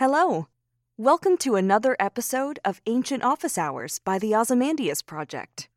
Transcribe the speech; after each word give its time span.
Hello. 0.00 0.46
Welcome 0.96 1.36
to 1.44 1.56
another 1.56 1.94
episode 2.00 2.58
of 2.64 2.80
Ancient 2.86 3.22
Office 3.22 3.58
Hours 3.58 3.98
by 3.98 4.18
the 4.18 4.34
Ozymandias 4.34 5.02
Project. 5.02 5.68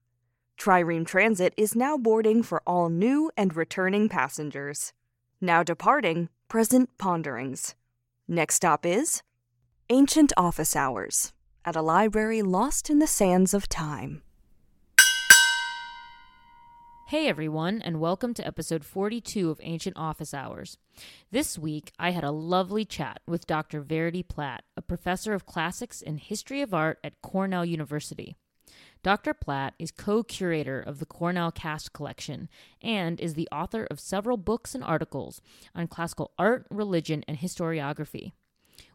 Trireme 0.58 1.06
Transit 1.06 1.54
is 1.58 1.76
now 1.76 1.98
boarding 1.98 2.42
for 2.42 2.62
all 2.66 2.88
new 2.88 3.32
and 3.36 3.54
returning 3.54 4.08
passengers. 4.08 4.94
Now 5.42 5.62
departing, 5.62 6.30
present 6.48 6.90
ponderings. 6.98 7.76
Next 8.26 8.56
stop 8.56 8.86
is 8.86 9.24
Ancient 9.90 10.32
Office 10.38 10.74
Hours 10.74 11.34
at 11.66 11.76
a 11.76 11.82
library 11.82 12.42
lost 12.42 12.90
in 12.90 13.00
the 13.00 13.08
sands 13.08 13.54
of 13.54 13.68
time. 13.68 14.22
Hey 17.14 17.28
everyone, 17.28 17.80
and 17.84 18.00
welcome 18.00 18.34
to 18.34 18.48
episode 18.48 18.84
42 18.84 19.52
of 19.52 19.62
Ancient 19.62 19.96
Office 19.96 20.34
Hours. 20.34 20.80
This 21.30 21.60
week, 21.60 21.92
I 22.00 22.10
had 22.10 22.24
a 22.24 22.32
lovely 22.32 22.86
chat 22.86 23.22
with 23.28 23.46
Dr. 23.46 23.82
Verity 23.82 24.24
Platt, 24.24 24.64
a 24.76 24.82
professor 24.82 25.36
of 25.36 25.46
classics 25.46 26.02
and 26.02 26.20
history 26.20 26.64
of 26.64 26.74
art 26.74 26.98
at 27.04 27.22
Cornell 27.22 27.66
University. 27.66 28.36
Dr. 29.04 29.36
Platt 29.36 29.76
is 29.78 29.92
co 29.92 30.24
curator 30.24 30.80
of 30.80 30.98
the 30.98 31.06
Cornell 31.06 31.52
Cast 31.52 31.94
Collection 31.94 32.50
and 32.82 33.22
is 33.22 33.36
the 33.36 33.48
author 33.52 33.86
of 33.92 34.00
several 34.00 34.38
books 34.38 34.74
and 34.74 34.84
articles 34.84 35.40
on 35.76 35.88
classical 35.88 36.32
art, 36.40 36.66
religion, 36.72 37.24
and 37.28 37.38
historiography. 37.38 38.32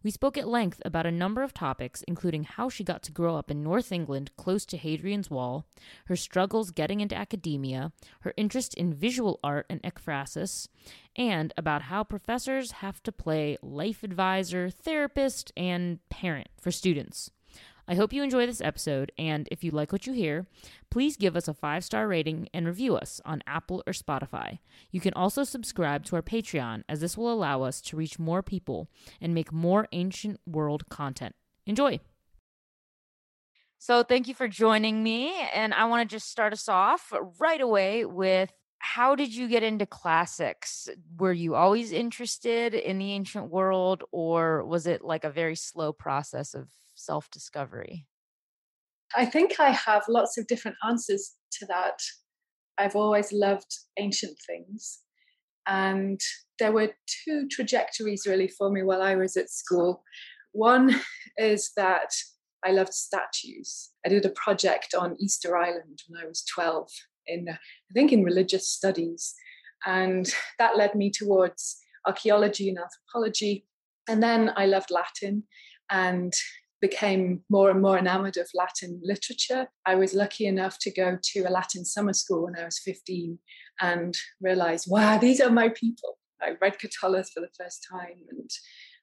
We 0.02 0.10
spoke 0.10 0.38
at 0.38 0.48
length 0.48 0.80
about 0.84 1.06
a 1.06 1.10
number 1.10 1.42
of 1.42 1.52
topics, 1.52 2.02
including 2.06 2.44
how 2.44 2.68
she 2.68 2.84
got 2.84 3.02
to 3.04 3.12
grow 3.12 3.36
up 3.36 3.50
in 3.50 3.62
North 3.62 3.90
England 3.90 4.30
close 4.36 4.64
to 4.66 4.76
Hadrian's 4.76 5.30
Wall, 5.30 5.66
her 6.06 6.16
struggles 6.16 6.70
getting 6.70 7.00
into 7.00 7.16
academia, 7.16 7.92
her 8.20 8.32
interest 8.36 8.74
in 8.74 8.94
visual 8.94 9.40
art 9.42 9.66
and 9.68 9.82
ekphrasis, 9.82 10.68
and 11.16 11.52
about 11.56 11.82
how 11.82 12.04
professors 12.04 12.72
have 12.72 13.02
to 13.02 13.12
play 13.12 13.58
life 13.60 14.02
advisor, 14.02 14.70
therapist, 14.70 15.52
and 15.56 15.98
parent 16.08 16.48
for 16.60 16.70
students. 16.70 17.30
I 17.90 17.94
hope 17.94 18.12
you 18.12 18.22
enjoy 18.22 18.44
this 18.44 18.60
episode, 18.60 19.12
and 19.16 19.48
if 19.50 19.64
you 19.64 19.70
like 19.70 19.92
what 19.92 20.06
you 20.06 20.12
hear, 20.12 20.46
please 20.90 21.16
give 21.16 21.34
us 21.34 21.48
a 21.48 21.54
five 21.54 21.82
star 21.82 22.06
rating 22.06 22.50
and 22.52 22.66
review 22.66 22.96
us 22.96 23.18
on 23.24 23.42
Apple 23.46 23.82
or 23.86 23.94
Spotify. 23.94 24.58
You 24.90 25.00
can 25.00 25.14
also 25.14 25.42
subscribe 25.42 26.04
to 26.04 26.16
our 26.16 26.22
Patreon, 26.22 26.82
as 26.86 27.00
this 27.00 27.16
will 27.16 27.32
allow 27.32 27.62
us 27.62 27.80
to 27.80 27.96
reach 27.96 28.18
more 28.18 28.42
people 28.42 28.90
and 29.22 29.34
make 29.34 29.54
more 29.54 29.88
ancient 29.92 30.38
world 30.46 30.90
content. 30.90 31.34
Enjoy! 31.64 31.98
So, 33.78 34.02
thank 34.02 34.28
you 34.28 34.34
for 34.34 34.48
joining 34.48 35.02
me, 35.02 35.32
and 35.54 35.72
I 35.72 35.86
want 35.86 36.06
to 36.06 36.14
just 36.14 36.30
start 36.30 36.52
us 36.52 36.68
off 36.68 37.10
right 37.38 37.60
away 37.60 38.04
with 38.04 38.52
how 38.80 39.14
did 39.14 39.34
you 39.34 39.48
get 39.48 39.62
into 39.62 39.86
classics? 39.86 40.90
Were 41.16 41.32
you 41.32 41.54
always 41.54 41.90
interested 41.92 42.74
in 42.74 42.98
the 42.98 43.12
ancient 43.12 43.50
world, 43.50 44.04
or 44.12 44.62
was 44.66 44.86
it 44.86 45.02
like 45.02 45.24
a 45.24 45.30
very 45.30 45.56
slow 45.56 45.94
process 45.94 46.52
of 46.52 46.68
self 46.98 47.30
discovery? 47.30 48.06
I 49.16 49.24
think 49.24 49.58
I 49.58 49.70
have 49.70 50.04
lots 50.08 50.36
of 50.36 50.46
different 50.46 50.76
answers 50.86 51.34
to 51.52 51.66
that. 51.66 51.98
I've 52.76 52.96
always 52.96 53.32
loved 53.32 53.74
ancient 53.98 54.38
things. 54.46 55.00
And 55.66 56.20
there 56.58 56.72
were 56.72 56.92
two 57.24 57.46
trajectories 57.50 58.26
really 58.26 58.48
for 58.48 58.70
me 58.70 58.82
while 58.82 59.02
I 59.02 59.16
was 59.16 59.36
at 59.36 59.50
school. 59.50 60.02
One 60.52 61.00
is 61.38 61.72
that 61.76 62.10
I 62.64 62.72
loved 62.72 62.92
statues. 62.92 63.90
I 64.04 64.08
did 64.08 64.24
a 64.24 64.30
project 64.30 64.94
on 64.98 65.16
Easter 65.20 65.56
Island 65.56 66.02
when 66.08 66.22
I 66.22 66.26
was 66.26 66.44
12 66.54 66.90
in, 67.26 67.46
I 67.50 67.92
think, 67.94 68.12
in 68.12 68.24
religious 68.24 68.68
studies. 68.68 69.34
And 69.86 70.32
that 70.58 70.76
led 70.76 70.94
me 70.94 71.10
towards 71.10 71.78
archaeology 72.06 72.68
and 72.68 72.78
anthropology. 72.78 73.66
And 74.08 74.22
then 74.22 74.52
I 74.56 74.66
loved 74.66 74.90
Latin. 74.90 75.44
And 75.90 76.32
became 76.80 77.42
more 77.50 77.70
and 77.70 77.82
more 77.82 77.98
enamored 77.98 78.36
of 78.36 78.48
Latin 78.54 79.00
literature. 79.02 79.68
I 79.86 79.94
was 79.96 80.14
lucky 80.14 80.46
enough 80.46 80.78
to 80.80 80.92
go 80.92 81.18
to 81.20 81.40
a 81.40 81.50
Latin 81.50 81.84
summer 81.84 82.12
school 82.12 82.44
when 82.44 82.56
I 82.56 82.64
was 82.64 82.78
15 82.78 83.38
and 83.80 84.16
realized, 84.40 84.86
wow, 84.88 85.18
these 85.18 85.40
are 85.40 85.50
my 85.50 85.68
people. 85.70 86.18
I 86.40 86.52
read 86.60 86.78
Catullus 86.78 87.30
for 87.30 87.40
the 87.40 87.50
first 87.58 87.86
time 87.90 88.24
and 88.30 88.50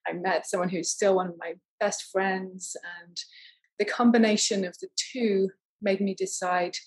I 0.07 0.13
met 0.13 0.47
someone 0.47 0.69
who's 0.69 0.89
still 0.89 1.15
one 1.15 1.27
of 1.27 1.35
my 1.37 1.55
best 1.79 2.03
friends. 2.11 2.77
And 3.05 3.17
the 3.77 3.85
combination 3.85 4.63
of 4.63 4.77
the 4.79 4.87
two 4.95 5.49
made 5.81 5.99
me 5.99 6.13
decide 6.13 6.77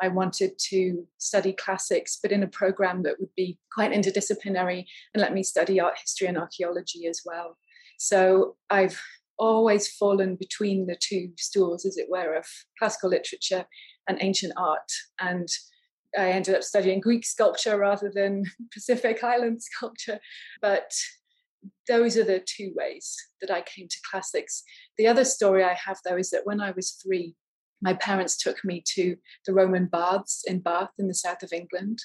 I 0.00 0.08
wanted 0.08 0.52
to 0.70 1.06
study 1.18 1.52
classics, 1.52 2.18
but 2.22 2.30
in 2.32 2.42
a 2.42 2.48
program 2.48 3.02
that 3.02 3.18
would 3.18 3.34
be 3.36 3.58
quite 3.72 3.92
interdisciplinary 3.92 4.84
and 5.12 5.20
let 5.20 5.34
me 5.34 5.42
study 5.42 5.80
art 5.80 5.98
history 5.98 6.28
and 6.28 6.38
archaeology 6.38 7.06
as 7.06 7.22
well. 7.24 7.58
So 7.98 8.56
I've 8.70 9.00
always 9.38 9.88
fallen 9.88 10.36
between 10.36 10.86
the 10.86 10.96
two 11.00 11.30
stools, 11.36 11.84
as 11.84 11.96
it 11.96 12.08
were, 12.10 12.34
of 12.34 12.46
classical 12.78 13.10
literature 13.10 13.64
and 14.08 14.18
ancient 14.20 14.52
art. 14.56 14.90
And 15.20 15.48
I 16.16 16.30
ended 16.30 16.54
up 16.54 16.62
studying 16.62 17.00
Greek 17.00 17.24
sculpture 17.24 17.78
rather 17.78 18.10
than 18.12 18.44
Pacific 18.72 19.22
Island 19.22 19.62
sculpture. 19.62 20.18
But 20.60 20.90
those 21.86 22.16
are 22.16 22.24
the 22.24 22.44
two 22.44 22.72
ways 22.76 23.16
that 23.40 23.50
I 23.50 23.62
came 23.62 23.88
to 23.88 23.96
classics. 24.10 24.62
The 24.96 25.06
other 25.06 25.24
story 25.24 25.64
I 25.64 25.74
have, 25.74 25.98
though, 26.04 26.16
is 26.16 26.30
that 26.30 26.44
when 26.46 26.60
I 26.60 26.70
was 26.72 26.92
three, 27.02 27.34
my 27.80 27.94
parents 27.94 28.36
took 28.36 28.64
me 28.64 28.82
to 28.94 29.16
the 29.46 29.54
Roman 29.54 29.86
baths 29.86 30.42
in 30.46 30.60
Bath 30.60 30.90
in 30.98 31.08
the 31.08 31.14
south 31.14 31.42
of 31.42 31.52
England. 31.52 31.98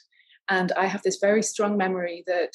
And 0.49 0.71
I 0.73 0.85
have 0.85 1.01
this 1.03 1.17
very 1.19 1.41
strong 1.41 1.77
memory 1.77 2.23
that 2.27 2.51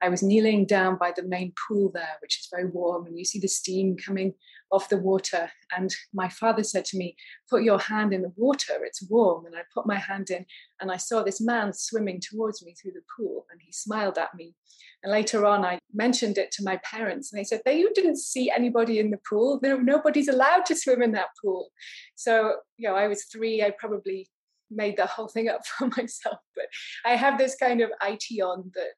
I 0.00 0.08
was 0.08 0.22
kneeling 0.22 0.64
down 0.66 0.96
by 0.96 1.12
the 1.14 1.24
main 1.24 1.52
pool 1.66 1.90
there, 1.92 2.16
which 2.22 2.38
is 2.38 2.48
very 2.50 2.66
warm, 2.66 3.06
and 3.06 3.18
you 3.18 3.24
see 3.24 3.40
the 3.40 3.48
steam 3.48 3.96
coming 3.96 4.34
off 4.70 4.88
the 4.88 4.96
water. 4.96 5.50
And 5.76 5.94
my 6.12 6.28
father 6.28 6.62
said 6.62 6.84
to 6.86 6.98
me, 6.98 7.16
Put 7.50 7.62
your 7.62 7.78
hand 7.78 8.12
in 8.12 8.22
the 8.22 8.32
water, 8.36 8.74
it's 8.82 9.02
warm. 9.08 9.46
And 9.46 9.56
I 9.56 9.62
put 9.74 9.86
my 9.86 9.96
hand 9.96 10.30
in, 10.30 10.46
and 10.80 10.92
I 10.92 10.96
saw 10.96 11.22
this 11.22 11.40
man 11.40 11.72
swimming 11.72 12.20
towards 12.20 12.64
me 12.64 12.74
through 12.74 12.92
the 12.92 13.02
pool, 13.16 13.46
and 13.50 13.60
he 13.64 13.72
smiled 13.72 14.18
at 14.18 14.34
me. 14.34 14.54
And 15.02 15.12
later 15.12 15.46
on, 15.46 15.64
I 15.64 15.78
mentioned 15.92 16.38
it 16.38 16.50
to 16.52 16.64
my 16.64 16.78
parents, 16.84 17.32
and 17.32 17.38
they 17.38 17.44
said, 17.44 17.62
you 17.66 17.92
didn't 17.94 18.18
see 18.18 18.50
anybody 18.50 18.98
in 18.98 19.10
the 19.10 19.20
pool. 19.28 19.60
Nobody's 19.62 20.28
allowed 20.28 20.66
to 20.66 20.76
swim 20.76 21.02
in 21.02 21.12
that 21.12 21.28
pool. 21.42 21.70
So, 22.16 22.56
you 22.76 22.88
know, 22.88 22.96
I 22.96 23.06
was 23.08 23.24
three, 23.24 23.62
I 23.62 23.72
probably 23.78 24.28
made 24.70 24.96
the 24.96 25.06
whole 25.06 25.28
thing 25.28 25.48
up 25.48 25.64
for 25.66 25.88
myself. 25.96 26.38
But 26.54 26.66
I 27.04 27.16
have 27.16 27.38
this 27.38 27.56
kind 27.56 27.80
of 27.80 27.90
IT 28.02 28.40
on 28.42 28.70
that 28.74 28.92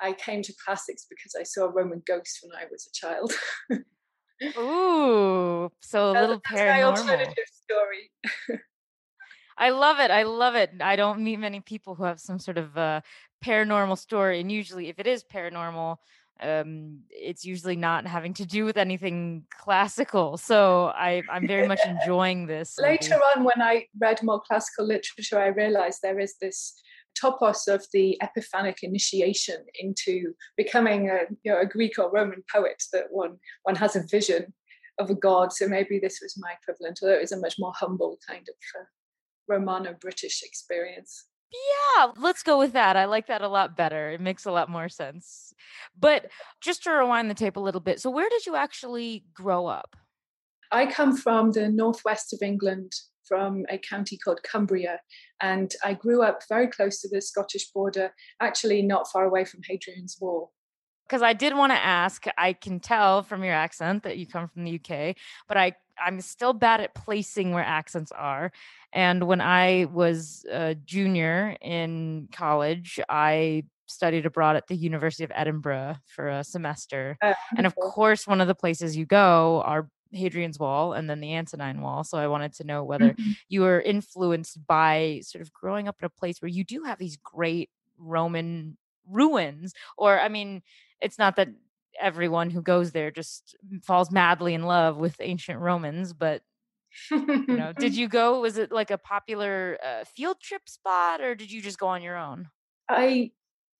I 0.00 0.12
came 0.12 0.42
to 0.42 0.54
classics 0.64 1.06
because 1.08 1.34
I 1.38 1.42
saw 1.42 1.64
a 1.64 1.70
Roman 1.70 2.02
ghost 2.06 2.40
when 2.42 2.56
I 2.56 2.66
was 2.70 2.86
a 2.86 2.92
child. 2.92 3.32
Ooh, 4.56 5.70
so 5.80 6.10
a 6.10 6.12
little 6.12 6.40
That's 6.48 6.60
paranormal. 6.60 6.68
my 6.68 6.82
alternative 6.82 7.44
story. 7.50 8.10
I 9.58 9.70
love 9.70 9.98
it. 9.98 10.12
I 10.12 10.22
love 10.22 10.54
it. 10.54 10.70
I 10.80 10.94
don't 10.94 11.20
meet 11.24 11.38
many 11.38 11.60
people 11.60 11.96
who 11.96 12.04
have 12.04 12.20
some 12.20 12.38
sort 12.38 12.58
of 12.58 12.78
uh, 12.78 13.00
paranormal 13.44 13.98
story, 13.98 14.40
and 14.40 14.52
usually, 14.52 14.88
if 14.88 15.00
it 15.00 15.08
is 15.08 15.24
paranormal, 15.24 15.96
um, 16.40 17.00
it's 17.10 17.44
usually 17.44 17.74
not 17.74 18.06
having 18.06 18.34
to 18.34 18.46
do 18.46 18.64
with 18.64 18.76
anything 18.76 19.44
classical. 19.50 20.36
So 20.36 20.86
I, 20.94 21.22
I'm 21.28 21.46
very 21.46 21.66
much 21.66 21.80
enjoying 21.86 22.46
this. 22.46 22.78
Later 22.80 23.16
on, 23.36 23.42
when 23.42 23.60
I 23.60 23.86
read 23.98 24.22
more 24.22 24.40
classical 24.40 24.86
literature, 24.86 25.40
I 25.40 25.48
realized 25.48 25.98
there 26.02 26.20
is 26.20 26.36
this 26.40 26.80
topos 27.22 27.66
of 27.68 27.84
the 27.92 28.18
epiphanic 28.22 28.78
initiation 28.82 29.64
into 29.78 30.34
becoming 30.56 31.08
a, 31.08 31.20
you 31.42 31.52
know, 31.52 31.60
a 31.60 31.66
Greek 31.66 31.98
or 31.98 32.10
Roman 32.10 32.42
poet 32.52 32.82
that 32.92 33.06
one 33.10 33.38
one 33.62 33.76
has 33.76 33.96
a 33.96 34.06
vision 34.10 34.52
of 34.98 35.10
a 35.10 35.14
god. 35.14 35.52
So 35.52 35.68
maybe 35.68 35.98
this 35.98 36.20
was 36.22 36.36
my 36.38 36.52
equivalent, 36.60 36.98
although 37.02 37.14
it 37.14 37.20
was 37.20 37.32
a 37.32 37.40
much 37.40 37.56
more 37.58 37.72
humble 37.74 38.18
kind 38.26 38.46
of 38.48 38.80
uh, 38.80 38.84
Romano-British 39.48 40.42
experience. 40.42 41.26
Yeah, 41.50 42.12
let's 42.18 42.42
go 42.42 42.58
with 42.58 42.72
that. 42.74 42.96
I 42.96 43.06
like 43.06 43.28
that 43.28 43.40
a 43.40 43.48
lot 43.48 43.76
better. 43.76 44.10
It 44.10 44.20
makes 44.20 44.44
a 44.44 44.50
lot 44.50 44.68
more 44.68 44.88
sense. 44.88 45.54
But 45.98 46.26
just 46.60 46.82
to 46.82 46.90
rewind 46.90 47.30
the 47.30 47.34
tape 47.34 47.56
a 47.56 47.60
little 47.60 47.80
bit, 47.80 48.00
so 48.00 48.10
where 48.10 48.28
did 48.28 48.44
you 48.44 48.54
actually 48.54 49.24
grow 49.32 49.66
up? 49.66 49.96
I 50.70 50.84
come 50.86 51.16
from 51.16 51.52
the 51.52 51.68
northwest 51.68 52.34
of 52.34 52.42
England, 52.42 52.92
from 53.26 53.64
a 53.70 53.78
county 53.78 54.18
called 54.18 54.42
Cumbria, 54.42 55.00
and 55.40 55.72
I 55.84 55.94
grew 55.94 56.22
up 56.22 56.42
very 56.48 56.68
close 56.68 57.00
to 57.02 57.08
the 57.08 57.20
Scottish 57.20 57.70
border, 57.70 58.12
actually 58.40 58.82
not 58.82 59.10
far 59.10 59.24
away 59.24 59.44
from 59.44 59.60
Hadrian's 59.62 60.18
Wall. 60.20 60.52
Because 61.06 61.22
I 61.22 61.32
did 61.32 61.56
want 61.56 61.72
to 61.72 61.78
ask, 61.78 62.26
I 62.36 62.52
can 62.52 62.80
tell 62.80 63.22
from 63.22 63.42
your 63.42 63.54
accent 63.54 64.02
that 64.02 64.18
you 64.18 64.26
come 64.26 64.48
from 64.48 64.64
the 64.64 64.74
UK, 64.74 65.16
but 65.46 65.56
I 65.56 65.72
I'm 66.00 66.20
still 66.20 66.52
bad 66.52 66.80
at 66.80 66.94
placing 66.94 67.52
where 67.52 67.64
accents 67.64 68.12
are. 68.12 68.52
And 68.92 69.26
when 69.26 69.40
I 69.40 69.86
was 69.92 70.44
a 70.50 70.74
junior 70.74 71.56
in 71.60 72.28
college, 72.32 73.00
I 73.08 73.64
studied 73.86 74.26
abroad 74.26 74.56
at 74.56 74.66
the 74.66 74.76
University 74.76 75.24
of 75.24 75.32
Edinburgh 75.34 75.96
for 76.06 76.28
a 76.28 76.44
semester. 76.44 77.16
Uh, 77.22 77.34
and 77.56 77.66
of 77.66 77.74
course, 77.74 78.26
one 78.26 78.40
of 78.40 78.46
the 78.46 78.54
places 78.54 78.96
you 78.96 79.06
go 79.06 79.62
are 79.64 79.88
Hadrian's 80.12 80.58
Wall 80.58 80.92
and 80.92 81.08
then 81.08 81.20
the 81.20 81.34
Antonine 81.34 81.80
Wall. 81.80 82.04
So 82.04 82.18
I 82.18 82.26
wanted 82.26 82.54
to 82.54 82.64
know 82.64 82.84
whether 82.84 83.10
mm-hmm. 83.10 83.32
you 83.48 83.62
were 83.62 83.80
influenced 83.80 84.66
by 84.66 85.20
sort 85.22 85.42
of 85.42 85.52
growing 85.52 85.88
up 85.88 85.96
in 86.00 86.06
a 86.06 86.10
place 86.10 86.40
where 86.40 86.48
you 86.48 86.64
do 86.64 86.84
have 86.84 86.98
these 86.98 87.16
great 87.16 87.70
Roman 87.98 88.76
ruins, 89.08 89.74
or 89.96 90.18
I 90.20 90.28
mean, 90.28 90.62
it's 91.00 91.18
not 91.18 91.36
that 91.36 91.48
everyone 92.00 92.50
who 92.50 92.62
goes 92.62 92.92
there 92.92 93.10
just 93.10 93.56
falls 93.82 94.10
madly 94.10 94.54
in 94.54 94.62
love 94.62 94.96
with 94.96 95.16
ancient 95.20 95.58
Romans, 95.58 96.12
but 96.12 96.42
you 97.10 97.44
know, 97.48 97.72
did 97.72 97.96
you 97.96 98.08
go? 98.08 98.40
Was 98.40 98.58
it 98.58 98.72
like 98.72 98.90
a 98.90 98.98
popular 98.98 99.78
uh, 99.84 100.04
field 100.04 100.40
trip 100.40 100.68
spot, 100.68 101.20
or 101.20 101.34
did 101.34 101.50
you 101.50 101.60
just 101.60 101.78
go 101.78 101.88
on 101.88 102.02
your 102.02 102.16
own? 102.16 102.48
I 102.88 103.32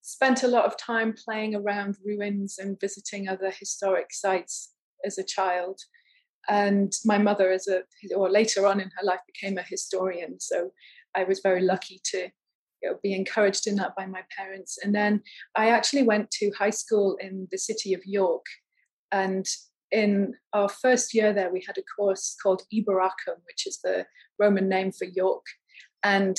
spent 0.02 0.42
a 0.42 0.48
lot 0.48 0.64
of 0.64 0.76
time 0.76 1.14
playing 1.14 1.54
around 1.54 1.96
ruins 2.04 2.58
and 2.58 2.78
visiting 2.80 3.28
other 3.28 3.50
historic 3.50 4.12
sites 4.12 4.72
as 5.04 5.18
a 5.18 5.24
child. 5.24 5.80
And 6.48 6.92
my 7.04 7.18
mother, 7.18 7.50
as 7.50 7.68
a 7.68 7.82
or 8.14 8.30
later 8.30 8.66
on 8.66 8.80
in 8.80 8.90
her 8.96 9.04
life, 9.04 9.20
became 9.26 9.58
a 9.58 9.62
historian. 9.62 10.40
So 10.40 10.70
I 11.14 11.24
was 11.24 11.40
very 11.40 11.62
lucky 11.62 12.00
to 12.12 12.28
you 12.82 12.90
know, 12.90 12.98
be 13.02 13.14
encouraged 13.14 13.66
in 13.66 13.76
that 13.76 13.94
by 13.96 14.06
my 14.06 14.22
parents. 14.36 14.78
And 14.82 14.94
then 14.94 15.22
I 15.56 15.70
actually 15.70 16.04
went 16.04 16.30
to 16.32 16.52
high 16.58 16.70
school 16.70 17.16
in 17.20 17.48
the 17.50 17.58
city 17.58 17.92
of 17.92 18.00
York. 18.04 18.44
And 19.12 19.46
in 19.90 20.34
our 20.52 20.68
first 20.68 21.14
year 21.14 21.32
there, 21.32 21.52
we 21.52 21.64
had 21.66 21.78
a 21.78 21.82
course 21.96 22.36
called 22.42 22.62
Eboracum, 22.72 23.40
which 23.46 23.66
is 23.66 23.78
the 23.82 24.06
Roman 24.38 24.68
name 24.68 24.92
for 24.92 25.06
York. 25.06 25.44
And 26.02 26.36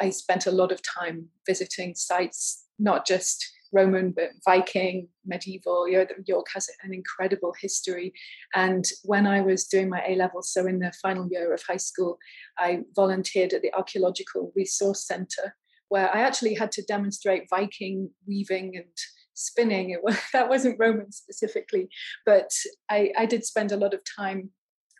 I 0.00 0.10
spent 0.10 0.46
a 0.46 0.50
lot 0.50 0.72
of 0.72 0.80
time 0.82 1.28
visiting 1.46 1.94
sites, 1.94 2.64
not 2.78 3.06
just 3.06 3.46
Roman, 3.76 4.12
but 4.12 4.30
Viking, 4.44 5.08
medieval. 5.26 5.86
York 5.88 6.46
has 6.54 6.68
an 6.82 6.94
incredible 6.94 7.54
history. 7.60 8.12
And 8.54 8.84
when 9.04 9.26
I 9.26 9.42
was 9.42 9.66
doing 9.66 9.90
my 9.90 10.02
A 10.08 10.16
levels, 10.16 10.50
so 10.50 10.66
in 10.66 10.78
the 10.78 10.92
final 11.02 11.28
year 11.30 11.52
of 11.52 11.62
high 11.68 11.76
school, 11.76 12.18
I 12.58 12.80
volunteered 12.94 13.52
at 13.52 13.62
the 13.62 13.74
Archaeological 13.74 14.52
Resource 14.56 15.06
Centre, 15.06 15.54
where 15.88 16.08
I 16.14 16.22
actually 16.22 16.54
had 16.54 16.72
to 16.72 16.82
demonstrate 16.82 17.50
Viking 17.50 18.10
weaving 18.26 18.76
and 18.76 18.96
spinning. 19.34 19.90
It 19.90 20.02
was, 20.02 20.18
that 20.32 20.48
wasn't 20.48 20.78
Roman 20.78 21.12
specifically, 21.12 21.88
but 22.24 22.50
I, 22.90 23.12
I 23.18 23.26
did 23.26 23.44
spend 23.44 23.72
a 23.72 23.76
lot 23.76 23.94
of 23.94 24.00
time 24.18 24.50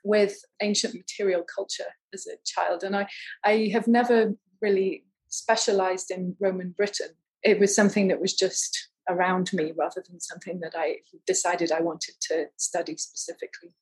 with 0.05 0.37
ancient 0.63 0.95
material 0.95 1.45
culture 1.53 1.91
as 2.15 2.27
a 2.27 2.37
child, 2.45 2.85
and 2.85 2.95
I 2.97 3.09
I 3.45 3.71
have 3.73 3.89
never 3.89 4.35
really 4.63 5.05
specialized 5.29 6.13
in 6.13 6.37
Roman 6.41 6.71
Britain. 6.77 7.13
It 7.47 7.61
was 7.61 7.75
something 7.75 8.09
that 8.09 8.21
was 8.21 8.35
just 8.35 8.89
around 9.09 9.53
me 9.53 9.73
rather 9.77 10.03
than 10.07 10.21
something 10.21 10.61
that 10.61 10.75
I 10.77 10.97
decided 11.27 11.71
I 11.71 11.81
wanted 11.81 12.17
to 12.23 12.47
study 12.57 12.97
specifically. 12.97 13.73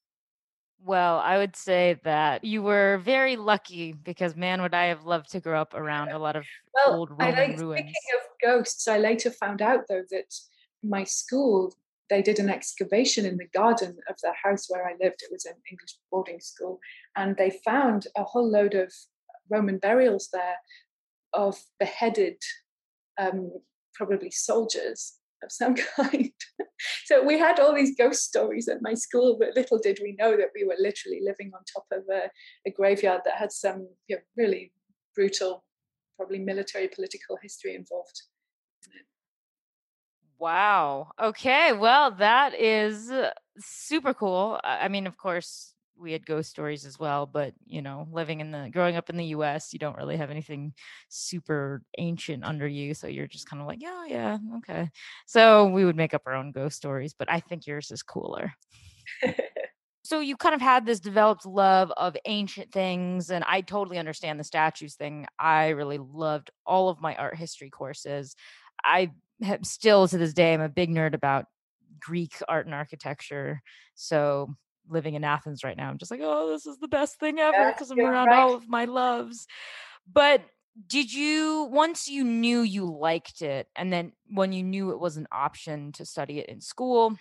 Well, 0.85 1.19
I 1.19 1.39
would 1.39 1.57
say 1.57 1.99
that 2.05 2.45
you 2.45 2.63
were 2.63 2.99
very 2.99 3.37
lucky 3.37 3.95
because 3.95 4.37
man, 4.37 4.61
would 4.61 4.75
I 4.75 4.87
have 4.87 5.07
loved 5.07 5.31
to 5.33 5.41
grow 5.41 5.59
up 5.59 5.73
around 5.73 6.11
a 6.11 6.19
lot 6.19 6.37
of 6.37 6.45
well, 6.75 6.99
old 6.99 7.11
Roman 7.11 7.35
I, 7.35 7.47
like, 7.47 7.59
ruins. 7.59 7.81
Speaking 7.81 7.95
of 8.17 8.21
ghosts, 8.47 8.87
I 8.87 8.99
later 8.99 9.31
found 9.31 9.63
out 9.63 9.85
though 9.89 10.05
that 10.11 10.35
my 10.83 11.05
school 11.05 11.75
they 12.11 12.21
did 12.21 12.39
an 12.39 12.51
excavation 12.51 13.25
in 13.25 13.39
the 13.39 13.49
garden 13.55 13.97
of 14.11 14.17
the 14.23 14.35
house 14.43 14.67
where 14.69 14.87
I 14.87 14.93
lived. 15.01 15.23
It 15.23 15.33
was 15.33 15.47
an 15.47 15.55
English 15.71 15.97
boarding 16.11 16.41
school, 16.41 16.81
and 17.17 17.37
they 17.37 17.59
found 17.65 18.09
a 18.17 18.25
whole 18.25 18.49
load 18.49 18.75
of 18.75 18.93
Roman 19.49 19.79
burials 19.79 20.29
there 20.33 20.57
of 21.33 21.59
beheaded, 21.79 22.37
um, 23.19 23.51
probably 23.95 24.31
soldiers 24.31 25.15
of 25.43 25.53
some 25.53 25.75
kind. 25.97 26.31
so 27.05 27.25
we 27.25 27.39
had 27.39 27.61
all 27.61 27.75
these 27.75 27.97
ghost 27.97 28.25
stories 28.25 28.69
at 28.69 28.83
my 28.83 28.95
school, 28.95 29.37
but 29.39 29.55
little 29.55 29.79
did 29.79 29.99
we 30.03 30.17
know 30.19 30.37
that 30.37 30.51
we 30.55 30.65
were 30.65 30.77
literally 30.79 31.21
living 31.23 31.51
on 31.55 31.61
top 31.73 31.87
of 31.93 32.03
a, 32.13 32.31
a 32.67 32.71
graveyard 32.71 33.23
that 33.25 33.35
had 33.35 33.53
some 33.53 33.89
you 34.09 34.17
know, 34.17 34.23
really 34.37 34.73
brutal, 35.15 35.65
probably 36.17 36.39
military 36.39 36.89
political 36.89 37.39
history 37.43 37.75
involved. 37.75 38.23
Wow. 40.39 41.13
Okay. 41.23 41.73
Well, 41.73 42.11
that 42.13 42.55
is 42.55 43.11
super 43.59 44.13
cool. 44.13 44.61
I 44.65 44.89
mean, 44.89 45.07
of 45.07 45.17
course, 45.17 45.74
we 45.99 46.13
had 46.13 46.27
ghost 46.27 46.51
stories 46.51 46.85
as 46.85 46.99
well 46.99 47.27
but 47.27 47.55
you 47.67 47.81
know 47.83 48.07
living 48.11 48.41
in 48.41 48.51
the 48.51 48.69
growing 48.73 48.97
up 48.97 49.09
in 49.11 49.17
the 49.17 49.27
us 49.27 49.73
you 49.73 49.79
don't 49.79 49.97
really 49.97 50.17
have 50.17 50.31
anything 50.31 50.73
super 51.09 51.83
ancient 51.99 52.45
under 52.45 52.67
you 52.67 52.95
so 52.95 53.07
you're 53.07 53.27
just 53.27 53.49
kind 53.49 53.61
of 53.63 53.69
like 53.69 53.81
yeah 53.81 54.05
yeah 54.07 54.39
okay. 54.57 54.91
So 55.27 55.67
we 55.67 55.85
would 55.85 55.97
make 55.97 56.15
up 56.15 56.23
our 56.27 56.35
own 56.35 56.53
ghost 56.53 56.77
stories 56.77 57.15
but 57.19 57.31
i 57.31 57.41
think 57.41 57.67
yours 57.67 57.91
is 57.91 58.03
cooler. 58.03 58.53
So 60.07 60.21
you 60.21 60.37
kind 60.37 60.55
of 60.55 60.61
had 60.61 60.85
this 60.85 61.01
developed 61.01 61.47
love 61.47 61.91
of 61.97 62.15
ancient 62.27 62.71
things 62.73 63.31
and 63.31 63.43
i 63.49 63.63
totally 63.63 63.97
understand 63.99 64.39
the 64.39 64.45
statues 64.45 64.97
thing 64.97 65.27
i 65.39 65.69
really 65.71 65.99
loved 65.99 66.51
all 66.67 66.91
of 66.91 67.01
my 67.01 67.15
art 67.17 67.37
history 67.37 67.71
courses. 67.71 68.37
I 68.85 69.13
have 69.43 69.65
still 69.65 70.07
to 70.09 70.19
this 70.19 70.35
day 70.35 70.53
i'm 70.55 70.61
a 70.61 70.69
big 70.69 70.91
nerd 70.91 71.15
about 71.15 71.47
greek 72.01 72.35
art 72.49 72.67
and 72.67 72.75
architecture 72.75 73.63
so 73.95 74.55
living 74.89 75.15
in 75.15 75.25
Athens 75.25 75.65
right 75.65 75.77
now. 75.77 75.89
I'm 75.89 75.99
just 75.99 76.11
like, 76.11 76.21
oh, 76.23 76.51
this 76.51 76.67
is 76.67 76.79
the 76.79 76.89
best 76.89 77.19
thing 77.19 77.39
ever 77.39 77.73
because 77.73 77.91
I'm 77.91 78.01
around 78.01 78.29
right. 78.29 78.39
all 78.39 78.55
of 78.55 78.69
my 78.69 78.85
loves. 78.85 79.47
But 80.11 80.43
did 80.87 81.13
you 81.13 81.69
once 81.71 82.09
you 82.09 82.25
knew 82.25 82.63
you 82.63 82.85
liked 82.85 83.43
it 83.43 83.69
and 83.77 83.93
then 83.93 84.13
when 84.29 84.53
you 84.53 84.63
knew 84.63 84.91
it 84.91 84.99
was 84.99 85.17
an 85.17 85.29
option 85.31 85.93
to 85.93 86.05
study 86.05 86.41
it 86.41 86.49
in 86.49 86.61
school 86.61 87.17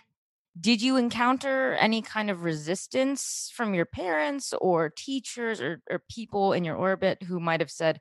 did 0.60 0.82
you 0.82 0.98
encounter 0.98 1.74
any 1.74 2.01
kind 2.01 2.29
of 2.29 2.43
resistance 2.43 3.51
from 3.55 3.74
your 3.74 3.86
parents 3.86 4.53
or 4.60 4.89
teachers 4.89 5.62
or, 5.62 5.82
or 5.89 6.03
people 6.10 6.53
in 6.53 6.63
your 6.63 6.75
orbit 6.75 7.22
who 7.24 7.39
might 7.39 7.60
have 7.60 7.72
said 7.72 8.00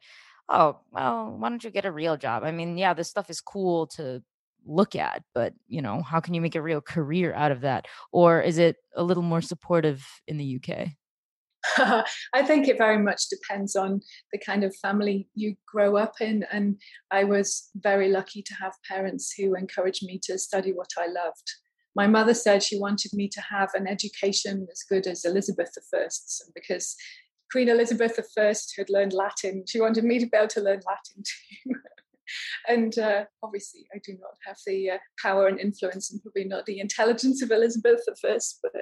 oh 0.49 0.79
well 0.91 1.35
why 1.39 1.51
don't 1.51 1.65
you 1.65 1.71
get 1.71 1.85
a 1.85 1.93
real 1.93 2.17
job 2.17 2.45
i 2.45 2.51
mean 2.51 2.79
yeah 2.79 2.95
this 2.95 3.11
stuff 3.11 3.29
is 3.29 3.41
cool 3.41 3.87
to 3.87 4.23
look 4.67 4.95
at 4.95 5.23
but 5.35 5.53
you 5.67 5.83
know 5.83 6.03
how 6.03 6.21
can 6.21 6.35
you 6.35 6.41
make 6.41 6.55
a 6.55 6.63
real 6.63 6.81
career 6.81 7.35
out 7.35 7.53
of 7.53 7.63
that 7.63 7.87
or 8.13 8.41
is 8.41 8.59
it 8.59 8.77
a 8.97 9.03
little 9.03 9.23
more 9.23 9.41
supportive 9.41 10.07
in 10.27 10.37
the 10.37 10.57
uk 10.57 10.89
I 12.35 12.43
think 12.43 12.69
it 12.69 12.79
very 12.79 12.99
much 12.99 13.29
depends 13.29 13.77
on 13.77 14.01
the 14.33 14.39
kind 14.39 14.65
of 14.65 14.75
family 14.77 15.29
you 15.35 15.55
grow 15.67 15.97
up 15.97 16.15
in. 16.21 16.45
And 16.51 16.81
I 17.11 17.25
was 17.25 17.71
very 17.77 18.09
lucky 18.09 18.43
to 18.43 18.55
have 18.55 18.73
parents 18.89 19.33
who 19.37 19.55
encouraged 19.55 20.05
me 20.05 20.21
to 20.25 20.39
study 20.39 20.73
what 20.73 20.91
I 20.99 21.07
loved. 21.07 21.53
My 21.95 22.07
mother 22.07 22.35
said 22.35 22.63
she 22.63 22.79
wanted 22.79 23.13
me 23.15 23.29
to 23.29 23.41
have 23.41 23.71
an 23.75 23.87
education 23.87 24.67
as 24.73 24.83
good 24.89 25.07
as 25.07 25.25
Elizabeth 25.25 25.73
I's 25.95 26.43
because 26.55 26.97
Queen 27.51 27.69
Elizabeth 27.69 28.19
I 28.39 28.55
had 28.79 28.89
learned 28.89 29.13
Latin. 29.13 29.65
She 29.69 29.81
wanted 29.81 30.05
me 30.05 30.19
to 30.19 30.27
be 30.27 30.37
able 30.37 30.49
to 30.49 30.61
learn 30.63 30.81
Latin 30.87 31.23
too. 31.23 31.75
and 32.69 32.99
uh, 32.99 33.25
obviously, 33.43 33.87
I 33.95 33.99
do 34.05 34.13
not 34.21 34.35
have 34.47 34.57
the 34.67 34.91
uh, 34.91 34.99
power 35.21 35.47
and 35.47 35.59
influence, 35.59 36.13
and 36.13 36.23
probably 36.23 36.45
not 36.45 36.67
the 36.67 36.81
intelligence 36.81 37.43
of 37.43 37.51
Elizabeth 37.51 38.03
I. 38.09 38.59
But 38.63 38.73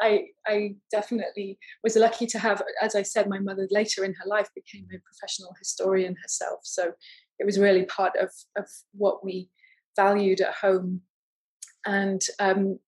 I, 0.00 0.26
I 0.46 0.74
definitely 0.90 1.58
was 1.82 1.96
lucky 1.96 2.26
to 2.26 2.38
have, 2.38 2.62
as 2.82 2.94
I 2.94 3.02
said, 3.02 3.28
my 3.28 3.38
mother 3.38 3.66
later 3.70 4.04
in 4.04 4.14
her 4.14 4.26
life 4.26 4.48
became 4.54 4.86
a 4.94 4.98
professional 5.00 5.54
historian 5.58 6.16
herself. 6.22 6.60
So 6.64 6.92
it 7.38 7.46
was 7.46 7.58
really 7.58 7.84
part 7.84 8.16
of 8.16 8.30
of 8.56 8.68
what 8.92 9.24
we 9.24 9.50
valued 9.96 10.40
at 10.40 10.54
home. 10.54 11.02
And 11.86 12.22
um, 12.38 12.78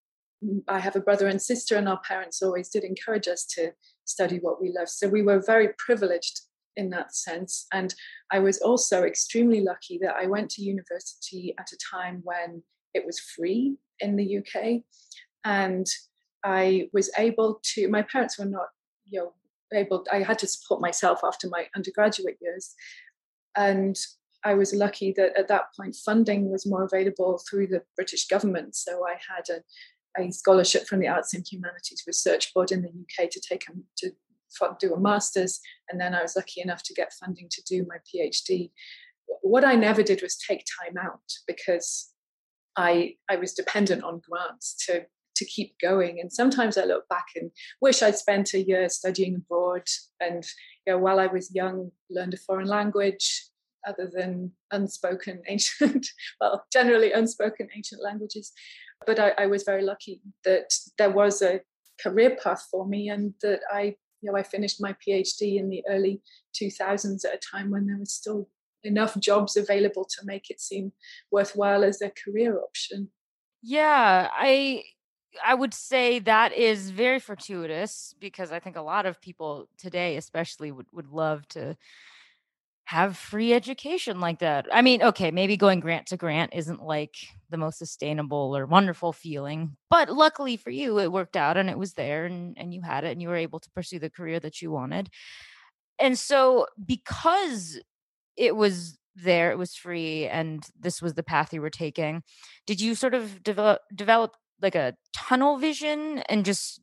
I 0.68 0.78
have 0.80 0.96
a 0.96 1.00
brother 1.00 1.26
and 1.26 1.40
sister, 1.40 1.76
and 1.76 1.88
our 1.88 2.00
parents 2.06 2.42
always 2.42 2.68
did 2.68 2.84
encourage 2.84 3.28
us 3.28 3.44
to 3.56 3.72
study 4.04 4.38
what 4.40 4.60
we 4.60 4.72
love. 4.76 4.88
So 4.88 5.08
we 5.08 5.22
were 5.22 5.42
very 5.44 5.68
privileged 5.78 6.40
in 6.76 6.90
that 6.90 7.14
sense. 7.14 7.66
And 7.72 7.94
I 8.30 8.38
was 8.38 8.60
also 8.60 9.04
extremely 9.04 9.60
lucky 9.60 9.98
that 10.02 10.16
I 10.16 10.26
went 10.26 10.50
to 10.50 10.62
university 10.62 11.54
at 11.58 11.72
a 11.72 11.78
time 11.94 12.20
when 12.24 12.62
it 12.94 13.04
was 13.04 13.20
free 13.20 13.76
in 14.00 14.16
the 14.16 14.38
UK. 14.38 14.82
And 15.44 15.86
I 16.44 16.88
was 16.92 17.10
able 17.18 17.60
to, 17.74 17.88
my 17.88 18.02
parents 18.02 18.38
were 18.38 18.46
not, 18.46 18.68
you 19.04 19.20
know, 19.20 19.32
able, 19.72 20.04
I 20.12 20.22
had 20.22 20.38
to 20.40 20.46
support 20.46 20.80
myself 20.80 21.20
after 21.24 21.48
my 21.48 21.66
undergraduate 21.76 22.38
years. 22.40 22.74
And 23.56 23.96
I 24.44 24.54
was 24.54 24.72
lucky 24.72 25.12
that 25.16 25.38
at 25.38 25.48
that 25.48 25.74
point 25.76 25.96
funding 25.96 26.50
was 26.50 26.66
more 26.66 26.84
available 26.84 27.40
through 27.48 27.68
the 27.68 27.82
British 27.96 28.26
government. 28.26 28.74
So 28.74 29.06
I 29.06 29.12
had 29.12 29.44
a, 29.50 30.22
a 30.22 30.30
scholarship 30.32 30.86
from 30.86 31.00
the 31.00 31.08
Arts 31.08 31.34
and 31.34 31.46
Humanities 31.46 32.04
Research 32.06 32.52
Board 32.54 32.72
in 32.72 32.82
the 32.82 32.88
UK 32.88 33.30
to 33.30 33.40
take 33.40 33.66
to 33.98 34.12
do 34.78 34.94
a 34.94 35.00
master's, 35.00 35.60
and 35.88 36.00
then 36.00 36.14
I 36.14 36.22
was 36.22 36.36
lucky 36.36 36.60
enough 36.60 36.82
to 36.84 36.94
get 36.94 37.12
funding 37.12 37.48
to 37.50 37.62
do 37.62 37.86
my 37.88 37.96
PhD. 38.08 38.70
What 39.42 39.64
I 39.64 39.74
never 39.74 40.02
did 40.02 40.22
was 40.22 40.36
take 40.36 40.64
time 40.80 40.96
out 40.96 41.22
because 41.46 42.10
I 42.76 43.14
I 43.28 43.36
was 43.36 43.54
dependent 43.54 44.04
on 44.04 44.22
grants 44.28 44.74
to 44.86 45.06
to 45.40 45.44
keep 45.46 45.74
going. 45.80 46.20
And 46.20 46.32
sometimes 46.32 46.76
I 46.76 46.84
look 46.84 47.08
back 47.08 47.26
and 47.34 47.50
wish 47.80 48.02
I'd 48.02 48.16
spent 48.16 48.54
a 48.54 48.62
year 48.62 48.88
studying 48.88 49.36
abroad 49.36 49.86
and 50.20 50.44
you 50.86 50.92
know 50.92 50.98
while 50.98 51.18
I 51.18 51.26
was 51.26 51.54
young 51.54 51.90
learned 52.10 52.34
a 52.34 52.36
foreign 52.36 52.68
language 52.68 53.46
other 53.86 54.10
than 54.14 54.52
unspoken 54.70 55.42
ancient 55.48 56.06
well 56.40 56.64
generally 56.72 57.12
unspoken 57.12 57.68
ancient 57.74 58.02
languages 58.02 58.52
but 59.06 59.18
I, 59.18 59.30
I 59.38 59.46
was 59.46 59.62
very 59.62 59.82
lucky 59.82 60.20
that 60.44 60.74
there 60.98 61.10
was 61.10 61.40
a 61.40 61.60
career 62.02 62.36
path 62.42 62.66
for 62.70 62.86
me 62.86 63.08
and 63.08 63.32
that 63.42 63.60
I 63.72 63.96
you 64.20 64.30
know, 64.30 64.36
I 64.36 64.42
finished 64.42 64.80
my 64.80 64.94
PhD 64.94 65.58
in 65.58 65.68
the 65.68 65.82
early 65.88 66.22
2000s 66.54 67.24
at 67.24 67.34
a 67.34 67.38
time 67.38 67.70
when 67.70 67.86
there 67.86 67.98
was 67.98 68.12
still 68.12 68.48
enough 68.82 69.18
jobs 69.18 69.56
available 69.56 70.04
to 70.04 70.24
make 70.24 70.50
it 70.50 70.60
seem 70.60 70.92
worthwhile 71.30 71.84
as 71.84 72.00
a 72.00 72.10
career 72.10 72.58
option. 72.60 73.10
Yeah, 73.62 74.28
I 74.32 74.84
I 75.44 75.54
would 75.54 75.74
say 75.74 76.18
that 76.20 76.52
is 76.52 76.90
very 76.90 77.20
fortuitous 77.20 78.14
because 78.18 78.50
I 78.50 78.58
think 78.58 78.76
a 78.76 78.82
lot 78.82 79.06
of 79.06 79.20
people 79.20 79.68
today 79.78 80.16
especially 80.16 80.72
would 80.72 80.86
would 80.92 81.08
love 81.08 81.46
to 81.48 81.76
have 82.90 83.16
free 83.16 83.54
education 83.54 84.18
like 84.18 84.40
that. 84.40 84.66
I 84.72 84.82
mean, 84.82 85.00
okay, 85.00 85.30
maybe 85.30 85.56
going 85.56 85.78
grant 85.78 86.06
to 86.06 86.16
grant 86.16 86.50
isn't 86.52 86.82
like 86.82 87.14
the 87.48 87.56
most 87.56 87.78
sustainable 87.78 88.56
or 88.56 88.66
wonderful 88.66 89.12
feeling, 89.12 89.76
but 89.88 90.10
luckily 90.10 90.56
for 90.56 90.70
you, 90.70 90.98
it 90.98 91.12
worked 91.12 91.36
out 91.36 91.56
and 91.56 91.70
it 91.70 91.78
was 91.78 91.92
there 91.94 92.24
and, 92.24 92.58
and 92.58 92.74
you 92.74 92.82
had 92.82 93.04
it 93.04 93.12
and 93.12 93.22
you 93.22 93.28
were 93.28 93.36
able 93.36 93.60
to 93.60 93.70
pursue 93.70 94.00
the 94.00 94.10
career 94.10 94.40
that 94.40 94.60
you 94.60 94.72
wanted. 94.72 95.08
And 96.00 96.18
so, 96.18 96.66
because 96.84 97.80
it 98.36 98.56
was 98.56 98.98
there, 99.14 99.52
it 99.52 99.58
was 99.58 99.76
free, 99.76 100.26
and 100.26 100.66
this 100.76 101.00
was 101.00 101.14
the 101.14 101.22
path 101.22 101.52
you 101.52 101.60
were 101.60 101.70
taking, 101.70 102.24
did 102.66 102.80
you 102.80 102.96
sort 102.96 103.14
of 103.14 103.40
develop, 103.44 103.82
develop 103.94 104.34
like 104.60 104.74
a 104.74 104.96
tunnel 105.12 105.58
vision 105.58 106.24
and 106.28 106.44
just 106.44 106.80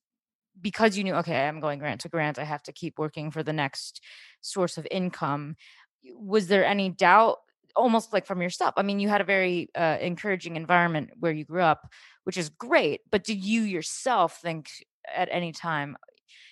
because 0.60 0.98
you 0.98 1.04
knew 1.04 1.14
okay 1.14 1.48
i'm 1.48 1.60
going 1.60 1.78
grant 1.78 2.02
to 2.02 2.10
grant 2.10 2.40
i 2.40 2.44
have 2.44 2.64
to 2.64 2.72
keep 2.72 2.98
working 2.98 3.30
for 3.30 3.44
the 3.44 3.54
next 3.54 4.02
source 4.42 4.78
of 4.78 4.88
income 4.90 5.56
was 6.16 6.48
there 6.48 6.66
any 6.66 6.90
doubt 6.90 7.38
almost 7.76 8.14
like 8.14 8.26
from 8.26 8.42
yourself? 8.42 8.74
I 8.78 8.82
mean 8.82 9.00
you 9.00 9.10
had 9.10 9.22
a 9.22 9.26
very 9.26 9.70
uh, 9.76 9.98
encouraging 10.02 10.56
environment 10.56 11.12
where 11.20 11.32
you 11.32 11.46
grew 11.46 11.62
up 11.62 11.92
which 12.28 12.38
is 12.38 12.50
great 12.50 13.00
but 13.10 13.24
did 13.24 13.42
you 13.42 13.62
yourself 13.62 14.42
think 14.42 14.70
at 15.16 15.30
any 15.32 15.54
time 15.54 15.96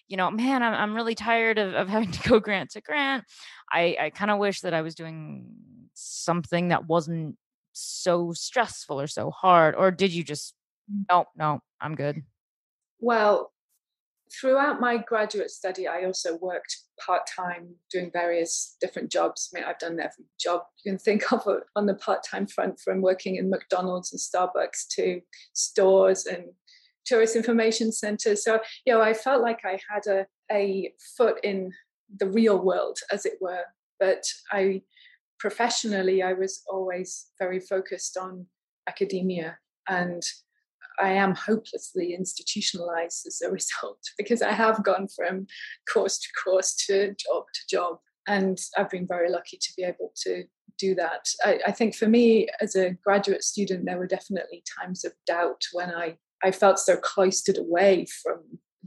you 0.07 0.15
know 0.15 0.31
man 0.31 0.63
i'm, 0.63 0.73
I'm 0.73 0.95
really 0.95 1.15
tired 1.15 1.57
of, 1.57 1.73
of 1.73 1.89
having 1.89 2.11
to 2.11 2.29
go 2.29 2.39
grant 2.39 2.69
to 2.71 2.81
grant. 2.81 3.25
I 3.69 3.97
i 3.99 4.09
kind 4.09 4.31
of 4.31 4.39
wish 4.39 4.61
that 4.61 4.73
i 4.73 4.81
was 4.81 4.95
doing 4.95 5.47
something 5.93 6.69
that 6.69 6.87
wasn't 6.87 7.35
so 7.73 8.31
stressful 8.31 9.01
or 9.01 9.07
so 9.07 9.31
hard 9.31 9.75
or 9.75 9.91
did 9.91 10.13
you 10.13 10.23
just 10.23 10.53
no 11.09 11.25
no 11.35 11.59
i'm 11.81 11.95
good? 11.95 12.23
Well 13.01 13.51
throughout 14.39 14.79
my 14.79 14.97
graduate 14.97 15.51
study, 15.51 15.87
I 15.87 16.05
also 16.05 16.37
worked 16.37 16.77
part 17.05 17.23
time 17.35 17.75
doing 17.91 18.09
various 18.11 18.75
different 18.81 19.11
jobs. 19.11 19.49
I 19.53 19.59
mean, 19.59 19.67
I've 19.67 19.79
done 19.79 19.99
every 19.99 20.25
job 20.39 20.61
you 20.83 20.91
can 20.91 20.99
think 20.99 21.31
of 21.31 21.45
on 21.75 21.85
the 21.85 21.95
part 21.95 22.23
time 22.23 22.47
front, 22.47 22.79
from 22.79 23.01
working 23.01 23.35
in 23.35 23.49
McDonald's 23.49 24.11
and 24.11 24.19
Starbucks 24.19 24.87
to 24.95 25.21
stores 25.53 26.25
and 26.25 26.45
tourist 27.05 27.35
information 27.35 27.91
centers. 27.91 28.43
So, 28.43 28.59
you 28.85 28.93
know, 28.93 29.01
I 29.01 29.13
felt 29.13 29.41
like 29.41 29.59
I 29.63 29.79
had 29.89 30.07
a, 30.07 30.25
a 30.51 30.91
foot 31.17 31.37
in 31.43 31.71
the 32.19 32.27
real 32.27 32.57
world, 32.57 32.97
as 33.11 33.25
it 33.25 33.33
were. 33.39 33.63
But 33.99 34.23
I 34.51 34.81
professionally, 35.39 36.23
I 36.23 36.33
was 36.33 36.63
always 36.67 37.27
very 37.39 37.59
focused 37.59 38.17
on 38.17 38.47
academia 38.87 39.57
and 39.87 40.23
I 40.99 41.11
am 41.11 41.35
hopelessly 41.35 42.13
institutionalized 42.13 43.25
as 43.27 43.41
a 43.41 43.51
result 43.51 43.99
because 44.17 44.41
I 44.41 44.51
have 44.51 44.83
gone 44.83 45.07
from 45.15 45.47
course 45.91 46.19
to 46.19 46.27
course 46.43 46.75
to 46.87 47.15
job 47.15 47.43
to 47.53 47.61
job. 47.69 47.97
And 48.27 48.57
I've 48.77 48.89
been 48.89 49.07
very 49.07 49.29
lucky 49.29 49.57
to 49.57 49.73
be 49.77 49.83
able 49.83 50.11
to 50.23 50.45
do 50.79 50.95
that. 50.95 51.27
I, 51.43 51.59
I 51.67 51.71
think 51.71 51.95
for 51.95 52.07
me, 52.07 52.47
as 52.59 52.75
a 52.75 52.97
graduate 53.03 53.43
student, 53.43 53.85
there 53.85 53.97
were 53.97 54.07
definitely 54.07 54.63
times 54.79 55.05
of 55.05 55.13
doubt 55.27 55.61
when 55.73 55.91
I, 55.91 56.17
I 56.43 56.51
felt 56.51 56.79
so 56.79 56.97
cloistered 56.97 57.57
away 57.57 58.07
from 58.23 58.39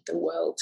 the 0.07 0.17
world 0.19 0.59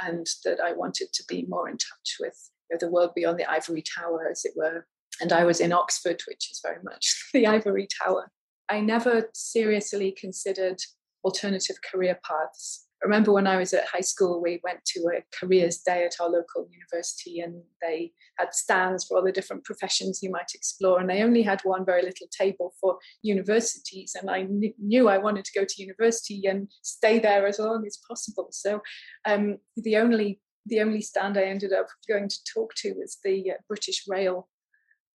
and 0.00 0.26
that 0.44 0.60
I 0.60 0.72
wanted 0.72 1.12
to 1.12 1.24
be 1.28 1.44
more 1.48 1.68
in 1.68 1.76
touch 1.76 2.16
with 2.20 2.36
you 2.70 2.76
know, 2.76 2.78
the 2.78 2.92
world 2.92 3.12
beyond 3.14 3.38
the 3.38 3.50
ivory 3.50 3.82
tower, 3.98 4.28
as 4.30 4.44
it 4.44 4.52
were. 4.56 4.86
And 5.20 5.32
I 5.32 5.44
was 5.44 5.60
in 5.60 5.72
Oxford, 5.72 6.22
which 6.26 6.50
is 6.50 6.60
very 6.62 6.82
much 6.82 7.28
the 7.34 7.46
ivory 7.46 7.88
tower. 8.02 8.30
I 8.70 8.80
never 8.80 9.28
seriously 9.34 10.14
considered 10.18 10.78
alternative 11.24 11.76
career 11.90 12.18
paths. 12.24 12.86
I 13.02 13.06
remember 13.06 13.32
when 13.32 13.46
I 13.46 13.56
was 13.56 13.72
at 13.72 13.86
high 13.86 14.02
school, 14.02 14.42
we 14.42 14.60
went 14.62 14.84
to 14.88 15.00
a 15.08 15.24
careers 15.38 15.78
day 15.78 16.04
at 16.04 16.16
our 16.20 16.28
local 16.28 16.68
university, 16.70 17.40
and 17.40 17.62
they 17.80 18.12
had 18.38 18.54
stands 18.54 19.04
for 19.04 19.16
all 19.16 19.24
the 19.24 19.32
different 19.32 19.64
professions 19.64 20.20
you 20.22 20.30
might 20.30 20.52
explore. 20.54 21.00
And 21.00 21.08
they 21.08 21.22
only 21.22 21.42
had 21.42 21.62
one 21.62 21.86
very 21.86 22.02
little 22.02 22.28
table 22.30 22.74
for 22.78 22.98
universities. 23.22 24.14
And 24.20 24.30
I 24.30 24.44
kn- 24.44 24.74
knew 24.78 25.08
I 25.08 25.16
wanted 25.16 25.46
to 25.46 25.58
go 25.58 25.64
to 25.66 25.82
university 25.82 26.46
and 26.46 26.68
stay 26.82 27.18
there 27.18 27.46
as 27.46 27.58
long 27.58 27.86
as 27.86 27.98
possible. 28.06 28.48
So 28.50 28.82
um, 29.24 29.56
the 29.76 29.96
only 29.96 30.40
the 30.66 30.80
only 30.80 31.00
stand 31.00 31.38
I 31.38 31.44
ended 31.44 31.72
up 31.72 31.86
going 32.06 32.28
to 32.28 32.38
talk 32.52 32.74
to 32.76 32.92
was 32.92 33.16
the 33.24 33.52
uh, 33.52 33.54
British 33.66 34.04
Rail 34.06 34.46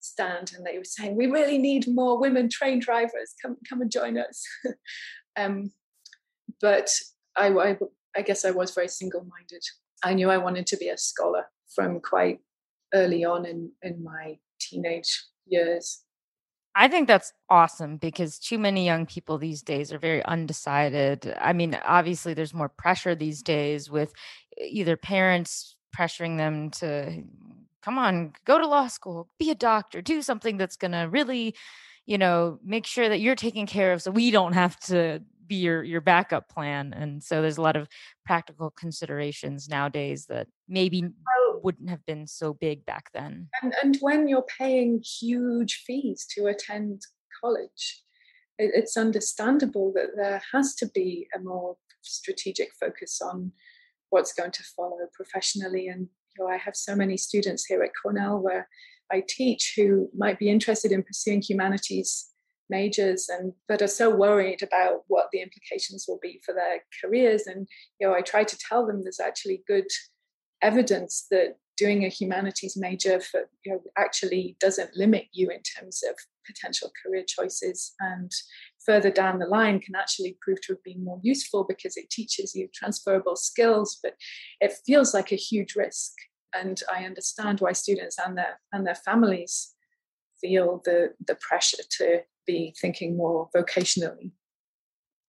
stand 0.05 0.53
and 0.55 0.65
they 0.65 0.77
were 0.77 0.83
saying 0.83 1.15
we 1.15 1.27
really 1.27 1.57
need 1.57 1.85
more 1.87 2.19
women 2.19 2.49
train 2.49 2.79
drivers. 2.79 3.33
Come 3.41 3.57
come 3.67 3.81
and 3.81 3.91
join 3.91 4.17
us. 4.17 4.43
Um, 5.37 5.71
but 6.61 6.89
I, 7.35 7.49
I, 7.49 7.77
I 8.15 8.21
guess 8.21 8.45
I 8.45 8.51
was 8.51 8.73
very 8.73 8.87
single-minded. 8.87 9.61
I 10.01 10.13
knew 10.13 10.29
I 10.29 10.37
wanted 10.37 10.65
to 10.67 10.77
be 10.77 10.87
a 10.87 10.97
scholar 10.97 11.47
from 11.75 11.99
quite 11.99 12.39
early 12.93 13.25
on 13.25 13.45
in 13.45 13.71
in 13.81 14.01
my 14.01 14.37
teenage 14.61 15.25
years. 15.45 16.03
I 16.77 16.89
think 16.89 17.07
that's 17.07 17.31
awesome 17.49 17.95
because 17.97 18.37
too 18.37 18.59
many 18.59 18.85
young 18.85 19.05
people 19.05 19.37
these 19.37 19.61
days 19.61 19.93
are 19.93 19.97
very 19.97 20.23
undecided. 20.25 21.33
I 21.39 21.53
mean, 21.53 21.79
obviously, 21.85 22.33
there's 22.33 22.53
more 22.53 22.67
pressure 22.67 23.15
these 23.15 23.41
days 23.41 23.89
with 23.89 24.13
either 24.59 24.97
parents 24.97 25.77
pressuring 25.97 26.35
them 26.37 26.69
to 26.71 27.23
come 27.85 27.99
on, 27.99 28.33
go 28.45 28.57
to 28.57 28.67
law 28.67 28.87
school, 28.87 29.29
be 29.37 29.51
a 29.51 29.55
doctor, 29.55 30.01
do 30.01 30.23
something 30.23 30.57
that's 30.57 30.75
going 30.75 30.91
to 30.91 31.07
really, 31.09 31.55
you 32.07 32.17
know, 32.17 32.59
make 32.63 32.87
sure 32.87 33.07
that 33.07 33.19
you're 33.19 33.35
taken 33.35 33.67
care 33.67 33.93
of 33.93 34.01
so 34.01 34.09
we 34.09 34.31
don't 34.31 34.53
have 34.53 34.77
to 34.79 35.21
be 35.47 35.57
your 35.57 35.83
your 35.83 36.01
backup 36.01 36.49
plan 36.49 36.91
and 36.91 37.23
so 37.23 37.39
there's 37.39 37.59
a 37.59 37.61
lot 37.61 37.75
of 37.75 37.87
practical 38.25 38.71
considerations 38.71 39.69
nowadays 39.69 40.25
that 40.25 40.47
maybe 40.67 41.03
wouldn't 41.61 41.87
have 41.87 42.03
been 42.07 42.25
so 42.25 42.55
big 42.55 42.83
back 42.83 43.11
then. 43.13 43.47
And 43.61 43.75
and 43.83 43.97
when 44.01 44.27
you're 44.27 44.47
paying 44.57 45.03
huge 45.03 45.83
fees 45.85 46.25
to 46.33 46.47
attend 46.47 47.03
college 47.39 48.01
it, 48.57 48.71
it's 48.73 48.97
understandable 48.97 49.93
that 49.93 50.15
there 50.15 50.41
has 50.51 50.73
to 50.75 50.87
be 50.87 51.27
a 51.35 51.39
more 51.39 51.77
strategic 52.01 52.69
focus 52.79 53.21
on 53.21 53.51
what's 54.09 54.33
going 54.33 54.51
to 54.51 54.63
follow 54.75 54.97
professionally 55.13 55.87
and 55.87 56.07
know, 56.43 56.49
I 56.49 56.57
have 56.57 56.75
so 56.75 56.95
many 56.95 57.17
students 57.17 57.65
here 57.65 57.83
at 57.83 57.91
Cornell 58.01 58.39
where 58.39 58.67
I 59.11 59.23
teach 59.27 59.73
who 59.75 60.09
might 60.15 60.39
be 60.39 60.49
interested 60.49 60.91
in 60.91 61.03
pursuing 61.03 61.41
humanities 61.41 62.29
majors 62.67 63.29
and 63.29 63.53
but 63.67 63.81
are 63.81 63.87
so 63.87 64.09
worried 64.09 64.63
about 64.63 65.03
what 65.07 65.27
the 65.31 65.39
implications 65.39 66.05
will 66.07 66.19
be 66.21 66.41
for 66.43 66.53
their 66.53 66.79
careers. 67.01 67.45
And 67.45 67.67
you 67.99 68.07
know 68.07 68.15
i 68.15 68.21
try 68.21 68.43
to 68.43 68.57
tell 68.57 68.87
them 68.87 69.03
there's 69.03 69.19
actually 69.19 69.63
good 69.67 69.85
evidence 70.63 71.27
that 71.29 71.57
doing 71.77 72.05
a 72.05 72.09
humanities 72.09 72.75
major 72.75 73.19
for 73.19 73.41
you 73.63 73.73
know 73.73 73.81
actually 73.97 74.57
doesn't 74.59 74.95
limit 74.95 75.25
you 75.31 75.49
in 75.49 75.61
terms 75.61 76.01
of 76.09 76.15
potential 76.45 76.91
career 77.03 77.23
choices. 77.27 77.93
And 77.99 78.31
further 78.85 79.11
down 79.11 79.39
the 79.39 79.45
line 79.45 79.79
can 79.79 79.95
actually 79.95 80.37
prove 80.41 80.61
to 80.61 80.73
have 80.73 80.83
been 80.83 81.03
more 81.03 81.19
useful 81.23 81.65
because 81.67 81.97
it 81.97 82.09
teaches 82.09 82.55
you 82.55 82.67
transferable 82.73 83.35
skills 83.35 83.99
but 84.01 84.13
it 84.61 84.73
feels 84.85 85.13
like 85.13 85.31
a 85.31 85.35
huge 85.35 85.75
risk 85.75 86.11
and 86.55 86.81
I 86.93 87.05
understand 87.05 87.59
why 87.59 87.73
students 87.73 88.17
and 88.23 88.37
their 88.37 88.59
and 88.71 88.85
their 88.85 88.95
families 88.95 89.73
feel 90.41 90.81
the 90.85 91.13
the 91.25 91.35
pressure 91.35 91.83
to 91.97 92.21
be 92.45 92.75
thinking 92.79 93.17
more 93.17 93.49
vocationally. 93.55 94.31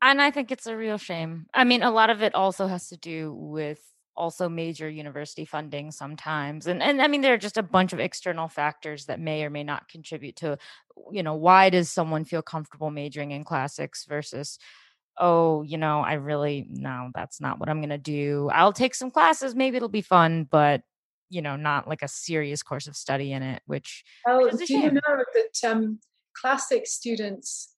And 0.03 0.21
I 0.21 0.31
think 0.31 0.53
it's 0.53 0.67
a 0.67 0.77
real 0.77 0.99
shame. 0.99 1.47
I 1.55 1.65
mean, 1.65 1.83
a 1.83 1.91
lot 1.91 2.11
of 2.11 2.23
it 2.23 2.35
also 2.35 2.67
has 2.67 2.89
to 2.89 2.97
do 2.97 3.33
with 3.33 3.81
also 4.17 4.49
major 4.49 4.89
university 4.89 5.45
funding 5.45 5.91
sometimes 5.91 6.67
and 6.67 6.83
and 6.83 7.03
i 7.03 7.07
mean 7.07 7.21
there 7.21 7.35
are 7.35 7.39
just 7.39 7.57
a 7.57 7.63
bunch 7.63 7.93
of 7.93 8.01
external 8.01 8.49
factors 8.49 9.07
that 9.07 9.21
may 9.21 9.45
or 9.45 9.51
may 9.51 9.65
not 9.65 9.89
contribute 9.89 10.37
to 10.37 10.59
you 11.11 11.23
know 11.23 11.35
why 11.35 11.71
does 11.71 11.91
someone 11.91 12.25
feel 12.25 12.43
comfortable 12.43 12.91
majoring 12.91 13.31
in 13.31 13.45
classics 13.45 14.05
versus 14.07 14.59
oh 15.19 15.63
you 15.63 15.79
know 15.79 16.01
i 16.01 16.15
really 16.15 16.67
no 16.69 17.11
that's 17.15 17.41
not 17.41 17.59
what 17.59 17.69
i'm 17.69 17.81
going 17.81 17.91
to 17.91 17.99
do. 17.99 18.51
I'll 18.53 18.73
take 18.73 18.95
some 18.95 19.11
classes 19.11 19.55
maybe 19.55 19.77
it'll 19.77 19.89
be 19.89 20.03
fun 20.03 20.47
but 20.51 20.83
you 21.29 21.43
know 21.43 21.57
not 21.57 21.89
like 21.89 22.03
a 22.03 22.09
serious 22.09 22.63
course 22.63 22.87
of 22.87 22.97
study 22.97 23.33
in 23.33 23.43
it 23.43 23.63
which 23.67 24.05
oh 24.27 24.51
do 24.51 24.73
you 24.73 24.93
know 24.93 25.01
that 25.07 25.71
um 25.71 25.99
classic 26.35 26.87
students 26.87 27.76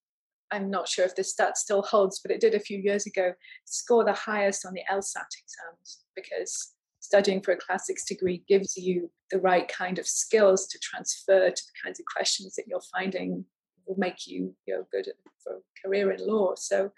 I'm 0.51 0.71
not 0.71 0.89
sure 0.89 1.05
if 1.05 1.17
this 1.17 1.33
stat 1.33 1.59
still 1.59 1.83
holds, 1.83 2.21
but 2.21 2.31
it 2.31 2.41
did 2.41 2.55
a 2.55 2.61
few 2.61 2.79
years 2.79 3.07
ago, 3.07 3.33
score 3.65 4.05
the 4.05 4.13
highest 4.13 4.65
on 4.65 4.73
the 4.73 4.83
LSAT 4.91 5.27
exams 5.43 6.05
because 6.15 6.73
studying 7.01 7.41
for 7.41 7.53
a 7.53 7.57
classics 7.57 8.05
degree 8.05 8.43
gives 8.49 8.77
you 8.77 9.11
the 9.31 9.41
right 9.41 9.69
kind 9.69 9.99
of 9.99 10.07
skills 10.07 10.67
to 10.69 10.79
transfer 10.79 11.51
to 11.51 11.63
the 11.63 11.81
kinds 11.85 12.01
of 12.01 12.07
questions 12.07 12.55
that 12.55 12.67
you're 12.67 12.81
finding 12.93 13.45
will 13.87 13.99
make 13.99 14.27
you, 14.27 14.55
you 14.67 14.75
know, 14.75 14.87
good 14.93 15.09
for 15.43 15.55
a 15.55 15.87
career 15.87 16.11
in 16.13 16.27
law. 16.27 16.55
So 16.57 16.93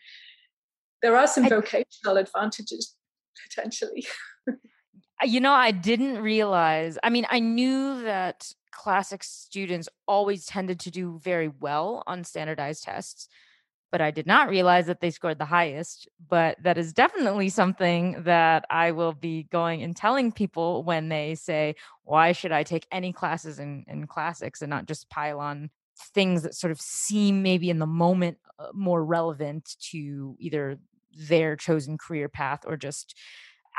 there 1.03 1.17
are 1.17 1.27
some 1.27 1.49
vocational 1.49 2.17
advantages 2.17 2.97
potentially. 3.49 4.07
You 5.25 5.41
know, 5.41 5.53
I 5.53 5.71
didn't 5.71 6.19
realize. 6.19 6.99
I 7.03 7.11
mean, 7.11 7.27
I 7.31 7.41
knew 7.41 8.03
that 8.03 8.53
classic 8.73 9.23
students 9.23 9.89
always 10.07 10.47
tended 10.47 10.81
to 10.81 10.91
do 10.91 11.19
very 11.23 11.49
well 11.49 12.03
on 12.07 12.25
standardized 12.25 12.85
tests 12.85 13.29
but 13.91 14.01
I 14.01 14.11
did 14.11 14.27
not 14.27 14.49
realize 14.49 14.87
that 14.87 15.01
they 15.01 15.11
scored 15.11 15.39
the 15.39 15.45
highest. 15.45 16.09
But 16.29 16.57
that 16.63 16.79
is 16.79 16.93
definitely 16.93 17.49
something 17.49 18.23
that 18.23 18.65
I 18.71 18.93
will 18.93 19.13
be 19.13 19.45
going 19.45 19.83
and 19.83 19.97
telling 19.97 20.33
people 20.33 20.85
when 20.85 21.09
they 21.09 21.35
say, 21.35 21.75
why 22.05 22.33
should 22.33 22.53
I 22.53 22.63
take 22.63 22.87
any 22.93 23.13
classes 23.13 23.59
in, 23.59 23.85
in 23.89 24.07
classics 24.07 24.63
and 24.63 24.71
not 24.71 24.87
just 24.87 25.11
pile 25.11 25.41
on 25.41 25.71
things 26.15 26.43
that 26.43 26.55
sort 26.55 26.71
of 26.71 26.81
seem 26.81 27.43
maybe 27.43 27.69
in 27.69 27.79
the 27.79 27.87
moment 27.87 28.39
uh, 28.59 28.69
more 28.73 29.05
relevant 29.05 29.77
to 29.91 30.37
either 30.39 30.79
their 31.29 31.57
chosen 31.57 31.99
career 31.99 32.29
path 32.29 32.61
or 32.67 32.77
just 32.77 33.17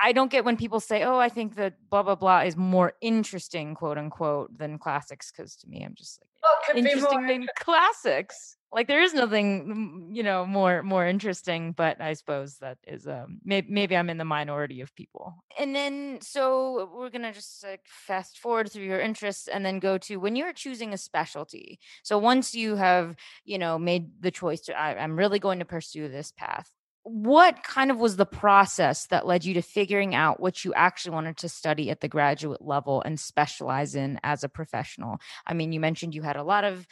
I 0.02 0.12
don't 0.12 0.32
get 0.32 0.46
when 0.46 0.58
people 0.58 0.80
say, 0.80 1.04
"Oh, 1.04 1.18
I 1.18 1.30
think 1.30 1.56
that 1.56 1.90
blah 1.90 2.04
blah 2.04 2.16
blah 2.16 2.42
is 2.42 2.56
more 2.56 2.94
interesting, 3.02 3.76
quote 3.76 3.98
unquote, 3.98 4.58
than 4.58 4.78
classics." 4.78 5.32
Because 5.32 5.56
to 5.58 5.68
me, 5.70 5.84
I'm 5.84 5.96
just 5.96 6.22
like 6.22 6.30
well, 6.44 6.78
interesting 6.78 7.28
than 7.28 7.48
classics. 7.58 8.58
Like 8.74 8.88
there 8.88 9.02
is 9.02 9.14
nothing, 9.14 10.10
mm, 10.12 10.16
you 10.16 10.24
know, 10.24 10.46
more 10.46 10.82
more 10.82 11.06
interesting. 11.06 11.74
But 11.74 12.00
I 12.00 12.14
suppose 12.14 12.58
that 12.60 12.78
is 12.88 13.08
um 13.08 13.40
maybe 13.44 13.68
maybe 13.70 13.98
I'm 13.98 14.10
in 14.10 14.18
the 14.18 14.26
minority 14.26 14.82
of 14.82 14.96
people. 14.96 15.36
And 15.60 15.76
then 15.76 16.20
so 16.22 16.90
we're 16.96 17.10
gonna 17.10 17.34
just 17.34 17.64
like 17.64 17.82
fast 17.86 18.40
forward 18.40 18.72
through 18.72 18.86
your 18.86 19.02
interests 19.02 19.48
and 19.48 19.66
then 19.66 19.80
go 19.80 19.98
to 20.00 20.18
when 20.18 20.36
you're 20.36 20.54
choosing 20.54 20.94
a 20.94 20.98
specialty. 20.98 21.80
So 22.04 22.18
once 22.18 22.56
you 22.56 22.76
have 22.76 23.16
you 23.44 23.58
know 23.58 23.78
made 23.78 24.22
the 24.22 24.32
choice 24.32 24.62
to 24.62 24.80
I, 24.80 24.96
I'm 24.96 25.18
really 25.18 25.40
going 25.40 25.60
to 25.60 25.66
pursue 25.66 26.08
this 26.08 26.32
path 26.32 26.72
what 27.04 27.64
kind 27.64 27.90
of 27.90 27.98
was 27.98 28.16
the 28.16 28.26
process 28.26 29.08
that 29.08 29.26
led 29.26 29.44
you 29.44 29.56
to 29.56 29.62
figuring 29.62 30.14
out 30.14 30.40
what 30.40 30.64
you 30.64 30.74
actually 30.74 31.14
wanted 31.14 31.38
to 31.38 31.50
study 31.50 31.90
at 31.90 32.00
the 32.00 32.08
graduate 32.08 32.62
level 32.62 33.02
and 33.02 33.20
specialize 33.20 33.96
in 33.96 34.20
as 34.24 34.44
a 34.44 34.50
professional? 34.50 35.20
I 35.48 35.54
mean, 35.54 35.72
you 35.72 35.80
mentioned 35.80 36.14
you 36.14 36.22
had 36.22 36.36
a 36.36 36.44
lot 36.44 36.64
of 36.64 36.86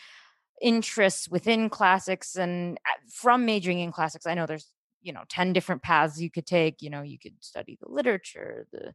interests 0.62 1.30
within 1.30 1.70
classics 1.70 2.36
and 2.36 2.78
uh, 2.88 2.94
from 3.12 3.46
majoring 3.46 3.80
in 3.80 3.92
classics, 3.92 4.25
I 4.25 4.34
know 4.34 4.46
there's, 4.46 4.68
you 5.01 5.13
know, 5.13 5.24
10 5.30 5.54
different 5.54 5.84
paths 5.84 6.20
you 6.20 6.32
could 6.32 6.46
take. 6.46 6.82
You 6.82 6.89
know, 6.89 7.01
you 7.01 7.20
could 7.20 7.36
study 7.39 7.78
the 7.80 7.89
literature, 7.89 8.68
the 8.72 8.94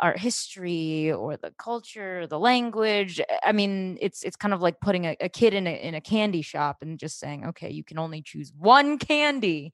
art 0.00 0.18
history 0.18 1.12
or 1.12 1.36
the 1.36 1.52
culture 1.58 2.26
the 2.26 2.38
language 2.38 3.20
i 3.44 3.52
mean 3.52 3.96
it's 4.00 4.22
it's 4.22 4.36
kind 4.36 4.54
of 4.54 4.60
like 4.60 4.80
putting 4.80 5.04
a, 5.04 5.16
a 5.20 5.28
kid 5.28 5.54
in 5.54 5.66
a, 5.66 5.70
in 5.70 5.94
a 5.94 6.00
candy 6.00 6.42
shop 6.42 6.78
and 6.80 6.98
just 6.98 7.20
saying 7.20 7.46
okay 7.46 7.70
you 7.70 7.84
can 7.84 7.98
only 7.98 8.22
choose 8.22 8.52
one 8.58 8.98
candy 8.98 9.72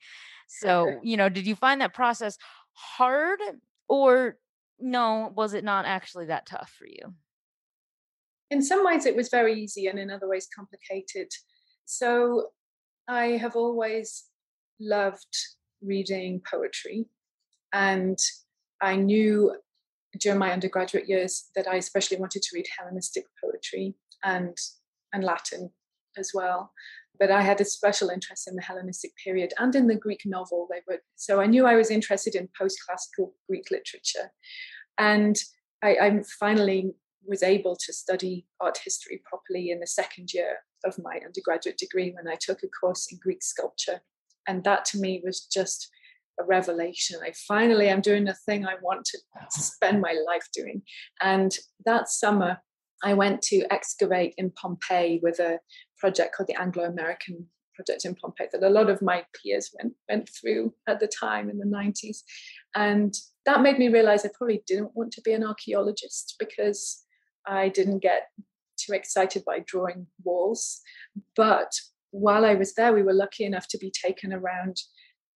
so, 0.48 0.98
you 1.02 1.16
know, 1.16 1.28
did 1.28 1.46
you 1.46 1.54
find 1.54 1.80
that 1.80 1.94
process 1.94 2.37
hard 2.72 3.38
or 3.88 4.37
no, 4.80 5.32
was 5.37 5.54
it 5.54 5.64
not 5.64 5.84
actually 5.84 6.26
that 6.26 6.46
tough 6.46 6.72
for 6.78 6.87
you? 6.87 7.14
In 8.50 8.62
some 8.62 8.84
ways, 8.84 9.04
it 9.04 9.14
was 9.14 9.28
very 9.28 9.61
easy, 9.61 9.88
and 9.88 9.98
in 9.98 10.11
other 10.11 10.28
ways, 10.28 10.48
complicated. 10.54 11.28
So, 11.84 12.48
I 13.06 13.38
have 13.38 13.56
always 13.56 14.24
loved 14.80 15.37
reading 15.82 16.40
poetry, 16.50 17.06
and 17.72 18.18
I 18.80 18.96
knew 18.96 19.54
during 20.18 20.38
my 20.38 20.52
undergraduate 20.52 21.08
years 21.08 21.50
that 21.54 21.68
I 21.68 21.76
especially 21.76 22.16
wanted 22.16 22.42
to 22.42 22.48
read 22.54 22.66
Hellenistic 22.78 23.24
poetry 23.42 23.94
and 24.24 24.56
and 25.12 25.24
Latin 25.24 25.70
as 26.16 26.32
well 26.34 26.72
but 27.18 27.31
I 27.31 27.42
had 27.42 27.61
a 27.61 27.64
special 27.64 28.11
interest 28.11 28.48
in 28.48 28.54
the 28.54 28.62
Hellenistic 28.62 29.12
period 29.22 29.52
and 29.59 29.74
in 29.74 29.87
the 29.87 29.96
Greek 29.96 30.22
novel. 30.24 30.68
They 30.70 30.81
were 30.87 31.00
so 31.16 31.40
I 31.40 31.46
knew 31.46 31.66
I 31.66 31.76
was 31.76 31.90
interested 31.90 32.35
in 32.35 32.48
post-classical 32.59 33.35
Greek 33.48 33.70
literature, 33.70 34.31
and 34.98 35.37
I, 35.83 35.96
I 36.00 36.20
finally 36.38 36.92
was 37.26 37.42
able 37.42 37.76
to 37.76 37.92
study 37.92 38.46
art 38.61 38.78
history 38.83 39.20
properly 39.28 39.70
in 39.70 39.81
the 39.81 39.87
second 39.87 40.33
year 40.33 40.59
of 40.85 40.98
my 41.02 41.20
undergraduate 41.24 41.76
degree 41.76 42.14
when 42.14 42.33
I 42.33 42.37
took 42.40 42.62
a 42.62 42.68
course 42.68 43.09
in 43.11 43.18
Greek 43.22 43.42
sculpture, 43.42 44.00
and 44.46 44.64
that 44.64 44.85
to 44.87 44.98
me 44.98 45.20
was 45.24 45.46
just 45.46 45.90
a 46.40 46.44
revelation. 46.44 47.18
I 47.22 47.33
finally 47.48 47.88
am 47.88 48.00
doing 48.00 48.24
the 48.24 48.37
thing 48.46 48.64
I 48.64 48.76
want 48.81 49.04
to 49.07 49.18
spend 49.50 50.00
my 50.00 50.14
life 50.26 50.46
doing, 50.54 50.83
and 51.20 51.57
that 51.85 52.09
summer 52.09 52.59
I 53.04 53.14
went 53.14 53.42
to 53.42 53.64
excavate 53.70 54.35
in 54.38 54.50
Pompeii 54.50 55.20
with 55.22 55.38
a 55.38 55.61
project 55.98 56.34
called 56.34 56.48
the 56.48 56.61
Anglo 56.61 56.84
American 56.84 57.46
Project 57.74 58.04
in 58.04 58.14
Pompeii 58.14 58.48
that 58.52 58.62
a 58.62 58.70
lot 58.70 58.90
of 58.90 59.02
my 59.02 59.24
peers 59.34 59.70
went, 59.74 59.94
went 60.08 60.28
through 60.28 60.74
at 60.88 60.98
the 61.00 61.06
time 61.08 61.48
in 61.48 61.58
the 61.58 61.64
90s. 61.64 62.22
And 62.74 63.14
that 63.46 63.62
made 63.62 63.78
me 63.78 63.88
realize 63.88 64.24
I 64.24 64.30
probably 64.34 64.62
didn't 64.66 64.96
want 64.96 65.12
to 65.12 65.22
be 65.22 65.32
an 65.32 65.44
archaeologist 65.44 66.37
because 66.38 67.04
I 67.46 67.68
didn't 67.68 68.00
get 68.00 68.28
too 68.76 68.92
excited 68.92 69.44
by 69.44 69.61
drawing 69.61 70.06
walls. 70.24 70.80
But 71.37 71.72
while 72.11 72.44
I 72.44 72.54
was 72.54 72.74
there, 72.74 72.92
we 72.92 73.02
were 73.02 73.12
lucky 73.12 73.44
enough 73.44 73.68
to 73.68 73.78
be 73.78 73.90
taken 73.90 74.32
around 74.32 74.80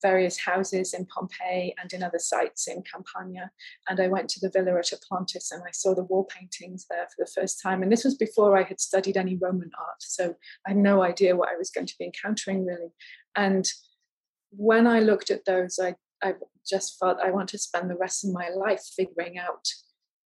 various 0.03 0.39
houses 0.39 0.93
in 0.93 1.07
Pompeii 1.07 1.75
and 1.81 1.93
in 1.93 2.03
other 2.03 2.19
sites 2.19 2.69
in 2.69 2.83
Campania. 2.83 3.51
And 3.89 4.01
I 4.01 4.09
went 4.09 4.29
to 4.31 4.41
the 4.41 4.51
Villa 4.51 4.79
at 4.79 4.93
Oplontis 4.93 5.53
and 5.53 5.63
I 5.67 5.71
saw 5.73 5.95
the 5.95 6.05
wall 6.05 6.25
paintings 6.25 6.87
there 6.91 7.07
for 7.07 7.25
the 7.25 7.31
first 7.31 7.63
time. 7.63 7.83
And 7.83 7.91
this 7.91 8.05
was 8.05 8.17
before 8.17 8.59
I 8.59 8.63
had 8.63 8.81
studied 8.81 9.17
any 9.17 9.37
Roman 9.37 9.71
art. 9.79 10.01
So 10.01 10.35
I 10.67 10.71
had 10.71 10.79
no 10.79 11.03
idea 11.03 11.37
what 11.37 11.49
I 11.49 11.57
was 11.57 11.71
going 11.71 11.87
to 11.87 11.99
be 11.99 12.07
encountering 12.07 12.67
really. 12.67 12.93
And 13.37 13.67
when 14.51 14.87
I 14.87 15.01
looked 15.01 15.31
at 15.31 15.45
those, 15.45 15.79
I, 15.79 15.95
I 16.23 16.35
just 16.69 16.99
felt 16.99 17.19
I 17.21 17.31
want 17.31 17.49
to 17.51 17.59
spend 17.59 17.91
the 17.91 17.97
rest 17.97 18.25
of 18.25 18.33
my 18.33 18.49
life 18.51 18.83
figuring 18.97 19.39
out 19.39 19.67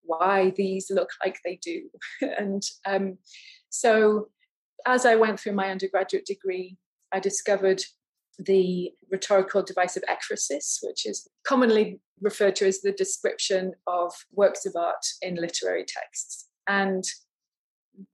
why 0.03 0.51
these 0.55 0.89
look 0.89 1.09
like 1.23 1.39
they 1.43 1.59
do. 1.61 1.89
and 2.21 2.63
um, 2.85 3.17
so 3.69 4.29
as 4.85 5.05
I 5.05 5.15
went 5.15 5.39
through 5.39 5.53
my 5.53 5.69
undergraduate 5.69 6.25
degree, 6.25 6.77
I 7.11 7.19
discovered 7.19 7.83
the 8.39 8.91
rhetorical 9.11 9.63
device 9.63 9.97
of 9.97 10.03
ekphrasis, 10.03 10.77
which 10.83 11.05
is 11.05 11.27
commonly 11.45 11.99
referred 12.21 12.55
to 12.57 12.67
as 12.67 12.81
the 12.81 12.91
description 12.91 13.73
of 13.87 14.13
works 14.33 14.65
of 14.65 14.75
art 14.75 15.05
in 15.21 15.35
literary 15.35 15.85
texts. 15.87 16.47
And 16.67 17.03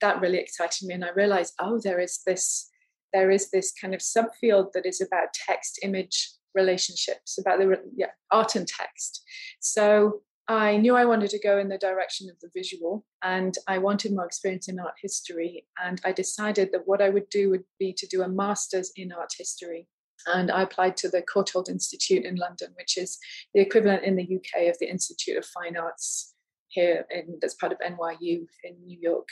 that 0.02 0.22
really 0.22 0.38
excited 0.38 0.88
me. 0.88 0.94
And 0.94 1.06
I 1.06 1.10
realized, 1.12 1.54
oh, 1.60 1.80
there 1.84 2.00
is 2.00 2.22
this, 2.26 2.70
there 3.12 3.32
is 3.32 3.52
this 3.52 3.74
kind 3.80 3.94
of 3.94 4.00
subfield 4.00 4.72
that 4.74 4.86
is 4.86 5.02
about 5.02 5.34
text 5.34 5.80
image 5.84 6.32
relationships, 6.56 7.38
about 7.38 7.60
the 7.60 7.82
yeah, 7.96 8.12
art 8.32 8.56
and 8.56 8.68
text. 8.68 9.24
So 9.60 10.22
I 10.48 10.78
knew 10.78 10.96
I 10.96 11.06
wanted 11.06 11.30
to 11.32 11.40
go 11.40 11.58
in 11.58 11.70
the 11.70 11.78
direction 11.78 12.30
of 12.30 12.36
the 12.42 12.50
visual 12.54 13.06
and 13.24 13.58
I 13.68 13.78
wanted 13.78 14.14
more 14.14 14.26
experience 14.26 14.68
in 14.68 14.80
art 14.80 14.96
history. 15.02 15.66
And 15.84 16.00
I 16.06 16.12
decided 16.12 16.72
that 16.72 16.84
what 16.86 17.02
I 17.02 17.10
would 17.10 17.30
do 17.30 17.50
would 17.50 17.64
be 17.80 17.94
to 17.94 18.08
do 18.08 18.22
a 18.22 18.28
master's 18.28 18.92
in 18.96 19.12
art 19.12 19.34
history 19.38 19.88
and 20.28 20.52
I 20.52 20.62
applied 20.62 20.98
to 20.98 21.10
the 21.10 21.22
Courtauld 21.22 21.70
Institute 21.70 22.26
in 22.26 22.36
London, 22.36 22.70
which 22.76 22.98
is 22.98 23.18
the 23.54 23.62
equivalent 23.62 24.04
in 24.04 24.16
the 24.16 24.24
UK 24.24 24.70
of 24.70 24.78
the 24.80 24.90
Institute 24.90 25.38
of 25.38 25.46
Fine 25.46 25.78
Arts 25.78 26.34
here 26.74 27.06
in 27.12 27.38
that's 27.40 27.54
part 27.54 27.72
of 27.72 27.80
NYU 27.80 28.46
in 28.64 28.76
New 28.86 29.00
York. 29.00 29.28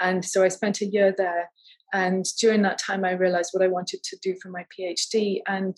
And 0.00 0.24
so 0.24 0.42
I 0.44 0.48
spent 0.48 0.80
a 0.80 0.86
year 0.86 1.14
there. 1.16 1.50
And 1.92 2.24
during 2.40 2.62
that 2.62 2.78
time, 2.78 3.04
I 3.04 3.12
realized 3.12 3.50
what 3.52 3.62
I 3.62 3.68
wanted 3.68 4.02
to 4.02 4.16
do 4.22 4.34
for 4.42 4.50
my 4.50 4.66
PhD. 4.76 5.40
And 5.46 5.76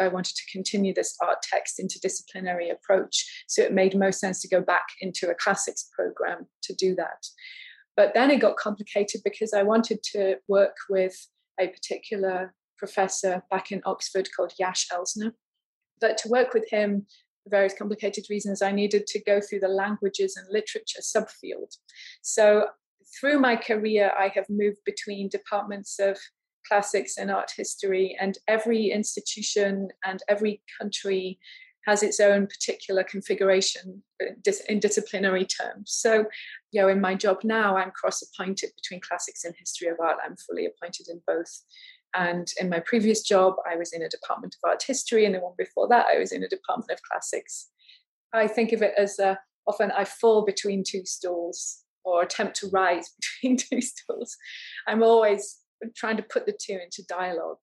I 0.00 0.08
wanted 0.08 0.36
to 0.36 0.42
continue 0.52 0.94
this 0.94 1.16
art 1.22 1.38
text 1.42 1.80
interdisciplinary 1.80 2.72
approach. 2.72 3.44
So 3.48 3.62
it 3.62 3.72
made 3.72 3.96
most 3.96 4.20
sense 4.20 4.40
to 4.42 4.48
go 4.48 4.60
back 4.60 4.86
into 5.00 5.28
a 5.28 5.34
classics 5.34 5.88
program 5.94 6.46
to 6.62 6.74
do 6.74 6.94
that. 6.96 7.26
But 7.96 8.14
then 8.14 8.30
it 8.30 8.40
got 8.40 8.56
complicated 8.56 9.22
because 9.24 9.52
I 9.52 9.64
wanted 9.64 10.02
to 10.14 10.36
work 10.46 10.76
with 10.88 11.16
a 11.60 11.66
particular 11.66 12.54
professor 12.78 13.42
back 13.50 13.72
in 13.72 13.82
Oxford 13.84 14.28
called 14.34 14.52
Jaś 14.60 14.86
Elsner. 14.92 15.32
But 16.00 16.16
to 16.18 16.28
work 16.28 16.54
with 16.54 16.68
him, 16.70 17.06
for 17.42 17.50
various 17.50 17.74
complicated 17.74 18.24
reasons, 18.30 18.62
I 18.62 18.72
needed 18.72 19.06
to 19.08 19.22
go 19.24 19.40
through 19.40 19.60
the 19.60 19.68
languages 19.68 20.36
and 20.36 20.46
literature 20.50 21.00
subfield. 21.02 21.76
So 22.22 22.66
through 23.20 23.40
my 23.40 23.56
career, 23.56 24.12
I 24.18 24.28
have 24.34 24.46
moved 24.48 24.78
between 24.84 25.28
departments 25.28 25.98
of 25.98 26.18
classics 26.66 27.16
and 27.16 27.30
art 27.30 27.52
history, 27.56 28.16
and 28.20 28.36
every 28.46 28.90
institution 28.90 29.88
and 30.04 30.22
every 30.28 30.62
country 30.78 31.38
has 31.86 32.02
its 32.02 32.20
own 32.20 32.46
particular 32.46 33.02
configuration 33.02 34.02
uh, 34.22 34.52
in 34.68 34.78
disciplinary 34.78 35.46
terms. 35.46 35.90
So, 35.90 36.26
you 36.70 36.82
know, 36.82 36.88
in 36.88 37.00
my 37.00 37.14
job 37.14 37.38
now, 37.44 37.76
I'm 37.76 37.92
cross 37.92 38.22
appointed 38.22 38.70
between 38.76 39.00
classics 39.00 39.44
and 39.44 39.54
history 39.58 39.88
of 39.88 39.98
art. 39.98 40.18
I'm 40.22 40.36
fully 40.36 40.66
appointed 40.66 41.08
in 41.08 41.22
both. 41.26 41.62
And 42.14 42.48
in 42.60 42.68
my 42.68 42.80
previous 42.80 43.22
job, 43.22 43.54
I 43.70 43.76
was 43.76 43.92
in 43.92 44.02
a 44.02 44.08
department 44.08 44.54
of 44.54 44.68
art 44.68 44.82
history, 44.82 45.24
and 45.24 45.34
the 45.34 45.40
one 45.40 45.54
before 45.58 45.88
that, 45.88 46.06
I 46.06 46.18
was 46.18 46.32
in 46.32 46.42
a 46.42 46.48
department 46.48 46.90
of 46.90 47.02
classics. 47.02 47.68
I 48.32 48.46
think 48.46 48.72
of 48.72 48.82
it 48.82 48.94
as 48.96 49.18
uh, 49.18 49.36
often 49.66 49.90
I 49.90 50.04
fall 50.04 50.44
between 50.44 50.84
two 50.84 51.04
stools 51.04 51.84
or 52.04 52.22
attempt 52.22 52.56
to 52.56 52.68
rise 52.68 53.12
between 53.42 53.56
two 53.56 53.80
stools. 53.80 54.36
I'm 54.86 55.02
always 55.02 55.58
trying 55.94 56.16
to 56.16 56.22
put 56.22 56.46
the 56.46 56.56
two 56.58 56.78
into 56.82 57.04
dialogue. 57.08 57.58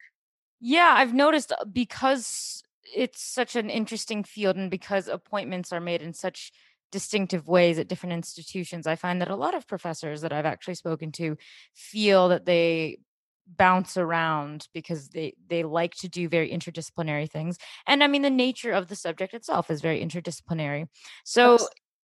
Yeah, 0.60 0.94
I've 0.96 1.14
noticed 1.14 1.52
uh, 1.52 1.66
because 1.66 2.64
it's 2.96 3.22
such 3.22 3.56
an 3.56 3.70
interesting 3.70 4.24
field 4.24 4.56
and 4.56 4.72
because 4.72 5.08
appointments 5.08 5.74
are 5.74 5.82
made 5.82 6.02
in 6.02 6.14
such 6.14 6.52
distinctive 6.92 7.48
ways 7.48 7.78
at 7.78 7.88
different 7.88 8.14
institutions, 8.14 8.88
I 8.88 8.96
find 8.96 9.20
that 9.22 9.30
a 9.30 9.36
lot 9.36 9.56
of 9.56 9.68
professors 9.68 10.22
that 10.22 10.32
I've 10.32 10.46
actually 10.46 10.76
spoken 10.76 11.12
to 11.14 11.36
feel 11.74 12.30
that 12.30 12.46
they 12.46 13.00
bounce 13.48 13.98
around 13.98 14.68
because 14.74 15.10
they 15.10 15.34
they 15.48 15.64
like 15.64 15.96
to 15.96 16.10
do 16.10 16.28
very 16.28 16.50
interdisciplinary 16.50 17.30
things. 17.30 17.58
And 17.88 18.04
i 18.04 18.08
mean 18.08 18.22
the 18.24 18.30
nature 18.30 18.72
of 18.72 18.88
the 18.88 18.96
subject 18.96 19.34
itself 19.34 19.70
is 19.70 19.82
very 19.82 20.04
interdisciplinary. 20.04 20.88
So 21.24 21.58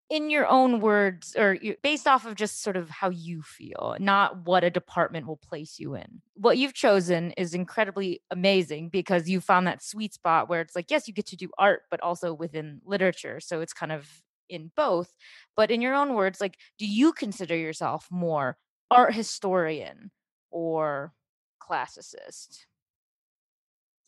in 0.09 0.29
your 0.29 0.45
own 0.47 0.81
words 0.81 1.35
or 1.37 1.57
based 1.81 2.05
off 2.05 2.25
of 2.25 2.35
just 2.35 2.61
sort 2.61 2.75
of 2.75 2.89
how 2.89 3.09
you 3.09 3.41
feel 3.41 3.95
not 3.97 4.45
what 4.45 4.61
a 4.63 4.69
department 4.69 5.25
will 5.25 5.37
place 5.37 5.79
you 5.79 5.95
in 5.95 6.21
what 6.35 6.57
you've 6.57 6.73
chosen 6.73 7.31
is 7.37 7.53
incredibly 7.53 8.21
amazing 8.29 8.89
because 8.89 9.29
you 9.29 9.39
found 9.39 9.65
that 9.65 9.81
sweet 9.81 10.13
spot 10.13 10.49
where 10.49 10.59
it's 10.59 10.75
like 10.75 10.91
yes 10.91 11.07
you 11.07 11.13
get 11.13 11.25
to 11.25 11.37
do 11.37 11.49
art 11.57 11.83
but 11.89 12.01
also 12.01 12.33
within 12.33 12.81
literature. 12.85 13.39
So 13.39 13.61
it's 13.61 13.73
kind 13.73 13.91
of 13.91 14.07
in 14.49 14.69
both. 14.75 15.13
But 15.55 15.71
in 15.71 15.81
your 15.81 15.93
own 15.95 16.13
words 16.13 16.41
like 16.41 16.57
do 16.77 16.85
you 16.85 17.13
consider 17.13 17.55
yourself 17.55 18.07
more 18.11 18.57
art 18.89 19.13
historian 19.13 20.11
or 20.49 21.13
classicist? 21.71 22.65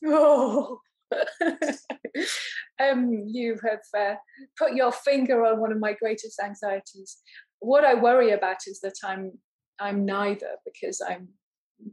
Oh, 0.05 0.79
um, 2.81 3.23
you 3.27 3.57
have 3.63 3.79
uh, 3.97 4.15
put 4.57 4.73
your 4.73 4.91
finger 4.91 5.45
on 5.45 5.59
one 5.59 5.71
of 5.71 5.79
my 5.79 5.93
greatest 5.93 6.39
anxieties. 6.43 7.17
What 7.59 7.85
I 7.85 7.93
worry 7.93 8.31
about 8.31 8.67
is 8.67 8.79
that 8.81 8.95
I'm 9.03 9.39
I'm 9.79 10.05
neither 10.05 10.57
because 10.65 11.01
I'm 11.01 11.29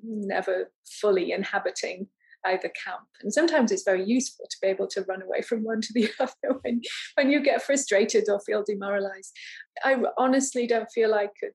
never 0.02 0.70
fully 1.00 1.32
inhabiting 1.32 2.08
either 2.46 2.70
camp. 2.84 3.06
And 3.22 3.32
sometimes 3.32 3.70
it's 3.70 3.84
very 3.84 4.04
useful 4.04 4.46
to 4.50 4.56
be 4.62 4.68
able 4.68 4.86
to 4.88 5.02
run 5.02 5.22
away 5.22 5.42
from 5.42 5.62
one 5.62 5.80
to 5.82 5.92
the 5.92 6.10
other 6.20 6.58
when, 6.62 6.80
when 7.14 7.30
you 7.30 7.42
get 7.42 7.62
frustrated 7.62 8.28
or 8.28 8.40
feel 8.40 8.64
demoralized. 8.66 9.32
I 9.84 9.96
honestly 10.18 10.66
don't 10.66 10.90
feel 10.90 11.14
I 11.14 11.28
could 11.38 11.54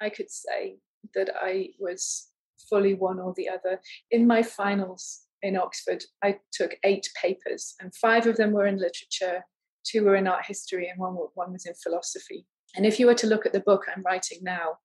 I 0.00 0.10
could 0.10 0.30
say 0.30 0.76
that 1.14 1.30
I 1.40 1.68
was 1.78 2.28
fully 2.68 2.94
one 2.94 3.18
or 3.18 3.34
the 3.36 3.48
other. 3.48 3.80
In 4.10 4.26
my 4.26 4.42
finals 4.42 5.22
in 5.42 5.56
Oxford, 5.56 6.04
I 6.22 6.38
took 6.52 6.76
eight 6.84 7.08
papers, 7.20 7.74
and 7.80 7.94
five 7.94 8.26
of 8.26 8.36
them 8.36 8.52
were 8.52 8.66
in 8.66 8.78
literature, 8.78 9.44
two 9.84 10.04
were 10.04 10.16
in 10.16 10.26
art 10.26 10.46
history, 10.46 10.88
and 10.88 10.98
one, 10.98 11.14
one 11.34 11.52
was 11.52 11.66
in 11.66 11.74
philosophy. 11.82 12.46
And 12.76 12.86
if 12.86 12.98
you 12.98 13.06
were 13.06 13.14
to 13.14 13.26
look 13.26 13.46
at 13.46 13.52
the 13.52 13.60
book 13.60 13.84
I'm 13.94 14.02
writing 14.02 14.38
now 14.42 14.78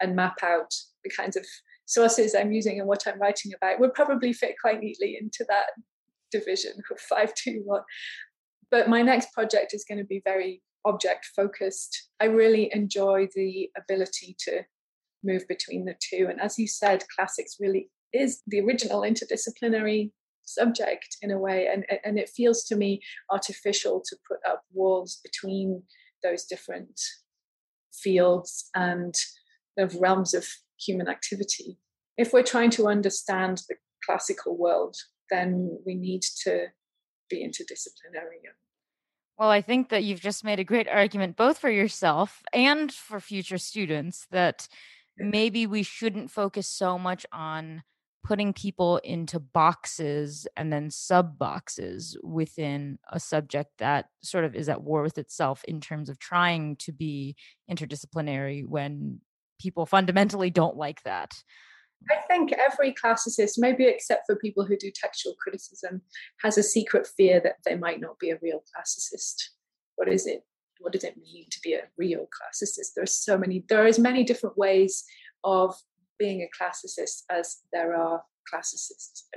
and 0.00 0.16
map 0.16 0.42
out 0.42 0.74
the 1.04 1.10
kinds 1.10 1.36
of 1.36 1.46
sources 1.86 2.34
I'm 2.34 2.52
using 2.52 2.80
and 2.80 2.88
what 2.88 3.06
I'm 3.06 3.20
writing 3.20 3.52
about, 3.54 3.78
would 3.80 3.94
probably 3.94 4.32
fit 4.32 4.56
quite 4.60 4.80
neatly 4.80 5.16
into 5.20 5.44
that 5.48 5.66
division 6.32 6.72
of 6.90 7.00
five, 7.00 7.32
two, 7.34 7.62
one. 7.64 7.82
But 8.70 8.88
my 8.88 9.02
next 9.02 9.32
project 9.32 9.72
is 9.72 9.84
going 9.88 9.98
to 9.98 10.04
be 10.04 10.22
very 10.24 10.62
object 10.84 11.26
focused. 11.36 12.10
I 12.20 12.26
really 12.26 12.70
enjoy 12.72 13.28
the 13.34 13.70
ability 13.76 14.36
to 14.40 14.62
move 15.26 15.46
between 15.48 15.84
the 15.84 15.96
two. 16.00 16.28
And 16.30 16.40
as 16.40 16.58
you 16.58 16.66
said, 16.68 17.04
classics 17.14 17.56
really 17.60 17.90
is 18.12 18.42
the 18.46 18.60
original 18.60 19.02
interdisciplinary 19.02 20.12
subject 20.44 21.16
in 21.20 21.30
a 21.30 21.38
way. 21.38 21.68
And, 21.72 21.84
and 22.04 22.18
it 22.18 22.28
feels 22.28 22.64
to 22.64 22.76
me 22.76 23.02
artificial 23.30 24.02
to 24.06 24.16
put 24.28 24.38
up 24.48 24.62
walls 24.72 25.20
between 25.24 25.82
those 26.22 26.44
different 26.44 27.00
fields 27.92 28.70
and 28.74 29.14
of 29.78 29.94
realms 29.96 30.34
of 30.34 30.46
human 30.78 31.08
activity. 31.08 31.78
If 32.16 32.32
we're 32.32 32.42
trying 32.42 32.70
to 32.70 32.86
understand 32.86 33.62
the 33.68 33.76
classical 34.04 34.56
world, 34.56 34.96
then 35.30 35.78
we 35.84 35.94
need 35.94 36.22
to 36.44 36.66
be 37.28 37.44
interdisciplinary. 37.44 38.40
Well, 39.38 39.50
I 39.50 39.60
think 39.60 39.90
that 39.90 40.04
you've 40.04 40.20
just 40.20 40.44
made 40.44 40.60
a 40.60 40.64
great 40.64 40.88
argument 40.88 41.36
both 41.36 41.58
for 41.58 41.68
yourself 41.68 42.42
and 42.54 42.90
for 42.90 43.20
future 43.20 43.58
students 43.58 44.26
that 44.30 44.66
maybe 45.18 45.66
we 45.66 45.82
shouldn't 45.82 46.30
focus 46.30 46.66
so 46.66 46.98
much 46.98 47.26
on 47.32 47.82
putting 48.26 48.52
people 48.52 48.96
into 48.98 49.38
boxes 49.38 50.48
and 50.56 50.72
then 50.72 50.90
sub 50.90 51.38
boxes 51.38 52.18
within 52.24 52.98
a 53.12 53.20
subject 53.20 53.70
that 53.78 54.06
sort 54.20 54.44
of 54.44 54.54
is 54.54 54.68
at 54.68 54.82
war 54.82 55.02
with 55.02 55.16
itself 55.16 55.62
in 55.64 55.80
terms 55.80 56.08
of 56.08 56.18
trying 56.18 56.74
to 56.74 56.92
be 56.92 57.36
interdisciplinary 57.70 58.66
when 58.66 59.20
people 59.60 59.86
fundamentally 59.86 60.50
don't 60.50 60.76
like 60.76 61.02
that. 61.04 61.34
I 62.10 62.16
think 62.28 62.52
every 62.52 62.92
classicist, 62.92 63.54
maybe 63.58 63.84
except 63.84 64.24
for 64.26 64.36
people 64.36 64.64
who 64.64 64.76
do 64.76 64.90
textual 64.94 65.34
criticism, 65.40 66.02
has 66.42 66.58
a 66.58 66.62
secret 66.62 67.06
fear 67.06 67.40
that 67.40 67.56
they 67.64 67.76
might 67.76 68.00
not 68.00 68.18
be 68.18 68.30
a 68.30 68.38
real 68.42 68.58
classicist. 68.58 69.50
What 69.94 70.08
is 70.08 70.26
it? 70.26 70.42
What 70.80 70.92
does 70.92 71.04
it 71.04 71.16
mean 71.16 71.46
to 71.50 71.60
be 71.62 71.74
a 71.74 71.82
real 71.96 72.26
classicist? 72.26 72.94
There 72.94 73.04
are 73.04 73.06
so 73.06 73.38
many, 73.38 73.64
there 73.68 73.82
are 73.82 73.86
as 73.86 73.98
many 73.98 74.24
different 74.24 74.56
ways 74.56 75.04
of 75.44 75.74
being 76.18 76.42
a 76.42 76.62
classicist 76.62 77.22
as 77.30 77.58
there 77.72 77.94
are 77.94 78.22
classicists. 78.48 79.28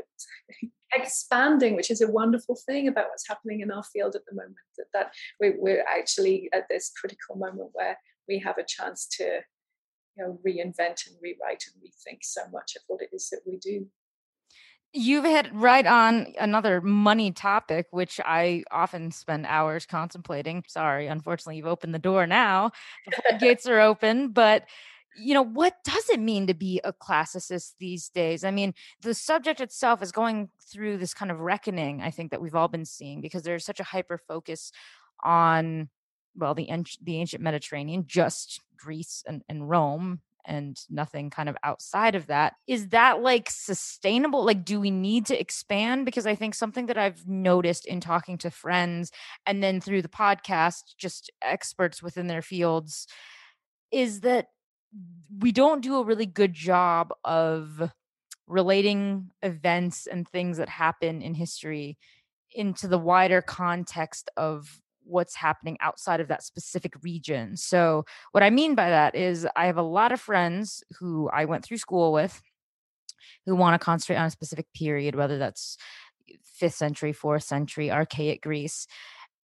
Expanding, 0.96 1.76
which 1.76 1.92
is 1.92 2.02
a 2.02 2.12
wonderful 2.12 2.58
thing 2.66 2.88
about 2.88 3.10
what's 3.10 3.28
happening 3.28 3.62
in 3.62 3.72
our 3.72 3.84
field 3.84 4.16
at 4.16 4.26
the 4.28 4.36
moment, 4.36 4.56
that, 4.78 4.88
that 4.94 5.14
we, 5.40 5.54
we're 5.58 5.84
actually 5.84 6.50
at 6.54 6.68
this 6.70 6.92
critical 7.00 7.36
moment 7.36 7.70
where 7.74 7.98
we 8.28 8.40
have 8.40 8.58
a 8.58 8.66
chance 8.66 9.08
to 9.18 9.42
you 10.18 10.24
know, 10.24 10.40
reinvent 10.46 11.08
and 11.08 11.16
rewrite 11.22 11.64
and 11.68 11.84
rethink 11.84 12.20
so 12.24 12.42
much 12.52 12.76
of 12.76 12.82
what 12.88 13.02
it 13.02 13.10
is 13.14 13.30
that 13.30 13.42
we 13.46 13.58
do. 13.58 13.88
You've 14.92 15.26
hit 15.26 15.54
right 15.54 15.86
on 15.86 16.34
another 16.40 16.82
money 16.82 17.32
topic, 17.32 17.88
which 17.92 18.20
I 18.26 18.64
often 18.72 19.12
spend 19.12 19.46
hours 19.46 19.86
contemplating. 19.86 20.64
Sorry, 20.68 21.06
unfortunately, 21.06 21.58
you've 21.58 21.68
opened 21.68 21.94
the 21.94 22.00
door 22.00 22.26
now. 22.26 22.72
The 23.06 23.38
gates 23.38 23.68
are 23.68 23.80
open, 23.80 24.30
but 24.30 24.66
you 25.18 25.34
know 25.34 25.44
what 25.44 25.76
does 25.84 26.10
it 26.10 26.20
mean 26.20 26.48
to 26.48 26.54
be 26.54 26.80
a 26.84 26.94
classicist 26.94 27.74
these 27.80 28.10
days 28.10 28.44
i 28.44 28.52
mean 28.52 28.74
the 29.02 29.14
subject 29.14 29.60
itself 29.60 30.02
is 30.02 30.12
going 30.12 30.50
through 30.72 30.98
this 30.98 31.14
kind 31.14 31.32
of 31.32 31.40
reckoning 31.40 32.02
i 32.02 32.12
think 32.12 32.32
that 32.32 32.42
we've 32.42 32.56
all 32.56 32.68
been 32.68 32.86
seeing 32.86 33.20
because 33.20 33.44
there's 33.44 33.66
such 33.66 33.80
a 33.80 33.84
hyper 33.84 34.18
focus 34.18 34.72
on 35.24 35.90
well 36.36 36.54
the 36.54 36.70
the 37.02 37.18
ancient 37.18 37.42
mediterranean 37.42 38.04
just 38.08 38.62
greece 38.78 39.24
and, 39.28 39.42
and 39.50 39.70
rome 39.70 40.22
and 40.46 40.80
nothing 40.90 41.30
kind 41.30 41.50
of 41.50 41.58
outside 41.64 42.16
of 42.16 42.28
that. 42.28 42.54
Is 42.68 42.90
that 42.90 43.22
like 43.22 43.50
sustainable? 43.50 44.44
Like, 44.46 44.66
do 44.66 44.80
we 44.80 44.92
need 44.92 45.26
to 45.28 45.40
expand? 45.40 46.06
Because 46.06 46.26
I 46.26 46.36
think 46.36 46.56
something 46.56 46.88
that 46.88 46.98
I've 46.98 47.28
noticed 47.28 47.86
in 47.86 48.00
talking 48.00 48.38
to 48.40 48.52
friends 48.52 49.12
and 49.46 49.64
then 49.64 49.82
through 49.82 50.02
the 50.02 50.10
podcast, 50.10 50.96
just 50.98 51.32
experts 51.42 52.02
within 52.02 52.28
their 52.28 52.42
fields, 52.42 53.08
is 53.92 54.22
that 54.22 54.48
we 55.40 55.52
don't 55.52 55.82
do 55.82 55.98
a 55.98 56.04
really 56.04 56.26
good 56.26 56.54
job 56.54 57.14
of 57.24 57.92
relating 58.48 59.30
events 59.44 60.08
and 60.08 60.28
things 60.28 60.58
that 60.58 60.70
happen 60.70 61.22
in 61.22 61.36
history 61.36 61.98
into 62.52 62.88
the 62.88 62.98
wider 62.98 63.42
context 63.42 64.30
of 64.36 64.82
what's 65.10 65.36
happening 65.36 65.78
outside 65.82 66.20
of 66.20 66.28
that 66.28 66.44
specific 66.44 66.94
region. 67.02 67.58
So, 67.58 68.06
what 68.32 68.44
I 68.44 68.50
mean 68.50 68.76
by 68.76 68.90
that 68.90 69.16
is, 69.16 69.48
I 69.56 69.66
have 69.66 69.78
a 69.78 69.84
lot 69.84 70.12
of 70.12 70.22
friends 70.22 70.84
who 71.00 71.30
I 71.34 71.46
went 71.46 71.66
through 71.66 71.78
school 71.78 72.12
with 72.12 72.42
who 73.46 73.56
want 73.56 73.80
to 73.80 73.84
concentrate 73.84 74.18
on 74.18 74.26
a 74.26 74.32
specific 74.32 74.68
period, 74.74 75.16
whether 75.16 75.38
that's 75.38 75.78
eh, 76.30 76.36
fifth 76.44 76.76
century, 76.76 77.14
fourth 77.14 77.44
century, 77.44 77.92
archaic 77.92 78.42
Greece. 78.42 78.88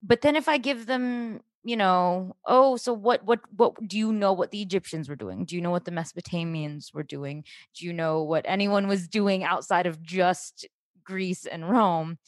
But 0.02 0.20
then 0.22 0.36
if 0.36 0.48
I 0.48 0.58
give 0.58 0.86
them, 0.86 1.40
you 1.64 1.76
know, 1.76 2.36
oh, 2.46 2.76
so 2.76 2.92
what 2.92 3.24
what 3.24 3.40
what 3.56 3.74
do 3.86 3.98
you 3.98 4.12
know 4.12 4.32
what 4.32 4.50
the 4.50 4.62
Egyptians 4.62 5.08
were 5.08 5.16
doing? 5.16 5.44
Do 5.44 5.56
you 5.56 5.62
know 5.62 5.70
what 5.70 5.84
the 5.84 5.90
Mesopotamians 5.90 6.94
were 6.94 7.02
doing? 7.02 7.44
Do 7.74 7.86
you 7.86 7.92
know 7.92 8.22
what 8.22 8.44
anyone 8.46 8.86
was 8.86 9.08
doing 9.08 9.42
outside 9.44 9.86
of 9.86 10.02
just 10.02 10.66
Greece 11.04 11.46
and 11.46 11.68
Rome? 11.68 12.18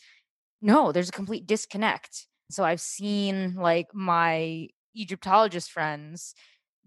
No, 0.61 0.93
there's 0.93 1.09
a 1.09 1.13
complete 1.13 1.47
disconnect. 1.47 2.27
So 2.51 2.65
I've 2.65 2.81
seen 2.81 3.55
like 3.55 3.89
my 3.95 4.69
Egyptologist 4.95 5.71
friends 5.71 6.35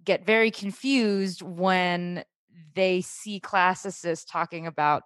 get 0.04 0.26
very 0.26 0.52
confused 0.52 1.42
when 1.42 2.24
they 2.76 3.02
see 3.02 3.40
classicists 3.40 4.26
talking 4.26 4.66
about 4.68 5.04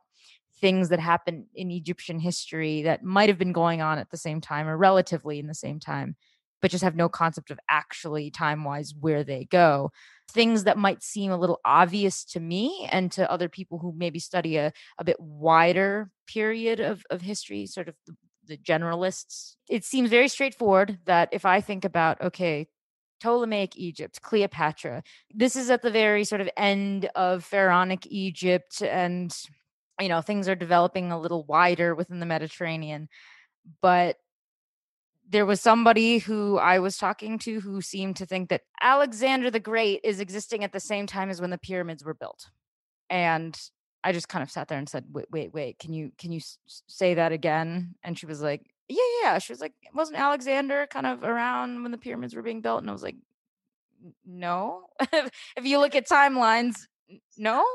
things 0.61 0.89
that 0.89 0.99
happened 0.99 1.45
in 1.53 1.69
Egyptian 1.71 2.19
history 2.19 2.81
that 2.83 3.03
might 3.03 3.29
have 3.29 3.37
been 3.37 3.51
going 3.51 3.81
on 3.81 3.97
at 3.97 4.09
the 4.09 4.17
same 4.17 4.39
time 4.39 4.67
or 4.67 4.77
relatively 4.77 5.37
in 5.39 5.47
the 5.47 5.53
same 5.53 5.79
time, 5.79 6.15
but 6.61 6.71
just 6.71 6.83
have 6.83 6.95
no 6.95 7.09
concept 7.09 7.51
of 7.51 7.59
actually 7.69 8.31
time 8.31 8.63
wise 8.63 8.93
where 8.97 9.23
they 9.23 9.45
go. 9.51 9.91
Things 10.31 10.63
that 10.63 10.77
might 10.77 11.03
seem 11.03 11.31
a 11.31 11.37
little 11.37 11.59
obvious 11.65 12.23
to 12.25 12.39
me 12.39 12.87
and 12.91 13.11
to 13.11 13.29
other 13.29 13.49
people 13.49 13.79
who 13.79 13.93
maybe 13.95 14.19
study 14.19 14.55
a, 14.55 14.71
a 14.97 15.03
bit 15.03 15.17
wider 15.19 16.09
period 16.27 16.79
of, 16.79 17.03
of 17.09 17.21
history, 17.21 17.65
sort 17.67 17.89
of 17.89 17.95
the, 18.47 18.58
generalists. 18.58 19.55
It 19.69 19.84
seems 19.84 20.10
very 20.10 20.27
straightforward 20.27 20.99
that 21.05 21.29
if 21.31 21.45
I 21.45 21.62
think 21.62 21.86
about, 21.86 22.21
okay, 22.21 22.67
Ptolemaic 23.19 23.75
Egypt, 23.77 24.21
Cleopatra. 24.21 25.03
This 25.34 25.55
is 25.55 25.69
at 25.69 25.81
the 25.81 25.91
very 25.91 26.23
sort 26.23 26.41
of 26.41 26.49
end 26.58 27.10
of 27.15 27.43
pharaonic 27.43 28.05
Egypt, 28.08 28.81
and 28.81 29.36
you 29.99 30.10
know 30.10 30.21
things 30.21 30.47
are 30.47 30.55
developing 30.55 31.12
a 31.12 31.19
little 31.19 31.43
wider 31.43 31.95
within 31.95 32.19
the 32.19 32.25
Mediterranean. 32.25 33.10
But 33.81 34.17
there 35.27 35.45
was 35.45 35.60
somebody 35.62 36.19
who 36.19 36.58
I 36.58 36.79
was 36.79 36.97
talking 36.97 37.39
to 37.39 37.60
who 37.62 37.81
seemed 37.81 38.17
to 38.17 38.25
think 38.25 38.49
that 38.49 38.62
Alexander 38.81 39.49
the 39.49 39.60
Great 39.60 40.01
is 40.03 40.19
existing 40.19 40.63
at 40.63 40.71
the 40.71 40.79
same 40.79 41.08
time 41.08 41.29
as 41.29 41.41
when 41.41 41.49
the 41.49 41.58
pyramids 41.58 42.03
were 42.03 42.13
built, 42.13 42.49
and 43.10 43.60
I 44.05 44.13
just 44.13 44.29
kind 44.29 44.43
of 44.43 44.51
sat 44.51 44.67
there 44.69 44.77
and 44.77 44.87
said, 44.89 45.05
"Wait, 45.11 45.27
wait, 45.31 45.53
wait! 45.53 45.79
Can 45.79 45.93
you 45.93 46.11
can 46.17 46.31
you 46.31 46.39
s- 46.39 46.57
say 46.87 47.15
that 47.15 47.31
again?" 47.33 47.95
And 48.03 48.17
she 48.17 48.25
was 48.25 48.41
like, 48.41 48.61
yeah, 48.87 49.03
yeah. 49.23 49.39
She 49.39 49.51
was 49.51 49.61
like, 49.61 49.73
wasn't 49.93 50.19
Alexander 50.19 50.87
kind 50.87 51.07
of 51.07 51.23
around 51.23 51.81
when 51.83 51.91
the 51.91 51.97
pyramids 51.97 52.35
were 52.35 52.43
being 52.43 52.61
built? 52.61 52.81
And 52.81 52.89
I 52.89 52.93
was 52.93 53.03
like, 53.03 53.15
no. 54.25 54.83
if 55.01 55.63
you 55.65 55.79
look 55.79 55.95
at 55.95 56.07
timelines, 56.07 56.75
no. 57.37 57.65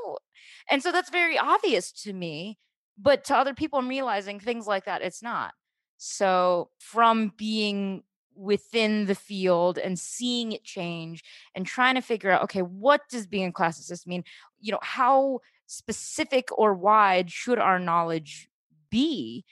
And 0.69 0.83
so 0.83 0.93
that's 0.93 1.11
very 1.11 1.39
obvious 1.39 1.93
to 2.05 2.13
me. 2.13 2.59
But 2.99 3.25
to 3.25 3.37
other 3.37 3.55
people, 3.55 3.79
I'm 3.79 3.89
realizing 3.89 4.39
things 4.41 4.67
like 4.67 4.85
that, 4.85 5.03
it's 5.03 5.23
not. 5.23 5.53
So 5.97 6.71
from 6.79 7.33
being 7.37 8.03
within 8.35 9.07
the 9.07 9.15
field 9.15 9.79
and 9.79 9.99
seeing 9.99 10.53
it 10.53 10.65
change 10.65 11.23
and 11.55 11.67
trying 11.67 11.95
to 11.95 12.01
figure 12.01 12.31
out, 12.31 12.43
okay, 12.45 12.63
what 12.63 13.03
does 13.11 13.27
being 13.27 13.49
a 13.49 13.53
classicist 13.53 14.07
mean? 14.07 14.25
You 14.61 14.73
know, 14.73 14.79
how 14.83 15.41
specific 15.71 16.49
or 16.59 16.75
wide 16.75 17.31
should 17.31 17.59
our 17.59 17.79
knowledge 17.79 18.49
be? 18.91 19.45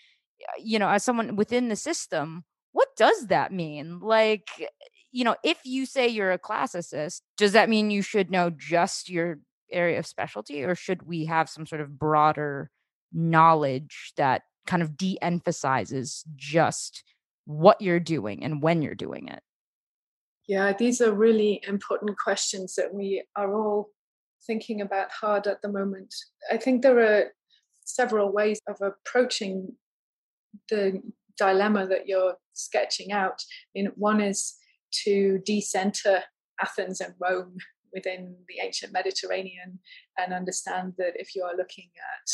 Uh, 0.42 0.60
you 0.60 0.78
know, 0.78 0.88
as 0.88 1.04
someone 1.04 1.36
within 1.36 1.68
the 1.68 1.76
system, 1.76 2.44
what 2.72 2.88
does 2.96 3.28
that 3.28 3.52
mean? 3.52 4.00
Like, 4.00 4.48
you 5.12 5.24
know, 5.24 5.36
if 5.44 5.58
you 5.64 5.86
say 5.86 6.08
you're 6.08 6.32
a 6.32 6.38
classicist, 6.38 7.22
does 7.36 7.52
that 7.52 7.68
mean 7.68 7.90
you 7.90 8.02
should 8.02 8.30
know 8.30 8.50
just 8.50 9.08
your 9.08 9.38
area 9.70 9.98
of 9.98 10.06
specialty, 10.06 10.64
or 10.64 10.74
should 10.74 11.02
we 11.04 11.26
have 11.26 11.48
some 11.48 11.66
sort 11.66 11.80
of 11.80 11.98
broader 11.98 12.70
knowledge 13.12 14.12
that 14.16 14.42
kind 14.66 14.82
of 14.82 14.96
de 14.96 15.18
emphasizes 15.22 16.24
just 16.36 17.04
what 17.46 17.80
you're 17.80 18.00
doing 18.00 18.44
and 18.44 18.62
when 18.62 18.82
you're 18.82 18.94
doing 18.94 19.28
it? 19.28 19.42
Yeah, 20.48 20.72
these 20.72 21.00
are 21.00 21.12
really 21.12 21.60
important 21.68 22.18
questions 22.18 22.74
that 22.74 22.92
we 22.92 23.22
are 23.36 23.54
all 23.54 23.90
thinking 24.48 24.80
about 24.80 25.12
hard 25.12 25.46
at 25.46 25.62
the 25.62 25.68
moment. 25.68 26.12
I 26.50 26.56
think 26.56 26.82
there 26.82 26.98
are 26.98 27.26
several 27.84 28.32
ways 28.32 28.60
of 28.66 28.80
approaching 28.80 29.74
the 30.68 31.00
dilemma 31.36 31.86
that 31.86 32.08
you're 32.08 32.34
sketching 32.54 33.12
out. 33.12 33.40
I 33.40 33.70
mean, 33.76 33.92
one 33.94 34.20
is 34.20 34.56
to 35.04 35.40
decenter 35.44 36.24
Athens 36.60 37.00
and 37.00 37.14
Rome 37.20 37.56
within 37.92 38.34
the 38.48 38.64
ancient 38.64 38.92
Mediterranean 38.92 39.78
and 40.18 40.32
understand 40.32 40.94
that 40.98 41.12
if 41.14 41.34
you 41.34 41.42
are 41.42 41.56
looking 41.56 41.90
at 41.96 42.30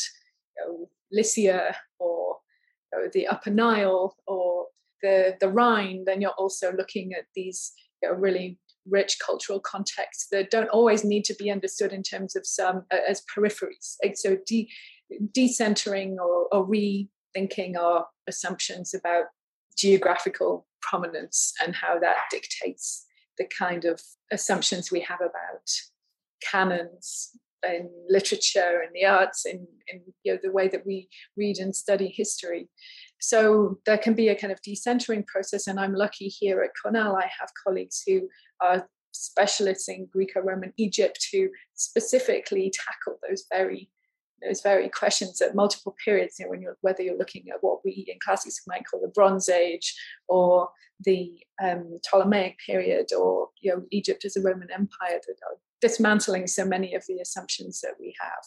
you 0.57 0.67
know, 0.67 0.89
Lycia 1.13 1.77
or 1.99 2.37
you 2.93 2.99
know, 2.99 3.09
the 3.13 3.27
Upper 3.27 3.51
Nile 3.51 4.17
or 4.27 4.67
the, 5.03 5.37
the 5.41 5.49
Rhine, 5.49 6.05
then 6.07 6.21
you're 6.21 6.31
also 6.31 6.73
looking 6.73 7.13
at 7.13 7.27
these 7.35 7.73
you 8.03 8.09
know, 8.09 8.15
really 8.15 8.59
rich 8.89 9.19
cultural 9.25 9.61
contexts 9.61 10.29
that 10.31 10.51
don't 10.51 10.69
always 10.69 11.05
need 11.05 11.25
to 11.25 11.35
be 11.35 11.51
understood 11.51 11.93
in 11.93 12.03
terms 12.03 12.37
of 12.37 12.47
some 12.47 12.85
uh, 12.93 12.99
as 13.09 13.23
peripheries. 13.35 13.97
So 14.15 14.37
de- 14.47 14.69
decentering 15.33 16.17
or, 16.17 16.49
or 16.53 16.65
re 16.65 17.09
thinking 17.35 17.77
our 17.77 18.07
assumptions 18.29 18.95
about 18.95 19.25
geographical 19.77 20.67
prominence 20.81 21.53
and 21.63 21.75
how 21.75 21.99
that 21.99 22.17
dictates 22.31 23.07
the 23.39 23.47
kind 23.59 23.85
of 23.85 24.01
assumptions 24.33 24.93
we 24.93 25.01
have 25.01 25.21
about 25.21 25.69
canons 26.41 27.31
in 27.67 27.91
literature 28.09 28.83
and 28.85 28.95
the 28.95 29.07
arts 29.07 29.47
and, 29.47 29.67
and 29.91 30.03
you 30.23 30.33
know 30.33 30.39
the 30.43 30.53
way 30.53 30.69
that 30.69 30.87
we 30.87 31.09
read 31.37 31.59
and 31.59 31.75
study 31.75 32.13
history 32.15 32.69
so 33.25 33.79
there 33.87 33.99
can 33.99 34.15
be 34.15 34.29
a 34.29 34.35
kind 34.35 34.53
of 34.53 34.61
decentering 34.61 35.27
process 35.27 35.67
and 35.67 35.81
i'm 35.81 35.95
lucky 35.95 36.29
here 36.29 36.63
at 36.63 36.71
cornell 36.81 37.17
i 37.17 37.29
have 37.41 37.49
colleagues 37.65 38.03
who 38.07 38.29
are 38.61 38.87
specialists 39.13 39.89
in 39.89 40.07
greco-roman 40.13 40.73
egypt 40.77 41.29
who 41.33 41.49
specifically 41.75 42.73
tackle 42.73 43.19
those 43.27 43.45
very 43.53 43.89
those 44.45 44.61
very 44.61 44.89
questions 44.89 45.41
at 45.41 45.55
multiple 45.55 45.97
periods, 46.05 46.37
you 46.39 46.45
know, 46.45 46.51
when 46.51 46.63
you're, 46.63 46.77
whether 46.83 47.03
you're 47.03 47.19
looking 47.19 47.45
at 47.51 47.63
what 47.63 47.81
we 47.85 48.05
in 48.09 48.19
classics 48.25 48.61
might 48.67 48.85
call 48.91 49.01
the 49.01 49.09
Bronze 49.09 49.49
Age 49.49 49.95
or 50.29 50.69
the 51.01 51.33
um, 51.63 51.99
Ptolemaic 52.09 52.57
period 52.65 53.07
or 53.13 53.49
you 53.61 53.73
know, 53.73 53.83
Egypt 53.91 54.25
as 54.25 54.37
a 54.37 54.43
Roman 54.43 54.71
Empire 54.71 55.21
that 55.27 55.37
are 55.47 55.59
dismantling 55.81 56.47
so 56.47 56.65
many 56.65 56.95
of 56.95 57.05
the 57.09 57.19
assumptions 57.21 57.81
that 57.81 57.95
we 58.01 58.15
have. 58.21 58.45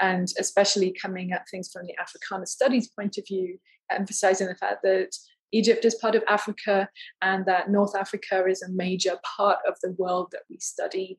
And 0.00 0.28
especially 0.38 0.94
coming 1.00 1.32
at 1.32 1.48
things 1.50 1.70
from 1.72 1.86
the 1.86 1.94
Africana 2.00 2.46
studies 2.46 2.88
point 2.88 3.18
of 3.18 3.24
view, 3.26 3.58
emphasizing 3.90 4.46
the 4.46 4.54
fact 4.54 4.82
that 4.82 5.10
Egypt 5.52 5.84
is 5.84 5.96
part 5.96 6.14
of 6.14 6.22
Africa 6.28 6.88
and 7.22 7.44
that 7.46 7.70
North 7.70 7.96
Africa 7.96 8.44
is 8.46 8.62
a 8.62 8.70
major 8.70 9.18
part 9.36 9.58
of 9.66 9.74
the 9.82 9.94
world 9.98 10.28
that 10.32 10.42
we 10.48 10.58
study 10.60 11.18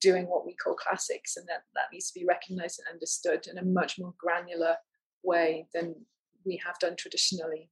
doing 0.00 0.26
what 0.26 0.46
we 0.46 0.54
call 0.54 0.74
classics, 0.74 1.36
and 1.36 1.46
that 1.48 1.62
that 1.74 1.92
needs 1.92 2.10
to 2.10 2.18
be 2.18 2.26
recognized 2.26 2.80
and 2.80 2.92
understood 2.92 3.46
in 3.46 3.58
a 3.58 3.64
much 3.64 3.98
more 3.98 4.14
granular 4.18 4.76
way 5.22 5.66
than 5.74 5.94
we 6.44 6.60
have 6.64 6.78
done 6.78 6.96
traditionally. 6.96 7.70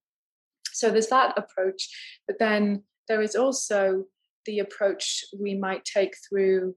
So 0.73 0.91
there's 0.91 1.09
that 1.09 1.39
approach, 1.39 1.89
but 2.27 2.39
then 2.39 2.83
there 3.09 3.23
is 3.23 3.37
also 3.37 4.05
the 4.47 4.59
approach 4.59 5.25
we 5.41 5.55
might 5.55 5.85
take 5.85 6.15
through 6.29 6.75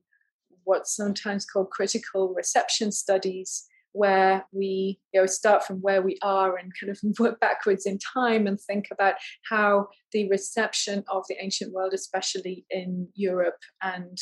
what's 0.64 0.96
sometimes 0.96 1.46
called 1.46 1.72
critical 1.72 2.34
reception 2.34 2.92
studies, 2.92 3.66
where 3.94 4.46
we 4.52 5.00
you 5.14 5.20
know 5.20 5.26
start 5.26 5.64
from 5.64 5.78
where 5.78 6.02
we 6.02 6.18
are 6.22 6.58
and 6.58 6.72
kind 6.80 6.92
of 6.92 7.00
work 7.20 7.40
backwards 7.40 7.86
in 7.86 7.98
time 7.98 8.46
and 8.46 8.60
think 8.62 8.86
about 8.92 9.16
how 9.50 9.88
the 10.12 10.30
reception 10.30 11.04
of 11.10 11.24
the 11.28 11.36
ancient 11.42 11.74
world 11.74 11.94
especially 11.94 12.66
in 12.70 13.08
Europe 13.16 13.60
and 13.82 14.20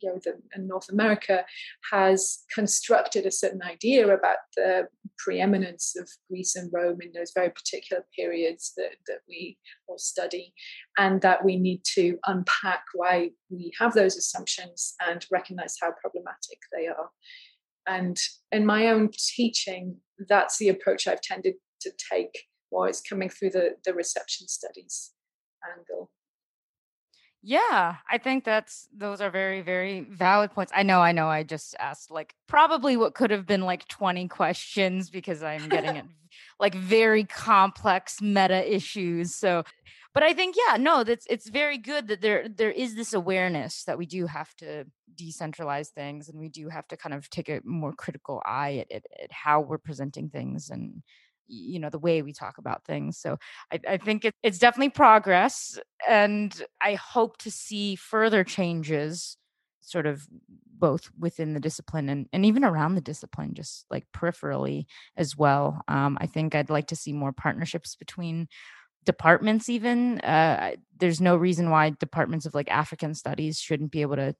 you 0.00 0.08
know, 0.08 0.20
the, 0.24 0.34
North 0.58 0.88
America 0.90 1.44
has 1.92 2.44
constructed 2.54 3.26
a 3.26 3.30
certain 3.30 3.62
idea 3.62 4.06
about 4.06 4.38
the 4.56 4.88
preeminence 5.18 5.94
of 5.98 6.08
Greece 6.28 6.56
and 6.56 6.70
Rome 6.72 6.98
in 7.02 7.12
those 7.12 7.32
very 7.34 7.50
particular 7.50 8.04
periods 8.16 8.72
that, 8.76 8.96
that 9.06 9.20
we 9.28 9.58
all 9.88 9.98
study, 9.98 10.52
and 10.98 11.20
that 11.22 11.44
we 11.44 11.56
need 11.56 11.82
to 11.94 12.18
unpack 12.26 12.84
why 12.94 13.30
we 13.50 13.72
have 13.78 13.94
those 13.94 14.16
assumptions 14.16 14.94
and 15.06 15.26
recognize 15.30 15.76
how 15.80 15.92
problematic 16.00 16.58
they 16.72 16.86
are. 16.86 17.10
And 17.86 18.18
in 18.52 18.66
my 18.66 18.88
own 18.88 19.10
teaching, 19.12 19.96
that's 20.28 20.58
the 20.58 20.68
approach 20.68 21.06
I've 21.06 21.20
tended 21.20 21.54
to 21.80 21.90
take 22.12 22.44
while 22.68 22.88
it's 22.88 23.00
coming 23.00 23.28
through 23.28 23.50
the, 23.50 23.70
the 23.84 23.94
reception 23.94 24.48
studies 24.48 25.12
angle. 25.76 26.10
Yeah, 27.42 27.96
I 28.10 28.18
think 28.18 28.44
that's 28.44 28.86
those 28.94 29.22
are 29.22 29.30
very 29.30 29.62
very 29.62 30.00
valid 30.00 30.50
points. 30.52 30.72
I 30.74 30.82
know, 30.82 31.00
I 31.00 31.12
know. 31.12 31.28
I 31.28 31.42
just 31.42 31.74
asked 31.78 32.10
like 32.10 32.34
probably 32.46 32.96
what 32.98 33.14
could 33.14 33.30
have 33.30 33.46
been 33.46 33.62
like 33.62 33.88
20 33.88 34.28
questions 34.28 35.08
because 35.08 35.42
I'm 35.42 35.68
getting 35.68 35.96
it 35.96 36.04
like 36.60 36.74
very 36.74 37.24
complex 37.24 38.20
meta 38.20 38.72
issues. 38.72 39.34
So, 39.34 39.64
but 40.12 40.22
I 40.22 40.34
think 40.34 40.54
yeah, 40.68 40.76
no, 40.76 41.02
that's 41.02 41.26
it's 41.30 41.48
very 41.48 41.78
good 41.78 42.08
that 42.08 42.20
there 42.20 42.46
there 42.46 42.72
is 42.72 42.94
this 42.94 43.14
awareness 43.14 43.84
that 43.84 43.96
we 43.96 44.04
do 44.04 44.26
have 44.26 44.54
to 44.56 44.84
decentralize 45.16 45.88
things 45.88 46.28
and 46.28 46.38
we 46.38 46.48
do 46.48 46.68
have 46.68 46.86
to 46.88 46.96
kind 46.96 47.14
of 47.14 47.28
take 47.30 47.48
a 47.48 47.60
more 47.64 47.92
critical 47.92 48.42
eye 48.44 48.84
at, 48.90 48.92
at, 48.96 49.06
at 49.22 49.32
how 49.32 49.60
we're 49.60 49.78
presenting 49.78 50.28
things 50.28 50.70
and 50.70 51.02
you 51.50 51.78
know 51.78 51.90
the 51.90 51.98
way 51.98 52.22
we 52.22 52.32
talk 52.32 52.58
about 52.58 52.84
things 52.84 53.18
so 53.18 53.36
i, 53.72 53.80
I 53.88 53.96
think 53.96 54.24
it, 54.24 54.34
it's 54.42 54.58
definitely 54.58 54.90
progress 54.90 55.78
and 56.08 56.62
i 56.80 56.94
hope 56.94 57.38
to 57.38 57.50
see 57.50 57.96
further 57.96 58.44
changes 58.44 59.36
sort 59.80 60.06
of 60.06 60.26
both 60.78 61.10
within 61.18 61.52
the 61.52 61.60
discipline 61.60 62.08
and, 62.08 62.26
and 62.32 62.46
even 62.46 62.64
around 62.64 62.94
the 62.94 63.00
discipline 63.02 63.52
just 63.54 63.84
like 63.90 64.06
peripherally 64.16 64.86
as 65.16 65.36
well. 65.36 65.82
Um, 65.88 66.16
i 66.20 66.26
think 66.26 66.54
i'd 66.54 66.70
like 66.70 66.86
to 66.88 66.96
see 66.96 67.12
more 67.12 67.32
partnerships 67.32 67.96
between 67.96 68.48
departments 69.04 69.68
even 69.68 70.20
uh, 70.20 70.72
there's 70.98 71.20
no 71.20 71.36
reason 71.36 71.70
why 71.70 71.90
departments 71.90 72.46
of 72.46 72.54
like 72.54 72.70
african 72.70 73.14
studies 73.14 73.58
shouldn't 73.58 73.90
be 73.90 74.02
able 74.02 74.16
to 74.16 74.34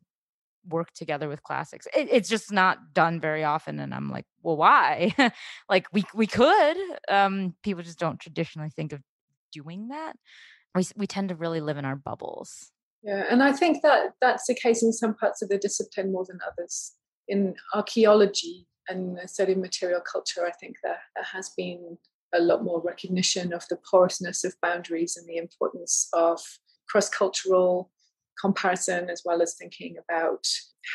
work 0.70 0.92
together 0.94 1.28
with 1.28 1.42
classics. 1.42 1.86
It, 1.96 2.08
it's 2.10 2.28
just 2.28 2.50
not 2.52 2.94
done 2.94 3.20
very 3.20 3.44
often 3.44 3.78
and 3.78 3.94
i'm 3.94 4.10
like 4.10 4.24
well 4.42 4.56
why? 4.56 5.14
Like 5.68 5.86
we 5.92 6.04
we 6.14 6.26
could 6.26 6.76
um 7.08 7.54
people 7.62 7.82
just 7.82 7.98
don't 7.98 8.20
traditionally 8.20 8.70
think 8.70 8.92
of 8.92 9.00
doing 9.52 9.88
that. 9.88 10.14
We 10.74 10.84
we 10.96 11.06
tend 11.06 11.28
to 11.28 11.34
really 11.34 11.60
live 11.60 11.76
in 11.76 11.84
our 11.84 11.96
bubbles. 11.96 12.70
Yeah 13.02 13.24
and 13.30 13.42
i 13.42 13.52
think 13.52 13.82
that 13.82 14.12
that's 14.20 14.46
the 14.46 14.54
case 14.54 14.82
in 14.82 14.92
some 14.92 15.14
parts 15.14 15.42
of 15.42 15.48
the 15.48 15.58
discipline 15.58 16.12
more 16.12 16.24
than 16.24 16.38
others. 16.46 16.92
In 17.28 17.54
archaeology 17.74 18.66
and 18.88 19.18
studying 19.26 19.60
material 19.60 20.00
culture 20.00 20.46
i 20.46 20.52
think 20.60 20.76
there, 20.82 21.00
there 21.14 21.24
has 21.24 21.50
been 21.56 21.98
a 22.32 22.40
lot 22.40 22.64
more 22.64 22.80
recognition 22.80 23.52
of 23.52 23.64
the 23.68 23.78
porousness 23.90 24.44
of 24.44 24.54
boundaries 24.62 25.16
and 25.16 25.26
the 25.28 25.36
importance 25.36 26.08
of 26.12 26.40
cross-cultural 26.88 27.90
comparison 28.40 29.10
as 29.10 29.22
well 29.24 29.42
as 29.42 29.54
thinking 29.54 29.96
about 30.08 30.46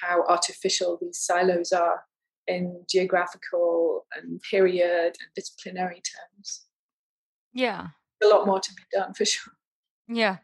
how 0.01 0.23
artificial 0.27 0.97
these 1.01 1.17
silos 1.17 1.71
are 1.71 2.01
in 2.47 2.84
geographical 2.89 4.05
and 4.15 4.41
period 4.41 5.15
and 5.19 5.29
disciplinary 5.36 6.01
terms. 6.01 6.65
Yeah. 7.53 7.88
A 8.23 8.27
lot 8.27 8.45
more 8.45 8.60
to 8.60 8.73
be 8.73 8.84
done 8.91 9.13
for 9.13 9.25
sure. 9.25 9.53
Yeah. 10.08 10.38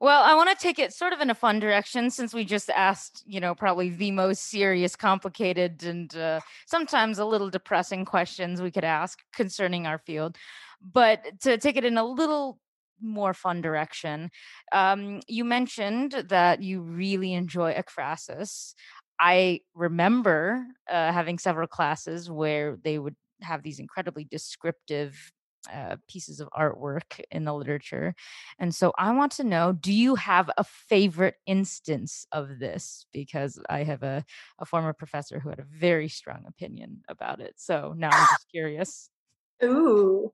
Well, 0.00 0.22
I 0.22 0.34
want 0.34 0.48
to 0.50 0.56
take 0.56 0.78
it 0.78 0.92
sort 0.92 1.12
of 1.12 1.20
in 1.20 1.28
a 1.28 1.34
fun 1.34 1.58
direction 1.58 2.10
since 2.10 2.32
we 2.32 2.44
just 2.44 2.70
asked, 2.70 3.24
you 3.26 3.40
know, 3.40 3.54
probably 3.54 3.90
the 3.90 4.12
most 4.12 4.48
serious, 4.48 4.94
complicated, 4.94 5.82
and 5.82 6.14
uh, 6.14 6.38
sometimes 6.66 7.18
a 7.18 7.24
little 7.24 7.50
depressing 7.50 8.04
questions 8.04 8.62
we 8.62 8.70
could 8.70 8.84
ask 8.84 9.18
concerning 9.32 9.86
our 9.86 9.98
field. 9.98 10.36
But 10.80 11.40
to 11.40 11.58
take 11.58 11.76
it 11.76 11.84
in 11.84 11.98
a 11.98 12.04
little 12.04 12.60
more 13.00 13.34
fun 13.34 13.60
direction, 13.60 14.30
um, 14.72 15.20
you 15.28 15.44
mentioned 15.44 16.12
that 16.28 16.62
you 16.62 16.80
really 16.80 17.34
enjoy 17.34 17.74
ekphrasis. 17.74 18.74
I 19.20 19.60
remember 19.74 20.64
uh, 20.88 21.12
having 21.12 21.38
several 21.38 21.66
classes 21.66 22.30
where 22.30 22.76
they 22.82 22.98
would 22.98 23.16
have 23.42 23.62
these 23.62 23.78
incredibly 23.78 24.24
descriptive 24.24 25.32
uh, 25.72 25.96
pieces 26.08 26.40
of 26.40 26.48
artwork 26.56 27.20
in 27.30 27.44
the 27.44 27.52
literature. 27.52 28.14
And 28.58 28.74
so 28.74 28.92
I 28.96 29.12
want 29.12 29.32
to 29.32 29.44
know 29.44 29.72
do 29.72 29.92
you 29.92 30.14
have 30.14 30.50
a 30.56 30.64
favorite 30.64 31.34
instance 31.46 32.26
of 32.32 32.58
this? 32.58 33.06
Because 33.12 33.60
I 33.68 33.82
have 33.82 34.02
a, 34.02 34.24
a 34.58 34.64
former 34.64 34.92
professor 34.92 35.40
who 35.40 35.50
had 35.50 35.58
a 35.58 35.64
very 35.64 36.08
strong 36.08 36.44
opinion 36.46 37.02
about 37.08 37.40
it. 37.40 37.54
So 37.56 37.92
now 37.96 38.14
I'm 38.14 38.26
just 38.26 38.48
curious. 38.50 39.10
Ooh, 39.64 40.32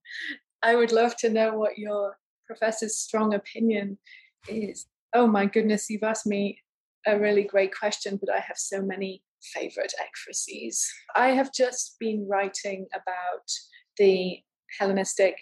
I 0.62 0.76
would 0.76 0.92
love 0.92 1.16
to 1.18 1.30
know 1.30 1.54
what 1.58 1.78
your 1.78 2.18
professor's 2.46 2.96
strong 2.96 3.34
opinion 3.34 3.98
is. 4.48 4.86
Oh 5.14 5.26
my 5.26 5.46
goodness, 5.46 5.88
you've 5.88 6.02
asked 6.02 6.26
me 6.26 6.58
a 7.06 7.18
really 7.18 7.44
great 7.44 7.74
question, 7.74 8.18
but 8.20 8.34
I 8.34 8.40
have 8.40 8.56
so 8.56 8.82
many 8.82 9.22
favorite 9.52 9.92
ekphrases. 10.00 10.84
I 11.14 11.28
have 11.28 11.52
just 11.52 11.96
been 12.00 12.26
writing 12.28 12.86
about 12.94 13.48
the 13.98 14.40
Hellenistic 14.78 15.36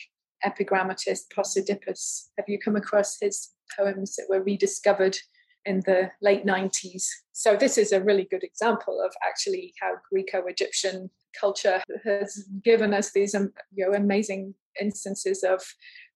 epigrammatist 0.44 1.30
Posidippus. 1.34 2.30
Have 2.36 2.48
you 2.48 2.58
come 2.58 2.76
across 2.76 3.18
his 3.20 3.50
poems 3.76 4.16
that 4.16 4.26
were 4.28 4.42
rediscovered 4.42 5.16
in 5.64 5.80
the 5.86 6.10
late 6.20 6.44
90s? 6.44 7.04
So, 7.32 7.56
this 7.56 7.78
is 7.78 7.92
a 7.92 8.02
really 8.02 8.26
good 8.30 8.42
example 8.42 9.00
of 9.04 9.14
actually 9.26 9.72
how 9.80 9.94
Greco 10.10 10.46
Egyptian 10.46 11.10
culture 11.38 11.82
has 12.04 12.44
given 12.62 12.92
us 12.92 13.12
these 13.12 13.34
you 13.34 13.50
know, 13.76 13.94
amazing 13.94 14.54
instances 14.80 15.42
of 15.42 15.62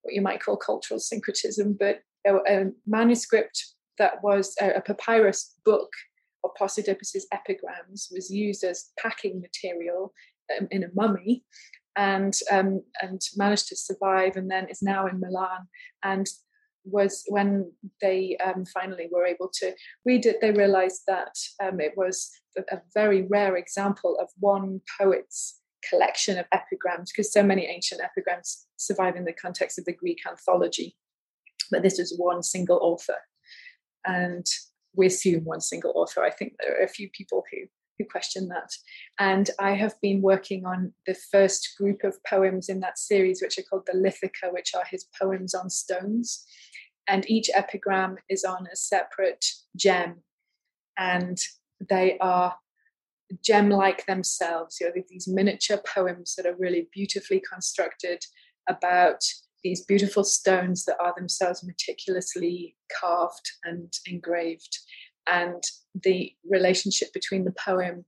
what 0.06 0.14
you 0.14 0.22
might 0.22 0.42
call 0.42 0.56
cultural 0.56 1.00
syncretism, 1.00 1.76
but 1.78 2.00
a, 2.26 2.36
a 2.48 2.70
manuscript 2.86 3.74
that 3.98 4.22
was 4.22 4.54
a, 4.60 4.70
a 4.74 4.80
papyrus 4.80 5.54
book 5.64 5.90
of 6.44 6.50
Posidippus's 6.56 7.26
epigrams 7.32 8.08
was 8.12 8.30
used 8.30 8.62
as 8.62 8.90
packing 8.98 9.40
material 9.40 10.12
um, 10.56 10.68
in 10.70 10.84
a 10.84 10.88
mummy 10.94 11.44
and 11.96 12.34
um, 12.52 12.82
and 13.02 13.20
managed 13.36 13.68
to 13.68 13.76
survive, 13.76 14.36
and 14.36 14.50
then 14.50 14.68
is 14.68 14.82
now 14.82 15.06
in 15.06 15.18
Milan. 15.18 15.66
And 16.02 16.26
was 16.84 17.24
when 17.28 17.72
they 18.00 18.36
um, 18.44 18.64
finally 18.66 19.08
were 19.10 19.26
able 19.26 19.50
to 19.52 19.74
read 20.04 20.24
it, 20.24 20.40
they 20.40 20.52
realized 20.52 21.02
that 21.08 21.34
um, 21.60 21.80
it 21.80 21.94
was 21.96 22.30
a, 22.56 22.78
very 22.94 23.22
rare 23.22 23.56
example 23.56 24.16
of 24.20 24.28
one 24.38 24.80
poet's 25.00 25.60
collection 25.88 26.38
of 26.38 26.46
epigrams, 26.52 27.12
because 27.12 27.32
so 27.32 27.42
many 27.42 27.66
ancient 27.66 28.00
epigrams 28.00 28.66
survive 28.76 29.16
in 29.16 29.24
the 29.24 29.32
context 29.32 29.78
of 29.78 29.84
the 29.84 29.92
Greek 29.92 30.20
anthology. 30.28 30.96
But 31.70 31.82
this 31.82 31.98
was 31.98 32.14
one 32.16 32.42
single 32.42 32.78
author. 32.82 33.18
And 34.04 34.46
we 34.94 35.06
assume 35.06 35.44
one 35.44 35.60
single 35.60 35.92
author. 35.94 36.22
I 36.22 36.30
think 36.30 36.54
there 36.58 36.80
are 36.80 36.84
a 36.84 36.88
few 36.88 37.10
people 37.10 37.44
who 37.50 37.66
who 37.98 38.04
question 38.04 38.48
that. 38.48 38.70
And 39.18 39.50
I 39.58 39.72
have 39.72 39.94
been 40.00 40.22
working 40.22 40.66
on 40.66 40.92
the 41.06 41.14
first 41.14 41.74
group 41.78 42.04
of 42.04 42.22
poems 42.24 42.68
in 42.68 42.80
that 42.80 42.98
series, 42.98 43.40
which 43.42 43.58
are 43.58 43.62
called 43.62 43.86
the 43.86 43.98
Lithika, 43.98 44.52
which 44.52 44.74
are 44.74 44.84
his 44.90 45.06
poems 45.20 45.54
on 45.54 45.70
stones. 45.70 46.44
And 47.08 47.28
each 47.28 47.48
epigram 47.54 48.16
is 48.28 48.44
on 48.44 48.66
a 48.72 48.76
separate 48.76 49.44
gem. 49.76 50.22
And 50.98 51.38
they 51.88 52.18
are 52.20 52.56
gem 53.42 53.70
like 53.70 54.06
themselves. 54.06 54.78
You 54.80 54.86
know, 54.86 55.02
these 55.08 55.28
miniature 55.28 55.80
poems 55.94 56.34
that 56.36 56.46
are 56.46 56.56
really 56.56 56.88
beautifully 56.92 57.42
constructed 57.52 58.24
about 58.68 59.22
these 59.62 59.84
beautiful 59.84 60.24
stones 60.24 60.84
that 60.84 60.96
are 61.00 61.14
themselves 61.16 61.64
meticulously 61.64 62.76
carved 63.00 63.50
and 63.64 63.92
engraved 64.06 64.78
and 65.26 65.62
the 66.02 66.32
relationship 66.48 67.12
between 67.12 67.44
the 67.44 67.52
poem 67.52 68.04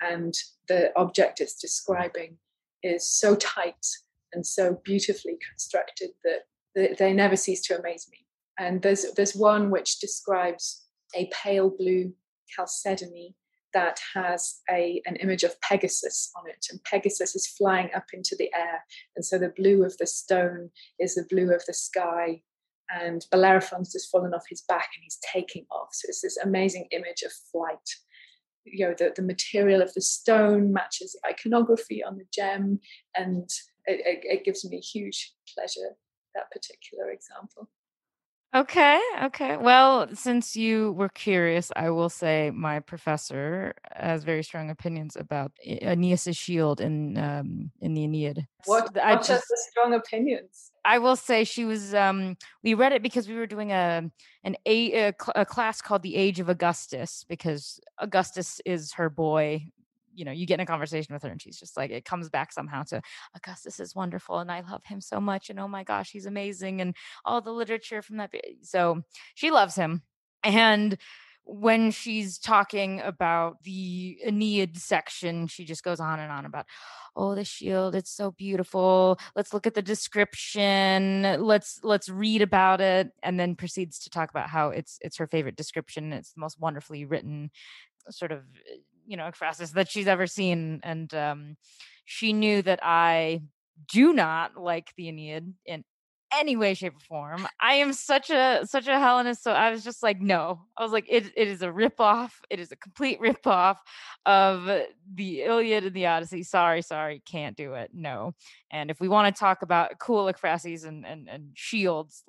and 0.00 0.34
the 0.68 0.90
object 0.96 1.40
it's 1.40 1.54
describing 1.54 2.36
is 2.82 3.08
so 3.08 3.34
tight 3.36 3.86
and 4.32 4.46
so 4.46 4.80
beautifully 4.84 5.36
constructed 5.50 6.10
that 6.24 6.96
they 6.98 7.12
never 7.12 7.36
cease 7.36 7.60
to 7.62 7.78
amaze 7.78 8.06
me. 8.10 8.18
And 8.58 8.82
there's 8.82 9.06
there's 9.16 9.34
one 9.34 9.70
which 9.70 9.98
describes 9.98 10.86
a 11.16 11.28
pale 11.32 11.70
blue 11.70 12.12
chalcedony 12.46 13.34
that 13.72 14.00
has 14.14 14.60
a 14.70 15.02
an 15.06 15.16
image 15.16 15.44
of 15.44 15.60
Pegasus 15.60 16.30
on 16.36 16.48
it, 16.48 16.66
and 16.70 16.82
Pegasus 16.84 17.34
is 17.34 17.46
flying 17.46 17.90
up 17.94 18.06
into 18.12 18.36
the 18.38 18.50
air, 18.54 18.84
and 19.16 19.24
so 19.24 19.38
the 19.38 19.52
blue 19.56 19.84
of 19.84 19.96
the 19.98 20.06
stone 20.06 20.70
is 20.98 21.14
the 21.14 21.26
blue 21.28 21.52
of 21.52 21.64
the 21.66 21.74
sky, 21.74 22.42
and 22.90 23.24
Bellerophon's 23.30 23.92
just 23.92 24.10
fallen 24.10 24.34
off 24.34 24.44
his 24.48 24.62
back 24.62 24.88
and 24.94 25.02
he's 25.02 25.18
taking 25.32 25.66
off. 25.70 25.88
So 25.92 26.06
it's 26.08 26.22
this 26.22 26.36
amazing 26.38 26.88
image 26.90 27.22
of 27.24 27.32
flight. 27.52 27.88
You 28.64 28.88
know, 28.88 28.94
the, 28.96 29.12
the 29.14 29.22
material 29.22 29.80
of 29.80 29.94
the 29.94 30.02
stone 30.02 30.72
matches 30.72 31.12
the 31.12 31.30
iconography 31.30 32.02
on 32.04 32.16
the 32.18 32.26
gem, 32.32 32.80
and 33.14 33.48
it, 33.86 34.00
it, 34.04 34.20
it 34.22 34.44
gives 34.44 34.68
me 34.68 34.78
huge 34.78 35.32
pleasure, 35.54 35.96
that 36.34 36.50
particular 36.50 37.10
example. 37.10 37.68
Okay, 38.52 39.00
okay. 39.24 39.56
Well, 39.56 40.08
since 40.12 40.56
you 40.56 40.90
were 40.92 41.08
curious, 41.08 41.70
I 41.76 41.90
will 41.90 42.08
say 42.08 42.50
my 42.52 42.80
professor 42.80 43.74
has 43.92 44.24
very 44.24 44.42
strong 44.42 44.70
opinions 44.70 45.14
about 45.14 45.52
Aeneas's 45.64 46.36
shield 46.36 46.80
in 46.80 47.16
um, 47.16 47.70
in 47.80 47.94
the 47.94 48.02
Aeneid. 48.02 48.48
What? 48.64 48.98
I 48.98 49.14
just, 49.16 49.46
the 49.48 49.58
strong 49.70 49.94
opinions? 49.94 50.72
I 50.84 50.98
will 50.98 51.14
say 51.14 51.44
she 51.44 51.64
was. 51.64 51.94
Um, 51.94 52.36
we 52.64 52.74
read 52.74 52.92
it 52.92 53.04
because 53.04 53.28
we 53.28 53.36
were 53.36 53.46
doing 53.46 53.70
a 53.70 54.10
an 54.42 54.56
a, 54.66 55.12
a 55.36 55.44
class 55.44 55.80
called 55.80 56.02
the 56.02 56.16
Age 56.16 56.40
of 56.40 56.48
Augustus 56.48 57.24
because 57.28 57.78
Augustus 57.98 58.60
is 58.66 58.94
her 58.94 59.08
boy 59.08 59.70
you 60.20 60.26
know, 60.26 60.32
you 60.32 60.44
get 60.44 60.60
in 60.60 60.64
a 60.64 60.66
conversation 60.66 61.14
with 61.14 61.22
her 61.22 61.30
and 61.30 61.40
she's 61.40 61.58
just 61.58 61.78
like, 61.78 61.90
it 61.90 62.04
comes 62.04 62.28
back 62.28 62.52
somehow 62.52 62.82
to 62.82 63.00
Augustus 63.34 63.80
is 63.80 63.94
wonderful 63.94 64.38
and 64.38 64.52
I 64.52 64.60
love 64.60 64.84
him 64.84 65.00
so 65.00 65.18
much. 65.18 65.48
And 65.48 65.58
oh 65.58 65.66
my 65.66 65.82
gosh, 65.82 66.10
he's 66.10 66.26
amazing. 66.26 66.82
And 66.82 66.94
all 67.24 67.40
the 67.40 67.52
literature 67.52 68.02
from 68.02 68.18
that. 68.18 68.30
So 68.60 69.02
she 69.34 69.50
loves 69.50 69.74
him. 69.76 70.02
And 70.44 70.98
when 71.44 71.90
she's 71.90 72.38
talking 72.38 73.00
about 73.00 73.62
the 73.62 74.18
Aeneid 74.26 74.76
section, 74.76 75.46
she 75.46 75.64
just 75.64 75.82
goes 75.82 76.00
on 76.00 76.20
and 76.20 76.30
on 76.30 76.44
about, 76.44 76.66
oh, 77.16 77.34
the 77.34 77.44
shield, 77.44 77.94
it's 77.94 78.10
so 78.10 78.30
beautiful. 78.30 79.18
Let's 79.34 79.54
look 79.54 79.66
at 79.66 79.72
the 79.72 79.82
description. 79.82 81.22
Let's 81.40 81.80
let's 81.82 82.10
read 82.10 82.42
about 82.42 82.80
it, 82.82 83.10
and 83.22 83.40
then 83.40 83.56
proceeds 83.56 83.98
to 84.00 84.10
talk 84.10 84.30
about 84.30 84.50
how 84.50 84.68
it's 84.68 84.98
it's 85.00 85.16
her 85.16 85.26
favorite 85.26 85.56
description. 85.56 86.12
It's 86.12 86.32
the 86.34 86.40
most 86.40 86.60
wonderfully 86.60 87.04
written 87.04 87.50
sort 88.08 88.32
of 88.32 88.42
you 89.10 89.16
know 89.16 89.28
ekphrasis 89.28 89.72
that 89.72 89.90
she's 89.90 90.06
ever 90.06 90.28
seen, 90.28 90.80
and 90.84 91.12
um, 91.14 91.56
she 92.04 92.32
knew 92.32 92.62
that 92.62 92.78
I 92.80 93.42
do 93.92 94.12
not 94.12 94.56
like 94.56 94.92
the 94.96 95.08
Aeneid 95.08 95.52
in 95.66 95.84
any 96.32 96.56
way, 96.56 96.74
shape, 96.74 96.94
or 96.94 97.00
form. 97.00 97.48
I 97.60 97.74
am 97.74 97.92
such 97.92 98.30
a 98.30 98.60
such 98.64 98.86
a 98.86 98.92
Hellenist, 98.92 99.42
so 99.42 99.50
I 99.50 99.72
was 99.72 99.82
just 99.82 100.00
like, 100.00 100.20
no. 100.20 100.60
I 100.78 100.84
was 100.84 100.92
like, 100.92 101.06
it 101.08 101.32
it 101.36 101.48
is 101.48 101.62
a 101.62 101.72
rip 101.72 102.00
off 102.00 102.40
It 102.50 102.60
is 102.60 102.70
a 102.70 102.76
complete 102.76 103.20
rip 103.20 103.44
off 103.48 103.80
of 104.26 104.64
the 105.12 105.42
Iliad 105.42 105.84
and 105.84 105.94
the 105.94 106.06
Odyssey. 106.06 106.44
Sorry, 106.44 106.82
sorry, 106.82 107.20
can't 107.26 107.56
do 107.56 107.74
it. 107.74 107.90
No. 107.92 108.34
And 108.70 108.92
if 108.92 109.00
we 109.00 109.08
want 109.08 109.34
to 109.34 109.40
talk 109.40 109.62
about 109.62 109.98
cool 109.98 110.32
ekphrases 110.32 110.86
and 110.86 111.04
and 111.04 111.28
and 111.28 111.50
shields, 111.54 112.22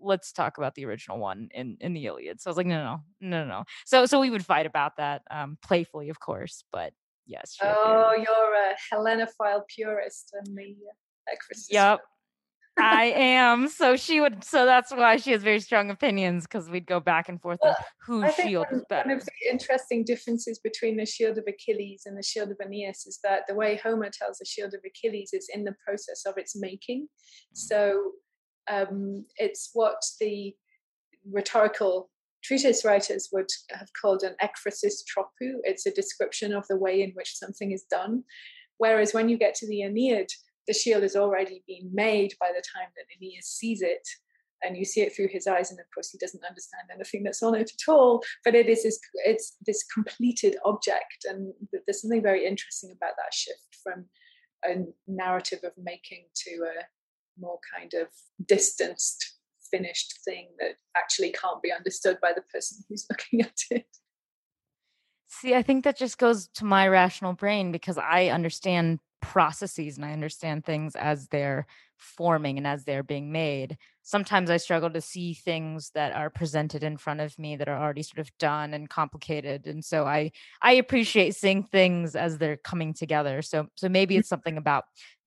let's 0.00 0.32
talk 0.32 0.58
about 0.58 0.74
the 0.74 0.84
original 0.86 1.18
one 1.18 1.48
in 1.52 1.76
in 1.80 1.92
the 1.92 2.06
Iliad. 2.06 2.40
So 2.40 2.48
I 2.48 2.50
was 2.50 2.56
like, 2.56 2.66
no, 2.66 2.82
no, 2.82 3.00
no, 3.20 3.44
no, 3.44 3.48
no. 3.48 3.64
So 3.86 4.06
so 4.06 4.20
we 4.20 4.30
would 4.30 4.44
fight 4.44 4.66
about 4.66 4.96
that, 4.96 5.22
um, 5.30 5.58
playfully, 5.62 6.08
of 6.08 6.20
course, 6.20 6.64
but 6.72 6.92
yes. 7.26 7.56
Oh, 7.62 8.12
you're 8.16 8.54
a 8.54 8.76
Hellenophile 8.92 9.62
purist 9.74 10.34
and 10.34 10.56
the 10.56 10.76
ekphrasis. 11.28 11.66
Yep. 11.70 12.00
I 12.80 13.04
am. 13.16 13.68
So 13.68 13.96
she 13.96 14.20
would. 14.20 14.44
So 14.44 14.64
that's 14.64 14.92
why 14.92 15.16
she 15.16 15.32
has 15.32 15.42
very 15.42 15.60
strong 15.60 15.90
opinions 15.90 16.44
because 16.44 16.70
we'd 16.70 16.86
go 16.86 17.00
back 17.00 17.28
and 17.28 17.40
forth 17.40 17.58
well, 17.62 17.74
on 17.76 17.84
whose 18.06 18.34
shield 18.34 18.66
one, 18.70 18.80
is 18.80 18.86
better. 18.88 19.08
One 19.08 19.18
of 19.18 19.24
the 19.24 19.50
interesting 19.50 20.04
differences 20.04 20.60
between 20.62 20.96
the 20.96 21.06
shield 21.06 21.38
of 21.38 21.44
Achilles 21.48 22.02
and 22.06 22.16
the 22.16 22.22
shield 22.22 22.50
of 22.50 22.58
Aeneas 22.64 23.06
is 23.06 23.18
that 23.24 23.42
the 23.48 23.54
way 23.54 23.80
Homer 23.82 24.10
tells 24.10 24.38
the 24.38 24.44
shield 24.44 24.74
of 24.74 24.80
Achilles 24.86 25.30
is 25.32 25.48
in 25.52 25.64
the 25.64 25.74
process 25.84 26.24
of 26.26 26.34
its 26.36 26.54
making. 26.58 27.02
Mm. 27.02 27.06
So 27.52 28.12
um, 28.70 29.24
it's 29.36 29.70
what 29.74 30.02
the 30.20 30.54
rhetorical 31.30 32.10
treatise 32.42 32.84
writers 32.84 33.28
would 33.32 33.48
have 33.70 33.88
called 34.00 34.22
an 34.22 34.34
ekphrasis 34.42 35.02
tropou. 35.04 35.56
It's 35.64 35.86
a 35.86 35.90
description 35.90 36.52
of 36.52 36.66
the 36.68 36.76
way 36.76 37.02
in 37.02 37.10
which 37.12 37.36
something 37.36 37.72
is 37.72 37.84
done. 37.90 38.24
Whereas 38.78 39.12
when 39.12 39.28
you 39.28 39.36
get 39.36 39.54
to 39.56 39.66
the 39.66 39.82
Aeneid, 39.82 40.30
the 40.66 40.74
shield 40.74 41.02
has 41.02 41.16
already 41.16 41.62
been 41.66 41.90
made 41.92 42.34
by 42.40 42.48
the 42.48 42.62
time 42.62 42.88
that 42.96 43.06
Aeneas 43.16 43.46
sees 43.46 43.82
it. 43.82 44.06
And 44.62 44.76
you 44.76 44.84
see 44.84 45.02
it 45.02 45.14
through 45.14 45.28
his 45.28 45.46
eyes, 45.46 45.70
and 45.70 45.78
of 45.78 45.86
course 45.94 46.10
he 46.10 46.18
doesn't 46.18 46.44
understand 46.44 46.88
anything 46.92 47.22
that's 47.22 47.44
on 47.44 47.54
it 47.54 47.70
at 47.70 47.92
all. 47.92 48.24
But 48.44 48.56
it 48.56 48.68
is 48.68 48.82
this, 48.82 48.98
it's 49.14 49.56
this 49.64 49.84
completed 49.84 50.56
object, 50.64 51.26
and 51.28 51.52
there's 51.86 52.02
something 52.02 52.22
very 52.22 52.44
interesting 52.44 52.90
about 52.90 53.12
that 53.18 53.32
shift 53.32 53.76
from 53.84 54.06
a 54.64 54.84
narrative 55.06 55.60
of 55.62 55.72
making 55.80 56.24
to 56.34 56.50
a 56.64 56.82
more 57.40 57.58
kind 57.76 57.94
of 57.94 58.08
distanced, 58.46 59.36
finished 59.70 60.20
thing 60.24 60.48
that 60.58 60.76
actually 60.96 61.32
can't 61.32 61.62
be 61.62 61.72
understood 61.72 62.18
by 62.20 62.32
the 62.34 62.42
person 62.52 62.78
who's 62.88 63.06
looking 63.10 63.42
at 63.42 63.58
it. 63.70 63.86
See, 65.28 65.54
I 65.54 65.62
think 65.62 65.84
that 65.84 65.96
just 65.96 66.18
goes 66.18 66.48
to 66.54 66.64
my 66.64 66.88
rational 66.88 67.34
brain 67.34 67.70
because 67.70 67.98
I 67.98 68.28
understand 68.28 68.98
processes 69.20 69.96
and 69.96 70.04
I 70.04 70.12
understand 70.12 70.64
things 70.64 70.96
as 70.96 71.28
they're 71.28 71.66
forming 71.96 72.56
and 72.56 72.66
as 72.66 72.84
they're 72.84 73.02
being 73.02 73.30
made. 73.30 73.76
Sometimes 74.08 74.48
I 74.48 74.56
struggle 74.56 74.88
to 74.88 75.02
see 75.02 75.34
things 75.34 75.90
that 75.90 76.14
are 76.14 76.30
presented 76.30 76.82
in 76.82 76.96
front 76.96 77.20
of 77.20 77.38
me 77.38 77.56
that 77.56 77.68
are 77.68 77.78
already 77.78 78.02
sort 78.02 78.20
of 78.20 78.30
done 78.38 78.72
and 78.72 78.88
complicated. 78.88 79.66
And 79.66 79.84
so 79.84 80.06
I 80.06 80.32
I 80.62 80.72
appreciate 80.72 81.34
seeing 81.34 81.62
things 81.62 82.16
as 82.16 82.38
they're 82.38 82.56
coming 82.56 82.94
together. 82.94 83.42
So 83.42 83.66
so 83.74 83.90
maybe 83.90 84.14
mm. 84.14 84.20
it's 84.20 84.28
something 84.30 84.56
about 84.56 84.84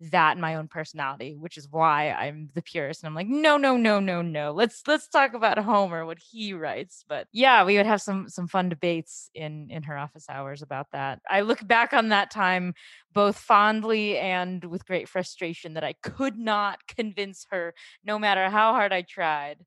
that 0.10 0.36
in 0.36 0.42
my 0.42 0.56
own 0.56 0.68
personality, 0.68 1.36
which 1.38 1.58
is 1.58 1.68
why 1.70 2.10
I'm 2.10 2.50
the 2.56 2.64
purist. 2.64 3.04
And 3.04 3.08
I'm 3.08 3.14
like, 3.14 3.28
no, 3.28 3.58
no, 3.58 3.78
no, 3.78 4.00
no, 4.00 4.24
no. 4.24 4.52
Let's 4.52 4.82
let's 4.88 5.08
talk 5.08 5.36
about 5.36 5.60
Homer, 5.60 6.04
what 6.06 6.18
he 6.18 6.54
writes. 6.54 7.06
But 7.08 7.28
yeah, 7.32 7.64
we 7.64 7.78
would 7.78 7.86
have 7.86 8.02
some 8.02 8.28
some 8.28 8.48
fun 8.48 8.70
debates 8.70 9.30
in 9.36 9.68
in 9.70 9.84
her 9.84 9.98
office 9.98 10.26
hours 10.28 10.64
about 10.64 10.88
that. 10.94 11.20
I 11.30 11.42
look 11.42 11.66
back 11.68 11.94
on 11.94 12.10
that 12.10 12.32
time 12.32 12.74
both 13.14 13.38
fondly 13.38 14.18
and 14.18 14.64
with 14.64 14.86
great 14.86 15.08
frustration 15.10 15.74
that 15.74 15.84
I 15.84 15.94
could 16.02 16.38
not 16.38 16.88
convince 16.88 17.46
her, 17.52 17.74
no 18.06 18.18
matter 18.18 18.50
how 18.50 18.71
hard 18.74 18.94
I 18.94 19.04
tried, 19.04 19.58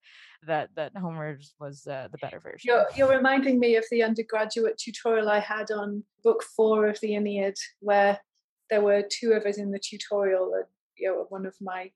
that 0.47 0.71
that 0.77 0.97
Homer's 0.97 1.55
was 1.61 1.87
uh, 1.87 2.09
the 2.11 2.19
better 2.19 2.41
version. 2.41 2.69
You're, 2.69 2.87
you're 2.97 3.17
reminding 3.17 3.59
me 3.59 3.77
of 3.77 3.85
the 3.91 4.03
undergraduate 4.03 4.79
tutorial 4.79 5.29
I 5.29 5.41
had 5.41 5.71
on 5.71 6.05
book 6.23 6.43
four 6.57 6.87
of 6.87 7.01
the 7.01 7.15
Aeneid, 7.15 7.57
where 7.81 8.19
there 8.71 8.83
were 8.83 9.03
two 9.11 9.33
of 9.33 9.45
us 9.45 9.59
in 9.59 9.71
the 9.71 9.79
tutorial. 9.79 10.53
And, 10.55 10.65
you 10.97 11.09
know, 11.09 11.27
one 11.29 11.47
of 11.47 11.55
my 11.61 11.91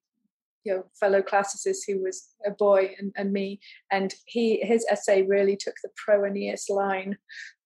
you 0.64 0.74
know 0.74 0.84
fellow 0.98 1.22
classicists 1.22 1.84
who 1.84 2.02
was 2.02 2.28
a 2.46 2.50
boy 2.50 2.94
and, 2.98 3.12
and 3.16 3.32
me, 3.32 3.60
and 3.90 4.14
he 4.26 4.60
his 4.62 4.84
essay 4.90 5.22
really 5.22 5.56
took 5.56 5.74
the 5.82 5.90
pro 5.96 6.24
Aeneas 6.24 6.68
line. 6.68 7.16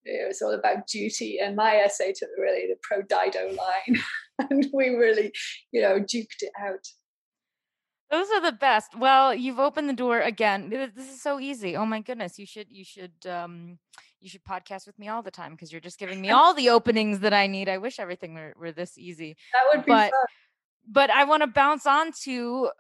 It 0.05 0.27
was 0.27 0.43
all 0.43 0.53
about 0.53 0.87
duty, 0.87 1.39
and 1.39 1.57
my 1.57 1.77
essay 1.77 2.13
took 2.13 2.31
really 2.39 2.67
the 2.67 2.77
pro 2.83 3.03
Dido 3.03 3.47
line, 3.57 4.03
and 4.51 4.67
we 4.73 4.91
really, 4.91 5.33
you 5.73 5.81
know, 5.81 6.01
duked 6.01 6.43
it 6.43 6.53
out. 6.61 6.87
Those 8.13 8.31
are 8.31 8.43
the 8.43 8.53
best. 8.53 8.97
Well, 8.97 9.35
you've 9.35 9.59
opened 9.59 9.89
the 9.89 9.95
door 9.95 10.21
again. 10.21 10.69
This 10.69 11.11
is 11.11 11.23
so 11.23 11.41
easy. 11.41 11.77
Oh 11.77 11.87
my 11.87 12.01
goodness, 12.01 12.39
you 12.39 12.45
should 12.45 12.67
you 12.71 12.85
should 12.85 13.15
um 13.27 13.79
you 14.21 14.29
should 14.29 14.45
podcast 14.45 14.87
with 14.87 14.99
me 14.99 15.09
all 15.09 15.23
the 15.23 15.31
time 15.31 15.53
because 15.53 15.73
you're 15.73 15.81
just 15.81 15.99
giving 15.99 16.21
me 16.21 16.29
all 16.31 16.53
the 16.53 16.69
openings 16.69 17.21
that 17.21 17.33
I 17.33 17.47
need. 17.47 17.71
I 17.71 17.79
wish 17.79 17.99
everything 17.99 18.35
were, 18.35 18.53
were 18.59 18.71
this 18.71 18.99
easy. 18.99 19.35
That 19.55 19.77
would 19.77 19.87
be 19.87 19.93
but, 19.93 20.11
fun. 20.11 20.27
But 20.87 21.11
I 21.11 21.25
want 21.25 21.43
to 21.43 21.47
bounce 21.47 21.87
on 21.87 22.13
to 22.25 22.71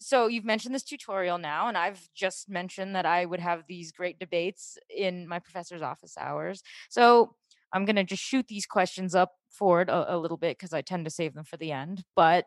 so 0.00 0.26
you've 0.26 0.46
mentioned 0.46 0.74
this 0.74 0.84
tutorial 0.84 1.36
now, 1.36 1.68
and 1.68 1.76
I've 1.76 2.08
just 2.14 2.48
mentioned 2.48 2.96
that 2.96 3.04
I 3.04 3.26
would 3.26 3.40
have 3.40 3.64
these 3.68 3.92
great 3.92 4.18
debates 4.18 4.78
in 4.88 5.28
my 5.28 5.38
professor's 5.38 5.82
office 5.82 6.14
hours. 6.18 6.62
So 6.88 7.34
I'm 7.74 7.84
gonna 7.84 8.04
just 8.04 8.22
shoot 8.22 8.46
these 8.48 8.64
questions 8.64 9.14
up 9.14 9.32
forward 9.50 9.90
a, 9.90 10.14
a 10.14 10.16
little 10.16 10.38
bit 10.38 10.56
because 10.56 10.72
I 10.72 10.80
tend 10.80 11.04
to 11.04 11.10
save 11.10 11.34
them 11.34 11.44
for 11.44 11.58
the 11.58 11.72
end. 11.72 12.04
But 12.16 12.46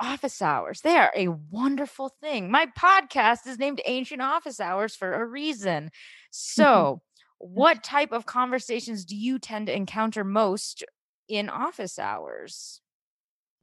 office 0.00 0.42
hours. 0.42 0.80
They 0.82 0.96
are 0.96 1.12
a 1.16 1.28
wonderful 1.28 2.10
thing. 2.20 2.50
My 2.50 2.66
podcast 2.78 3.46
is 3.46 3.58
named 3.58 3.80
Ancient 3.86 4.20
Office 4.20 4.60
Hours 4.60 4.94
for 4.94 5.14
a 5.14 5.26
reason. 5.26 5.84
Mm-hmm. 5.84 5.90
So, 6.30 7.02
what 7.38 7.82
type 7.82 8.12
of 8.12 8.26
conversations 8.26 9.04
do 9.04 9.16
you 9.16 9.38
tend 9.38 9.66
to 9.66 9.76
encounter 9.76 10.24
most 10.24 10.84
in 11.28 11.48
office 11.48 11.98
hours? 11.98 12.80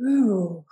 Ooh. 0.01 0.65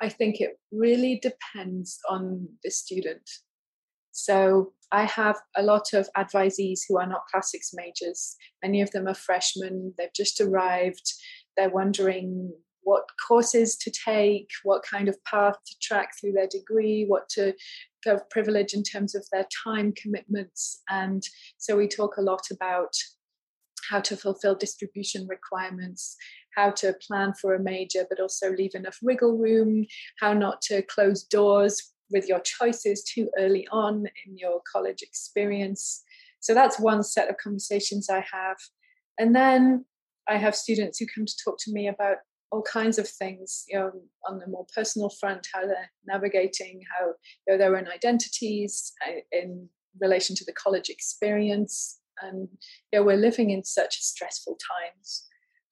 I 0.00 0.08
think 0.08 0.40
it 0.40 0.58
really 0.72 1.20
depends 1.22 1.98
on 2.10 2.48
the 2.62 2.70
student. 2.70 3.28
So, 4.12 4.72
I 4.92 5.04
have 5.04 5.36
a 5.56 5.62
lot 5.62 5.92
of 5.92 6.08
advisees 6.16 6.82
who 6.88 6.98
are 6.98 7.06
not 7.06 7.26
classics 7.30 7.70
majors. 7.74 8.36
Many 8.62 8.80
of 8.80 8.92
them 8.92 9.08
are 9.08 9.14
freshmen, 9.14 9.94
they've 9.98 10.14
just 10.14 10.40
arrived, 10.40 11.12
they're 11.56 11.70
wondering 11.70 12.52
what 12.84 13.04
courses 13.26 13.76
to 13.78 13.90
take, 13.90 14.48
what 14.62 14.84
kind 14.88 15.08
of 15.08 15.22
path 15.24 15.56
to 15.66 15.74
track 15.82 16.10
through 16.18 16.32
their 16.32 16.46
degree, 16.46 17.04
what 17.06 17.28
to 17.30 17.54
have 18.04 18.28
privilege 18.30 18.74
in 18.74 18.82
terms 18.82 19.14
of 19.14 19.26
their 19.32 19.46
time 19.64 19.92
commitments. 20.00 20.82
And 20.88 21.22
so 21.58 21.76
we 21.76 21.88
talk 21.88 22.16
a 22.16 22.22
lot 22.22 22.46
about 22.52 22.92
how 23.90 24.00
to 24.00 24.16
fulfill 24.16 24.54
distribution 24.54 25.26
requirements, 25.26 26.16
how 26.56 26.70
to 26.70 26.94
plan 27.06 27.34
for 27.40 27.54
a 27.54 27.62
major, 27.62 28.06
but 28.08 28.20
also 28.20 28.52
leave 28.52 28.74
enough 28.74 28.98
wiggle 29.02 29.36
room, 29.36 29.86
how 30.20 30.32
not 30.32 30.62
to 30.62 30.82
close 30.82 31.24
doors 31.24 31.92
with 32.10 32.28
your 32.28 32.40
choices 32.40 33.02
too 33.02 33.30
early 33.38 33.66
on 33.72 34.06
in 34.26 34.38
your 34.38 34.60
college 34.70 35.02
experience. 35.02 36.02
So 36.40 36.54
that's 36.54 36.78
one 36.78 37.02
set 37.02 37.28
of 37.28 37.36
conversations 37.38 38.08
I 38.10 38.24
have. 38.32 38.56
And 39.18 39.34
then 39.34 39.84
I 40.28 40.36
have 40.36 40.54
students 40.54 40.98
who 40.98 41.06
come 41.14 41.26
to 41.26 41.34
talk 41.44 41.56
to 41.60 41.72
me 41.72 41.88
about 41.88 42.18
all 42.54 42.62
kinds 42.62 42.98
of 42.98 43.08
things, 43.08 43.64
you 43.68 43.76
know, 43.76 43.90
on 44.28 44.38
the 44.38 44.46
more 44.46 44.64
personal 44.72 45.10
front, 45.10 45.48
how 45.52 45.66
they're 45.66 45.90
navigating, 46.06 46.80
how 46.96 47.06
you 47.46 47.52
know, 47.52 47.58
their 47.58 47.76
own 47.76 47.88
identities 47.88 48.92
uh, 49.06 49.20
in 49.32 49.68
relation 50.00 50.36
to 50.36 50.44
the 50.44 50.52
college 50.52 50.88
experience. 50.88 51.98
And 52.22 52.48
you 52.92 53.00
know, 53.00 53.02
we're 53.04 53.16
living 53.16 53.50
in 53.50 53.64
such 53.64 54.00
stressful 54.00 54.56
times. 54.72 55.26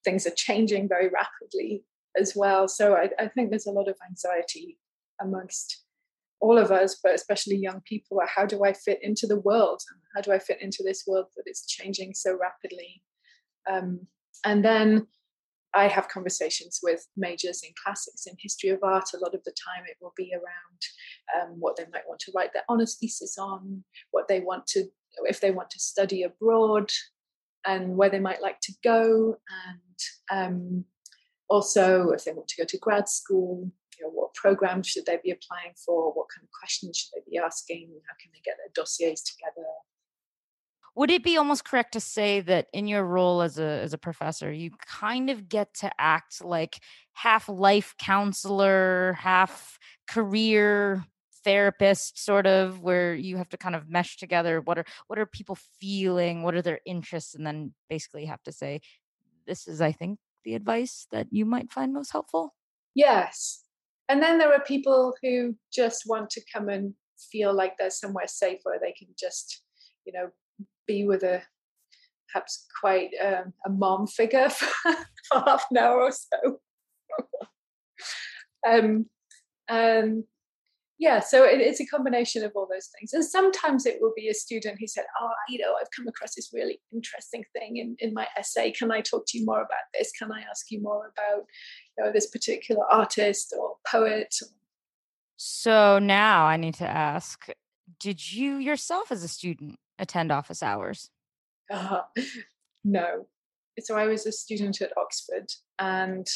Things 0.05 0.27
are 0.27 0.35
changing 0.37 0.89
very 0.89 1.09
rapidly 1.09 1.85
as 2.21 2.35
well. 2.35 2.67
So 2.67 2.97
I, 2.97 3.11
I 3.17 3.29
think 3.29 3.51
there's 3.51 3.67
a 3.67 3.73
lot 3.73 3.89
of 3.89 3.97
anxiety 4.09 4.79
amongst 5.21 5.85
all 6.41 6.59
of 6.59 6.73
us, 6.73 6.99
but 7.01 7.15
especially 7.15 7.57
young 7.57 7.81
people, 7.85 8.21
how 8.35 8.45
do 8.45 8.65
I 8.65 8.73
fit 8.73 8.99
into 9.03 9.29
the 9.29 9.39
world? 9.39 9.81
How 10.17 10.21
do 10.21 10.33
I 10.33 10.41
fit 10.41 10.61
into 10.61 10.83
this 10.85 11.05
world 11.07 11.27
that 11.37 11.49
is 11.49 11.65
changing 11.69 12.15
so 12.15 12.37
rapidly? 12.37 13.05
Um, 13.71 14.09
and 14.45 14.65
then 14.65 15.07
I 15.75 15.89
have 15.89 16.09
conversations 16.09 16.81
with 16.83 17.07
majors 17.17 17.63
in 17.63 17.71
classics 17.83 18.27
in 18.27 18.37
history 18.39 18.71
of 18.71 18.81
art. 18.83 19.11
A 19.15 19.19
lot 19.19 19.35
of 19.35 19.43
the 19.45 19.53
time, 19.53 19.85
it 19.87 19.97
will 20.01 20.13
be 20.17 20.33
around 20.35 21.51
um, 21.51 21.57
what 21.59 21.77
they 21.77 21.87
might 21.93 22.07
want 22.07 22.21
to 22.21 22.33
write 22.35 22.53
their 22.53 22.65
honours 22.69 22.97
thesis 23.01 23.39
on, 23.39 23.83
what 24.11 24.29
they 24.29 24.41
want 24.41 24.67
to, 24.69 24.85
if 25.25 25.41
they 25.41 25.51
want 25.51 25.71
to 25.71 25.79
study 25.81 26.25
abroad, 26.25 26.91
and 27.67 27.97
where 27.97 28.11
they 28.11 28.21
might 28.21 28.43
like 28.43 28.61
to 28.61 28.73
go, 28.85 29.37
and 29.65 29.99
um, 30.31 30.85
also 31.49 32.11
if 32.11 32.25
they 32.25 32.33
want 32.33 32.49
to 32.49 32.61
go 32.61 32.67
to 32.67 32.79
grad 32.79 33.09
school. 33.09 33.71
You 33.99 34.07
know, 34.07 34.13
what 34.13 34.35
programs 34.35 34.89
should 34.89 35.07
they 35.07 35.19
be 35.23 35.31
applying 35.31 35.75
for? 35.87 36.13
What 36.13 36.27
kind 36.35 36.45
of 36.45 36.51
questions 36.59 36.99
should 36.99 37.11
they 37.15 37.31
be 37.31 37.39
asking? 37.39 37.89
How 38.09 38.15
can 38.21 38.33
they 38.33 38.41
get 38.45 38.57
their 38.59 38.73
dossiers 38.75 39.23
together? 39.23 39.69
Would 40.95 41.11
it 41.11 41.25
be 41.25 41.37
almost 41.37 41.65
correct 41.65 41.93
to 41.93 42.01
say 42.01 42.41
that 42.41 42.67
in 42.73 42.87
your 42.87 43.05
role 43.05 43.43
as 43.43 43.59
a 43.59 43.81
as 43.81 43.93
a 43.93 43.99
professor 43.99 44.53
you 44.53 44.71
kind 44.87 45.31
of 45.31 45.49
get 45.49 45.73
to 45.75 45.91
act 45.99 46.45
like 46.45 46.79
half 47.13 47.49
life 47.49 47.95
counselor 47.99 49.15
half 49.19 49.79
career 50.07 51.05
therapist 51.45 52.23
sort 52.23 52.47
of 52.47 52.81
where 52.83 53.15
you 53.15 53.37
have 53.37 53.49
to 53.51 53.57
kind 53.57 53.75
of 53.75 53.89
mesh 53.89 54.17
together? 54.17 54.61
What 54.61 54.79
are 54.79 54.85
what 55.09 55.19
are 55.19 55.27
people 55.27 55.59
feeling? 55.81 56.43
What 56.43 56.55
are 56.55 56.63
their 56.63 56.81
interests? 56.87 57.35
And 57.35 57.47
then 57.47 57.75
basically 57.89 58.27
have 58.27 58.43
to 58.45 58.53
say 58.53 58.81
this 59.47 59.67
is 59.67 59.81
i 59.81 59.91
think 59.91 60.21
the 60.45 60.55
advice 60.55 61.07
that 61.11 61.27
you 61.31 61.45
might 61.45 61.73
find 61.73 61.93
most 61.93 62.13
helpful. 62.13 62.55
Yes. 62.95 63.65
And 64.09 64.23
then 64.23 64.39
there 64.39 64.53
are 64.53 64.61
people 64.61 65.15
who 65.23 65.57
just 65.73 66.05
want 66.07 66.31
to 66.31 66.43
come 66.53 66.69
and 66.69 66.95
feel 67.31 67.55
like 67.55 67.75
they're 67.79 67.91
somewhere 67.91 68.27
safe 68.27 68.59
where 68.65 68.81
they 68.81 68.93
can 68.93 69.09
just 69.19 69.63
you 70.05 70.13
know 70.13 70.29
be 70.87 71.07
with 71.07 71.23
a 71.23 71.43
perhaps 72.33 72.67
quite 72.81 73.11
um, 73.23 73.53
a 73.67 73.71
mom 73.71 74.07
figure 74.07 74.49
for, 74.51 74.95
half 75.33 75.67
an 75.71 75.79
hour 75.79 76.03
or 76.03 76.13
so. 76.13 76.61
um, 78.69 79.07
and 79.69 80.25
yeah, 80.99 81.19
so 81.19 81.45
it, 81.45 81.61
it's 81.61 81.81
a 81.81 81.87
combination 81.87 82.45
of 82.45 82.53
all 82.55 82.69
those 82.71 82.89
things. 82.97 83.13
And 83.13 83.25
sometimes 83.25 83.87
it 83.87 83.99
will 84.01 84.13
be 84.15 84.29
a 84.29 84.35
student 84.35 84.77
who 84.79 84.87
said, 84.87 85.05
Oh, 85.21 85.31
you 85.49 85.59
know, 85.59 85.75
I've 85.81 85.91
come 85.95 86.07
across 86.07 86.37
this 86.37 86.51
really 86.53 86.81
interesting 86.93 87.45
thing 87.53 87.79
in, 87.79 87.97
in 87.99 88.15
my 88.15 88.29
essay. 88.39 88.71
Can 88.71 88.93
I 88.93 89.01
talk 89.01 89.25
to 89.29 89.39
you 89.39 89.45
more 89.45 89.63
about 89.63 89.87
this? 89.93 90.13
Can 90.13 90.31
I 90.31 90.43
ask 90.49 90.71
you 90.71 90.81
more 90.81 91.13
about 91.17 91.45
you 91.99 92.05
know, 92.05 92.13
this 92.13 92.29
particular 92.29 92.85
artist 92.91 93.53
or 93.59 93.77
poet? 93.85 94.33
So 95.37 95.99
now 95.99 96.45
I 96.45 96.57
need 96.57 96.75
to 96.75 96.89
ask 96.89 97.49
Did 97.99 98.33
you 98.33 98.59
yourself 98.59 99.11
as 99.11 99.25
a 99.25 99.29
student 99.29 99.81
attend 100.03 100.31
office 100.31 100.63
hours? 100.63 101.09
Uh, 101.71 102.03
no. 102.85 103.27
So 103.81 103.97
I 103.97 104.07
was 104.07 104.27
a 104.27 104.33
student 104.33 104.83
at 104.83 104.93
Oxford 104.99 105.47
and 105.79 106.27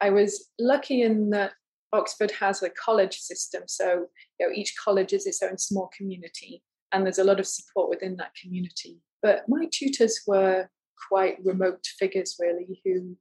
I 0.00 0.10
was 0.10 0.50
lucky 0.58 1.02
in 1.02 1.30
that 1.30 1.52
Oxford 1.94 2.32
has 2.32 2.62
a 2.62 2.70
college 2.70 3.18
system. 3.18 3.62
So 3.66 4.06
you 4.38 4.46
know, 4.46 4.52
each 4.54 4.74
college 4.82 5.12
is 5.14 5.26
its 5.26 5.42
own 5.42 5.56
small 5.56 5.88
community 5.96 6.62
and 6.92 7.04
there's 7.04 7.18
a 7.18 7.24
lot 7.24 7.40
of 7.40 7.46
support 7.46 7.88
within 7.88 8.16
that 8.16 8.34
community. 8.34 8.98
But 9.22 9.44
my 9.48 9.66
tutors 9.72 10.20
were 10.26 10.68
quite 11.08 11.36
remote 11.44 11.86
figures, 11.98 12.36
really, 12.38 12.80
who 12.84 13.16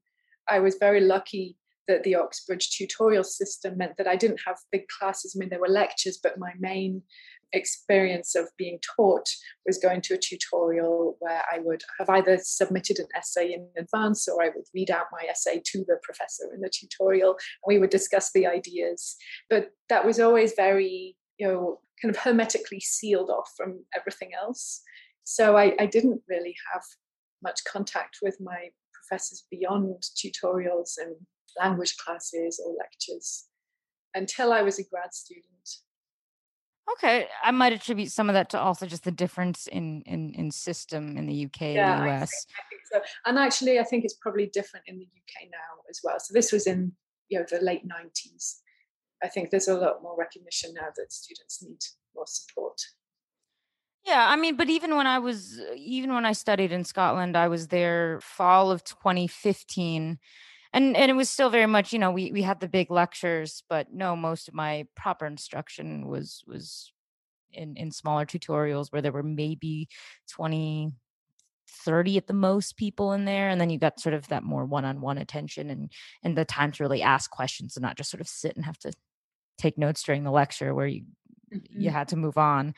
I 0.50 0.60
was 0.60 0.76
very 0.80 1.02
lucky 1.02 1.58
that 1.88 2.04
the 2.04 2.16
Oxbridge 2.16 2.72
tutorial 2.72 3.24
system 3.24 3.78
meant 3.78 3.98
that 3.98 4.08
I 4.08 4.16
didn't 4.16 4.42
have 4.46 4.58
big 4.72 4.88
classes. 4.88 5.36
I 5.36 5.40
mean, 5.40 5.50
there 5.50 5.60
were 5.60 5.68
lectures, 5.68 6.20
but 6.22 6.40
my 6.40 6.54
main 6.60 7.04
experience 7.54 8.36
of 8.36 8.50
being 8.58 8.80
taught 8.96 9.28
was 9.66 9.78
going 9.78 10.02
to 10.02 10.14
a 10.14 10.18
tutorial 10.18 11.18
where 11.20 11.44
I 11.52 11.60
would 11.60 11.84
have 12.00 12.10
either 12.10 12.38
submitted 12.42 13.00
an 13.00 13.08
essay 13.16 13.54
in 13.54 13.68
advance 13.78 14.28
or 14.28 14.42
I 14.44 14.50
would 14.50 14.66
read 14.74 14.92
out 14.92 15.08
my 15.12 15.28
essay 15.30 15.62
to 15.64 15.80
the 15.88 15.98
professor 16.04 16.46
in 16.54 16.62
the 16.62 16.70
tutorial. 16.70 17.32
And 17.32 17.68
we 17.68 17.78
would 17.78 17.90
discuss 17.90 18.32
the 18.32 18.48
ideas. 18.48 19.16
But 19.50 19.72
that 19.90 20.06
was 20.06 20.20
always 20.20 20.54
very, 20.56 21.16
you 21.38 21.48
know, 21.48 21.80
kind 22.02 22.16
of 22.16 22.22
hermetically 22.22 22.80
sealed 22.80 23.30
off 23.30 23.52
from 23.56 23.86
everything 23.96 24.32
else. 24.40 24.82
So 25.24 25.58
I, 25.58 25.76
I 25.80 25.86
didn't 25.86 26.22
really 26.28 26.56
have 26.74 26.84
much 27.44 27.62
contact 27.64 28.18
with 28.22 28.38
my 28.40 28.70
professors 28.94 29.46
beyond 29.52 30.04
tutorials 30.16 30.98
and 30.98 31.16
language 31.60 31.98
classes 31.98 32.62
or 32.64 32.74
lectures 32.78 33.46
until 34.14 34.54
I 34.54 34.62
was 34.62 34.80
a 34.80 34.84
grad 34.84 35.14
student. 35.14 35.46
Okay, 36.94 37.28
I 37.44 37.52
might 37.52 37.74
attribute 37.74 38.12
some 38.12 38.30
of 38.30 38.34
that 38.34 38.50
to 38.52 38.60
also 38.60 38.86
just 38.86 39.04
the 39.04 39.12
difference 39.12 39.68
in 39.68 40.02
in, 40.06 40.34
in 40.34 40.52
system 40.52 41.18
in 41.18 41.26
the 41.26 41.46
UK 41.46 41.62
yeah, 41.62 41.98
and 41.98 42.08
the 42.08 42.12
US. 42.12 42.14
I 42.14 42.26
think, 42.26 42.32
I 42.58 42.64
think 42.70 42.82
so. 42.92 43.12
And 43.26 43.40
actually, 43.40 43.80
I 43.80 43.84
think 43.84 44.04
it's 44.04 44.16
probably 44.16 44.48
different 44.48 44.86
in 44.88 44.98
the 44.98 45.06
UK 45.06 45.50
now 45.52 45.82
as 45.90 46.00
well. 46.04 46.20
So 46.20 46.34
this 46.34 46.52
was 46.52 46.68
in 46.68 46.94
you 47.30 47.40
know 47.40 47.46
the 47.50 47.64
late 47.64 47.86
nineties. 47.86 48.62
I 49.24 49.28
think 49.28 49.52
there's 49.52 49.68
a 49.68 49.76
lot 49.76 50.02
more 50.02 50.16
recognition 50.18 50.74
now 50.74 50.88
that 50.96 51.14
students 51.14 51.62
need 51.64 51.80
more 52.16 52.26
support. 52.28 52.80
Yeah, 54.04 54.26
I 54.28 54.36
mean, 54.36 54.58
but 54.58 54.70
even 54.70 54.96
when 54.96 55.06
I 55.08 55.20
was 55.20 55.60
even 55.76 56.14
when 56.14 56.26
I 56.26 56.34
studied 56.34 56.72
in 56.72 56.84
Scotland, 56.84 57.38
I 57.38 57.48
was 57.48 57.68
there 57.68 58.20
fall 58.22 58.72
of 58.72 58.84
2015 58.84 60.18
and 60.74 60.96
and 60.96 61.12
it 61.12 61.16
was 61.16 61.30
still 61.30 61.50
very 61.50 61.66
much 61.68 61.94
you 61.94 62.00
know 62.00 62.12
we 62.12 62.32
we 62.32 62.42
had 62.42 62.60
the 62.60 62.68
big 62.68 62.92
lectures 62.92 63.64
but 63.70 63.94
no 63.94 64.16
most 64.16 64.48
of 64.48 64.54
my 64.54 64.86
proper 64.96 65.26
instruction 65.26 66.08
was 66.08 66.44
was 66.48 66.92
in 67.54 67.76
in 67.76 67.92
smaller 67.92 68.26
tutorials 68.26 68.92
where 68.92 69.02
there 69.02 69.12
were 69.12 69.24
maybe 69.24 69.88
20 70.30 70.92
30 71.86 72.18
at 72.18 72.28
the 72.28 72.34
most 72.34 72.78
people 72.78 73.14
in 73.14 73.26
there 73.26 73.50
and 73.50 73.60
then 73.60 73.70
you 73.70 73.80
got 73.80 74.00
sort 74.00 74.14
of 74.14 74.28
that 74.28 74.44
more 74.44 74.66
one-on-one 74.66 75.18
attention 75.18 75.70
and 75.70 75.92
and 76.24 76.38
the 76.38 76.46
time 76.46 76.72
to 76.72 76.84
really 76.84 77.02
ask 77.02 77.30
questions 77.32 77.76
and 77.76 77.84
not 77.84 77.98
just 77.98 78.12
sort 78.12 78.22
of 78.22 78.28
sit 78.28 78.56
and 78.56 78.66
have 78.66 78.78
to 78.78 78.92
take 79.58 79.78
notes 79.78 80.04
during 80.04 80.24
the 80.24 80.32
lecture 80.32 80.74
where 80.74 80.88
you 80.88 81.04
mm-hmm. 81.54 81.82
you 81.82 81.90
had 81.90 82.08
to 82.10 82.16
move 82.16 82.38
on 82.38 82.74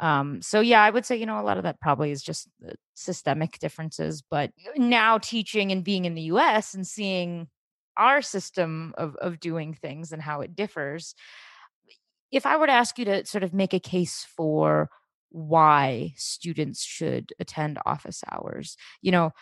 um, 0.00 0.40
so 0.42 0.60
yeah, 0.60 0.82
I 0.82 0.90
would 0.90 1.04
say, 1.06 1.16
you 1.16 1.26
know, 1.26 1.38
a 1.38 1.44
lot 1.44 1.58
of 1.58 1.62
that 1.64 1.80
probably 1.80 2.10
is 2.10 2.22
just 2.22 2.48
systemic 2.94 3.58
differences. 3.58 4.22
But 4.28 4.50
now 4.76 5.18
teaching 5.18 5.70
and 5.72 5.84
being 5.84 6.06
in 6.06 6.14
the 6.14 6.22
US 6.22 6.74
and 6.74 6.86
seeing 6.86 7.48
our 7.96 8.22
system 8.22 8.94
of 8.96 9.14
of 9.16 9.40
doing 9.40 9.74
things 9.74 10.10
and 10.12 10.22
how 10.22 10.40
it 10.40 10.56
differs. 10.56 11.14
If 12.32 12.46
I 12.46 12.56
were 12.56 12.66
to 12.66 12.72
ask 12.72 12.98
you 12.98 13.04
to 13.06 13.26
sort 13.26 13.44
of 13.44 13.52
make 13.52 13.74
a 13.74 13.80
case 13.80 14.26
for 14.36 14.88
why 15.30 16.14
students 16.16 16.82
should 16.82 17.32
attend 17.38 17.78
office 17.86 18.22
hours, 18.30 18.76
you 19.02 19.12
know, 19.12 19.32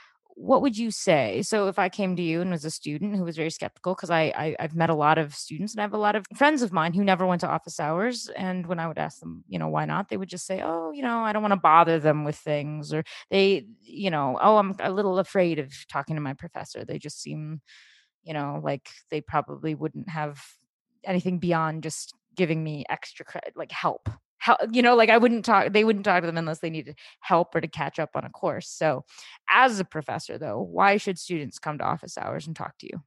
what 0.41 0.63
would 0.63 0.79
you 0.79 0.93
say? 0.93 1.43
So 1.43 1.67
if 1.67 1.81
I 1.81 1.89
came 1.89 2.15
to 2.15 2.23
you 2.23 2.41
and 2.41 2.53
was 2.53 2.65
a 2.65 2.71
student 2.71 3.17
who 3.17 3.25
was 3.25 3.37
very 3.37 3.51
skeptical, 3.51 3.95
because 3.95 4.09
I, 4.09 4.33
I 4.37 4.63
have 4.63 4.77
met 4.77 4.89
a 4.89 4.95
lot 4.95 5.19
of 5.19 5.35
students 5.35 5.75
and 5.75 5.81
I 5.81 5.83
have 5.83 5.93
a 5.93 5.99
lot 5.99 6.15
of 6.15 6.27
friends 6.37 6.63
of 6.63 6.73
mine 6.73 6.95
who 6.95 7.03
never 7.03 7.27
went 7.27 7.41
to 7.41 7.49
office 7.49 7.81
hours, 7.81 8.31
and 8.37 8.65
when 8.67 8.79
I 8.79 8.87
would 8.87 8.99
ask 8.99 9.19
them, 9.19 9.43
you 9.49 9.59
know, 9.59 9.67
why 9.67 9.85
not, 9.85 10.09
they 10.09 10.17
would 10.17 10.29
just 10.29 10.47
say, 10.47 10.63
oh, 10.65 10.93
you 10.93 11.03
know, 11.03 11.19
I 11.19 11.33
don't 11.33 11.43
want 11.43 11.53
to 11.55 11.61
bother 11.61 11.99
them 11.99 12.23
with 12.23 12.37
things, 12.37 12.95
or 12.95 13.03
they, 13.31 13.67
you 13.81 14.11
know, 14.11 14.39
oh, 14.41 14.59
I'm 14.59 14.77
a 14.81 14.93
little 14.93 15.19
afraid 15.19 15.59
of 15.59 15.73
talking 15.89 16.15
to 16.15 16.23
my 16.23 16.35
professor. 16.35 16.85
They 16.85 16.99
just 16.99 17.21
seem, 17.21 17.61
you 18.23 18.33
know, 18.33 18.61
like 18.63 18.89
they 19.11 19.21
probably 19.21 19.75
wouldn't 19.75 20.09
have 20.09 20.41
anything 21.05 21.41
beyond 21.41 21.83
just 21.83 22.15
giving 22.37 22.63
me 22.63 22.85
extra 22.89 23.25
credit, 23.25 23.55
like 23.57 23.73
help 23.73 24.09
how 24.39 24.57
you 24.73 24.83
know 24.83 24.95
like 24.95 25.11
i 25.11 25.19
wouldn't 25.19 25.45
talk 25.45 25.73
they 25.73 25.85
wouldn't 25.85 26.05
talk 26.05 26.21
to 26.21 26.27
them 26.27 26.39
unless 26.39 26.61
they 26.61 26.71
needed 26.71 26.97
help 27.21 27.55
or 27.55 27.61
to 27.61 27.69
catch 27.69 27.99
up 27.99 28.11
on 28.15 28.25
a 28.25 28.31
course. 28.31 28.69
So 28.69 29.05
as 29.51 29.81
a 29.81 29.85
professor 29.85 30.39
though 30.39 30.61
why 30.61 30.97
should 30.97 31.19
students 31.19 31.59
come 31.59 31.79
to 31.79 31.85
office 31.85 32.17
hours 32.17 32.47
and 32.47 32.57
talk 32.57 32.79
to 32.79 32.87
you? 32.87 33.03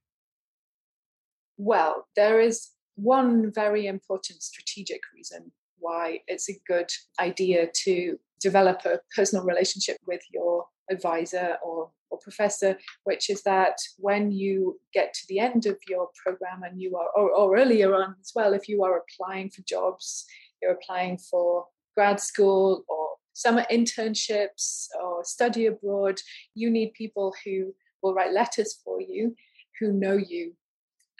Well 1.58 2.08
there 2.16 2.40
is 2.40 2.70
one 2.96 3.52
very 3.54 3.88
important 3.88 4.44
strategic 4.44 5.02
reason 5.16 5.52
why 5.80 6.20
it's 6.28 6.50
a 6.50 6.60
good 6.68 6.90
idea 7.20 7.68
to 7.84 8.18
develop 8.40 8.82
a 8.86 9.00
personal 9.16 9.46
relationship 9.46 9.98
with 10.06 10.22
your 10.32 10.66
advisor 10.90 11.58
or, 11.64 11.90
or 12.10 12.20
professor, 12.20 12.78
which 13.04 13.30
is 13.30 13.44
that 13.44 13.76
when 13.98 14.32
you 14.32 14.80
get 14.94 15.14
to 15.14 15.22
the 15.30 15.40
end 15.40 15.66
of 15.66 15.78
your 15.88 16.10
program 16.24 16.64
and 16.64 16.80
you 16.82 16.96
are, 16.98 17.10
or, 17.16 17.32
or 17.32 17.58
earlier 17.58 17.96
on 17.96 18.16
as 18.20 18.32
well, 18.36 18.54
if 18.54 18.68
you 18.68 18.84
are 18.84 19.00
applying 19.00 19.50
for 19.50 19.62
jobs 19.64 20.26
you're 20.62 20.74
applying 20.74 21.18
for 21.18 21.66
grad 21.96 22.20
school 22.20 22.84
or 22.88 23.10
summer 23.34 23.66
internships 23.72 24.88
or 25.02 25.24
study 25.24 25.66
abroad, 25.66 26.20
you 26.56 26.70
need 26.70 26.94
people 26.94 27.34
who 27.46 27.74
will 28.02 28.14
write 28.14 28.34
letters 28.34 28.80
for 28.84 29.02
you, 29.02 29.36
who 29.80 29.94
know 29.94 30.18
you. 30.18 30.54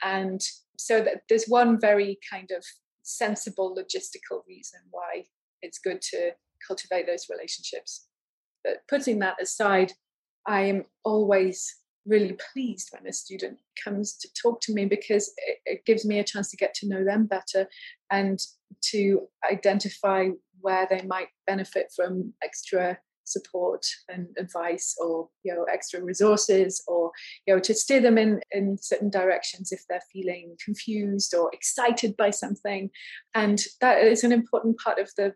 And 0.02 0.40
so 0.76 1.00
that 1.00 1.22
there's 1.28 1.46
one 1.46 1.80
very 1.80 2.18
kind 2.28 2.50
of 2.56 2.64
sensible 3.02 3.76
logistical 3.76 4.40
reason 4.48 4.80
why 4.90 5.24
it's 5.62 5.78
good 5.78 6.00
to 6.00 6.32
cultivate 6.66 7.06
those 7.06 7.26
relationships. 7.30 8.06
But 8.64 8.82
putting 8.88 9.18
that 9.20 9.40
aside, 9.40 9.92
I 10.46 10.62
am 10.62 10.84
always 11.04 11.76
really 12.04 12.36
pleased 12.52 12.88
when 12.92 13.06
a 13.06 13.12
student 13.12 13.58
comes 13.82 14.16
to 14.16 14.28
talk 14.40 14.60
to 14.60 14.74
me 14.74 14.86
because 14.86 15.32
it, 15.46 15.58
it, 15.64 15.84
gives 15.84 16.04
me 16.04 16.18
a 16.18 16.24
chance 16.24 16.50
to 16.50 16.56
get 16.56 16.74
to 16.74 16.88
know 16.88 17.04
them 17.04 17.26
better 17.26 17.68
and 18.10 18.40
to 18.90 19.28
identify 19.50 20.28
where 20.60 20.86
they 20.88 21.02
might 21.02 21.28
benefit 21.46 21.92
from 21.94 22.32
extra 22.42 22.98
support 23.24 23.84
and 24.08 24.26
advice 24.38 24.96
or 24.98 25.28
you 25.44 25.54
know 25.54 25.64
extra 25.72 26.02
resources 26.02 26.82
or 26.88 27.10
you 27.46 27.54
know 27.54 27.60
to 27.60 27.74
steer 27.74 28.00
them 28.00 28.18
in 28.18 28.40
in 28.50 28.76
certain 28.80 29.10
directions 29.10 29.70
if 29.70 29.82
they're 29.88 30.02
feeling 30.12 30.56
confused 30.64 31.34
or 31.34 31.50
excited 31.52 32.16
by 32.16 32.30
something. 32.30 32.90
And 33.34 33.60
that 33.80 34.02
is 34.02 34.24
an 34.24 34.32
important 34.32 34.78
part 34.78 34.98
of 34.98 35.10
the 35.16 35.34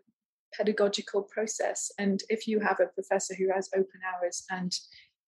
pedagogical 0.55 1.23
process. 1.23 1.91
And 1.97 2.21
if 2.29 2.47
you 2.47 2.59
have 2.59 2.79
a 2.79 2.87
professor 2.87 3.35
who 3.35 3.49
has 3.53 3.69
open 3.75 4.01
hours 4.13 4.43
and 4.49 4.73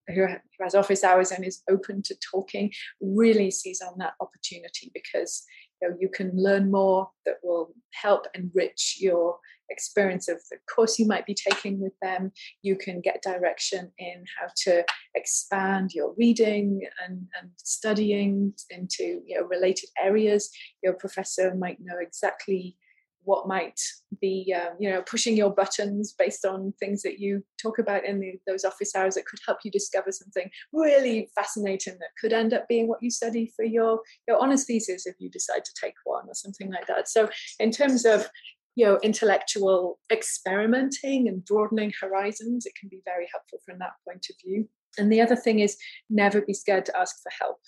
who 0.07 0.26
has 0.62 0.74
office 0.74 1.03
hours 1.03 1.32
and 1.32 1.45
is 1.45 1.62
open 1.70 2.01
to 2.03 2.16
talking 2.32 2.72
really 2.99 3.51
sees 3.51 3.82
on 3.82 3.97
that 3.99 4.14
opportunity 4.20 4.91
because 4.93 5.43
you 5.82 5.89
know 5.89 5.95
you 5.99 6.09
can 6.09 6.32
learn 6.36 6.71
more 6.71 7.09
that 7.25 7.36
will 7.43 7.73
help 7.93 8.25
enrich 8.36 8.97
your 8.99 9.38
experience 9.69 10.27
of 10.27 10.38
the 10.49 10.57
course 10.73 10.97
you 10.97 11.05
might 11.05 11.25
be 11.25 11.36
taking 11.36 11.80
with 11.80 11.93
them. 12.01 12.32
You 12.61 12.75
can 12.75 13.01
get 13.01 13.21
direction 13.21 13.91
in 13.97 14.23
how 14.39 14.47
to 14.63 14.84
expand 15.15 15.91
your 15.93 16.13
reading 16.17 16.82
and, 17.05 17.27
and 17.39 17.51
studying 17.57 18.53
into 18.69 19.21
you 19.25 19.39
know 19.39 19.45
related 19.45 19.89
areas. 20.01 20.49
Your 20.84 20.93
professor 20.93 21.53
might 21.55 21.77
know 21.80 21.97
exactly 21.99 22.77
what 23.24 23.47
might 23.47 23.80
be 24.22 24.53
um, 24.55 24.76
you 24.80 24.89
know 24.89 25.01
pushing 25.03 25.36
your 25.36 25.53
buttons 25.53 26.13
based 26.17 26.45
on 26.45 26.74
things 26.80 27.01
that 27.01 27.20
you 27.20 27.43
talk 27.61 27.80
about 27.80 28.05
in 28.05 28.20
the, 28.20 28.34
those 28.47 28.65
office 28.65 28.95
hours 28.95 29.15
that 29.15 29.26
could 29.26 29.39
help 29.45 29.59
you 29.63 29.72
discover 29.72 30.11
something 30.11 30.49
really 30.74 31.30
fascinating 31.36 31.93
that 31.99 32.09
could 32.20 32.34
end 32.34 32.53
up 32.53 32.67
being 32.67 32.88
what 32.88 33.01
you 33.01 33.11
study 33.11 33.51
for 33.55 33.65
your 33.65 33.99
your 34.28 34.41
honors 34.41 34.65
thesis 34.65 35.05
if 35.05 35.15
you 35.20 35.30
decide 35.30 35.65
to 35.65 35.72
take 35.80 35.95
one 36.03 36.26
or 36.28 36.34
something 36.34 36.72
like 36.72 36.88
that. 36.88 37.09
So 37.09 37.30
in 37.59 37.72
terms 37.72 38.05
of 38.05 38.30
you 38.76 38.86
know 38.86 38.99
intellectual 39.03 39.99
experimenting 40.11 41.28
and 41.28 41.43
broadening 41.45 41.91
horizons 41.99 42.65
it 42.65 42.74
can 42.80 42.89
be 42.89 43.01
very 43.05 43.28
helpful 43.32 43.59
from 43.65 43.80
that 43.80 43.93
point 44.07 44.28
of 44.30 44.36
view. 44.43 44.67
And 44.97 45.11
the 45.11 45.22
other 45.22 45.36
thing 45.36 45.59
is 45.59 45.78
never 46.09 46.41
be 46.41 46.53
scared 46.53 46.86
to 46.88 46.97
ask 46.97 47.22
for 47.22 47.32
help 47.39 47.59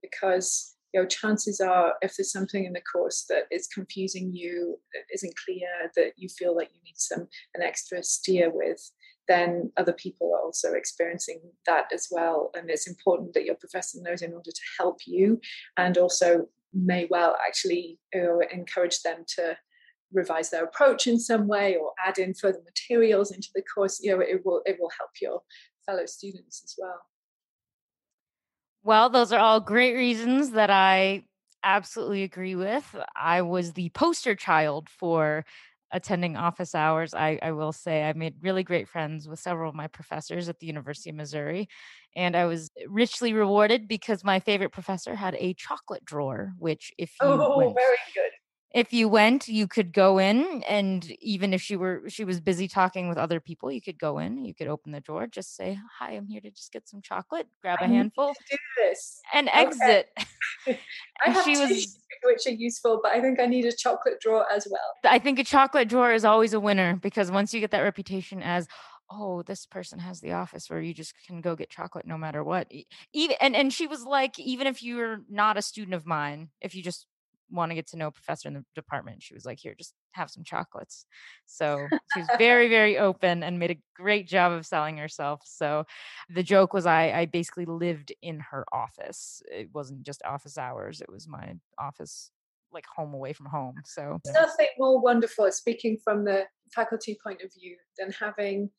because 0.00 0.74
you 0.92 1.00
know 1.00 1.06
chances 1.06 1.60
are 1.60 1.94
if 2.02 2.16
there's 2.16 2.32
something 2.32 2.64
in 2.64 2.72
the 2.72 2.80
course 2.80 3.24
that 3.28 3.44
is 3.50 3.66
confusing 3.66 4.32
you 4.32 4.78
that 4.92 5.02
isn't 5.12 5.34
clear 5.44 5.68
that 5.96 6.12
you 6.16 6.28
feel 6.28 6.54
like 6.54 6.70
you 6.74 6.80
need 6.84 6.96
some 6.96 7.26
an 7.54 7.62
extra 7.62 8.02
steer 8.02 8.50
with 8.52 8.90
then 9.28 9.70
other 9.76 9.92
people 9.92 10.32
are 10.34 10.44
also 10.44 10.72
experiencing 10.72 11.40
that 11.66 11.86
as 11.92 12.08
well. 12.10 12.50
And 12.54 12.68
it's 12.68 12.88
important 12.88 13.34
that 13.34 13.44
your 13.44 13.54
professor 13.54 13.98
knows 14.00 14.22
in 14.22 14.32
order 14.32 14.50
to 14.50 14.60
help 14.78 15.00
you 15.06 15.40
and 15.76 15.96
also 15.96 16.48
may 16.72 17.06
well 17.10 17.36
actually 17.46 17.98
know, 18.14 18.42
encourage 18.52 19.02
them 19.02 19.24
to 19.36 19.56
revise 20.12 20.50
their 20.50 20.64
approach 20.64 21.06
in 21.06 21.18
some 21.18 21.46
way 21.46 21.76
or 21.76 21.92
add 22.04 22.18
in 22.18 22.34
further 22.34 22.60
materials 22.64 23.32
into 23.32 23.48
the 23.54 23.62
course. 23.62 24.00
You 24.02 24.16
know 24.16 24.20
it 24.20 24.44
will 24.44 24.62
it 24.66 24.76
will 24.80 24.90
help 24.98 25.10
your 25.20 25.42
fellow 25.86 26.06
students 26.06 26.62
as 26.64 26.74
well 26.78 27.00
well, 28.82 29.10
those 29.10 29.32
are 29.32 29.38
all 29.38 29.60
great 29.60 29.94
reasons 29.94 30.50
that 30.52 30.70
I 30.70 31.22
absolutely 31.64 32.24
agree 32.24 32.56
with. 32.56 32.96
I 33.14 33.42
was 33.42 33.72
the 33.72 33.90
poster 33.90 34.34
child 34.34 34.88
for 34.88 35.44
attending 35.92 36.36
office 36.36 36.74
hours. 36.74 37.14
I, 37.14 37.38
I 37.42 37.52
will 37.52 37.72
say 37.72 38.02
I 38.02 38.12
made 38.14 38.34
really 38.40 38.64
great 38.64 38.88
friends 38.88 39.28
with 39.28 39.38
several 39.38 39.68
of 39.68 39.74
my 39.74 39.86
professors 39.86 40.48
at 40.48 40.58
the 40.58 40.66
University 40.66 41.10
of 41.10 41.16
Missouri. 41.16 41.68
And 42.16 42.34
I 42.34 42.46
was 42.46 42.70
richly 42.88 43.32
rewarded 43.34 43.86
because 43.86 44.24
my 44.24 44.40
favorite 44.40 44.72
professor 44.72 45.14
had 45.14 45.36
a 45.38 45.54
chocolate 45.54 46.04
drawer, 46.04 46.54
which 46.58 46.92
if 46.98 47.12
you 47.22 47.28
oh, 47.28 47.58
went, 47.58 47.74
very 47.74 47.96
good 48.14 48.31
if 48.74 48.92
you 48.92 49.08
went 49.08 49.48
you 49.48 49.66
could 49.66 49.92
go 49.92 50.18
in 50.18 50.62
and 50.68 51.10
even 51.20 51.52
if 51.52 51.60
she 51.60 51.76
were 51.76 52.02
she 52.08 52.24
was 52.24 52.40
busy 52.40 52.68
talking 52.68 53.08
with 53.08 53.18
other 53.18 53.40
people 53.40 53.70
you 53.70 53.80
could 53.80 53.98
go 53.98 54.18
in 54.18 54.44
you 54.44 54.54
could 54.54 54.68
open 54.68 54.92
the 54.92 55.00
door 55.00 55.26
just 55.26 55.54
say 55.56 55.78
hi 55.98 56.12
i'm 56.12 56.26
here 56.26 56.40
to 56.40 56.50
just 56.50 56.72
get 56.72 56.88
some 56.88 57.00
chocolate 57.02 57.46
grab 57.60 57.78
a 57.80 57.84
I 57.84 57.88
handful 57.88 58.32
do 58.50 58.56
this. 58.78 59.20
and 59.32 59.48
exit. 59.52 60.08
Okay. 60.66 60.78
i 61.26 61.30
have 61.30 61.44
she 61.44 61.58
was 61.58 61.98
which 62.24 62.46
are 62.46 62.50
useful 62.50 63.00
but 63.02 63.12
i 63.12 63.20
think 63.20 63.40
i 63.40 63.46
need 63.46 63.64
a 63.64 63.72
chocolate 63.72 64.20
drawer 64.20 64.46
as 64.52 64.66
well. 64.70 64.80
I 65.04 65.18
think 65.18 65.38
a 65.38 65.44
chocolate 65.44 65.88
drawer 65.88 66.12
is 66.12 66.24
always 66.24 66.52
a 66.52 66.60
winner 66.60 66.96
because 66.96 67.30
once 67.30 67.52
you 67.52 67.60
get 67.60 67.72
that 67.72 67.80
reputation 67.80 68.42
as 68.42 68.68
oh 69.10 69.42
this 69.42 69.66
person 69.66 69.98
has 69.98 70.20
the 70.20 70.32
office 70.32 70.70
where 70.70 70.80
you 70.80 70.94
just 70.94 71.14
can 71.26 71.40
go 71.40 71.56
get 71.56 71.68
chocolate 71.68 72.06
no 72.06 72.16
matter 72.16 72.42
what 72.44 72.70
even 73.12 73.36
and, 73.40 73.56
and 73.56 73.72
she 73.72 73.86
was 73.86 74.04
like 74.04 74.38
even 74.38 74.66
if 74.66 74.82
you're 74.82 75.20
not 75.28 75.56
a 75.56 75.62
student 75.62 75.94
of 75.94 76.06
mine 76.06 76.48
if 76.60 76.74
you 76.74 76.82
just 76.82 77.06
want 77.52 77.70
to 77.70 77.74
get 77.74 77.86
to 77.88 77.96
know 77.96 78.08
a 78.08 78.12
professor 78.12 78.48
in 78.48 78.54
the 78.54 78.64
department. 78.74 79.22
She 79.22 79.34
was 79.34 79.44
like, 79.44 79.58
here, 79.60 79.74
just 79.76 79.94
have 80.12 80.30
some 80.30 80.44
chocolates. 80.44 81.06
So 81.46 81.86
she 82.14 82.20
was 82.20 82.28
very, 82.38 82.68
very 82.68 82.98
open 82.98 83.42
and 83.42 83.58
made 83.58 83.70
a 83.70 83.80
great 83.94 84.26
job 84.26 84.52
of 84.52 84.66
selling 84.66 84.96
herself. 84.96 85.42
So 85.44 85.84
the 86.28 86.42
joke 86.42 86.72
was 86.72 86.86
I, 86.86 87.12
I 87.12 87.26
basically 87.26 87.66
lived 87.66 88.12
in 88.22 88.40
her 88.50 88.64
office. 88.72 89.42
It 89.50 89.68
wasn't 89.72 90.04
just 90.04 90.22
office 90.24 90.58
hours, 90.58 91.00
it 91.00 91.10
was 91.10 91.28
my 91.28 91.54
office 91.78 92.30
like 92.72 92.86
home 92.96 93.12
away 93.12 93.32
from 93.32 93.46
home. 93.46 93.74
So 93.84 94.18
nothing 94.32 94.68
more 94.78 95.00
wonderful, 95.00 95.50
speaking 95.52 95.98
from 96.02 96.24
the 96.24 96.44
faculty 96.74 97.18
point 97.22 97.42
of 97.42 97.52
view, 97.52 97.76
than 97.98 98.10
having 98.12 98.70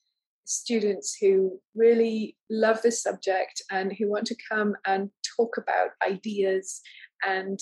students 0.45 1.15
who 1.19 1.59
really 1.76 2.36
love 2.49 2.82
this 2.82 3.01
subject 3.01 3.61
and 3.71 3.93
who 3.97 4.09
want 4.09 4.26
to 4.28 4.36
come 4.49 4.76
and 4.86 5.09
talk 5.38 5.57
about 5.57 5.91
ideas 6.07 6.82
and 7.26 7.59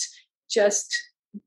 just 0.51 0.95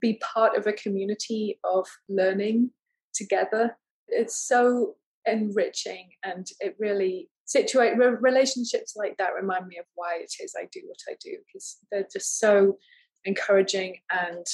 be 0.00 0.20
part 0.22 0.56
of 0.56 0.66
a 0.66 0.72
community 0.72 1.58
of 1.64 1.86
learning 2.08 2.70
together. 3.14 3.76
It's 4.08 4.36
so 4.36 4.96
enriching 5.26 6.10
and 6.22 6.46
it 6.60 6.76
really 6.78 7.28
situate 7.46 7.96
relationships 7.98 8.94
like 8.96 9.16
that 9.18 9.34
remind 9.34 9.66
me 9.66 9.78
of 9.78 9.84
why 9.94 10.16
it 10.20 10.32
is 10.42 10.54
I 10.58 10.66
do 10.72 10.80
what 10.86 10.98
I 11.08 11.14
do 11.22 11.36
because 11.46 11.78
they're 11.90 12.06
just 12.10 12.38
so 12.38 12.78
encouraging 13.24 13.98
and 14.10 14.46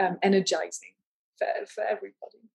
um, 0.00 0.18
energizing 0.22 0.94
for, 1.38 1.46
for 1.72 1.84
everybody. 1.84 2.50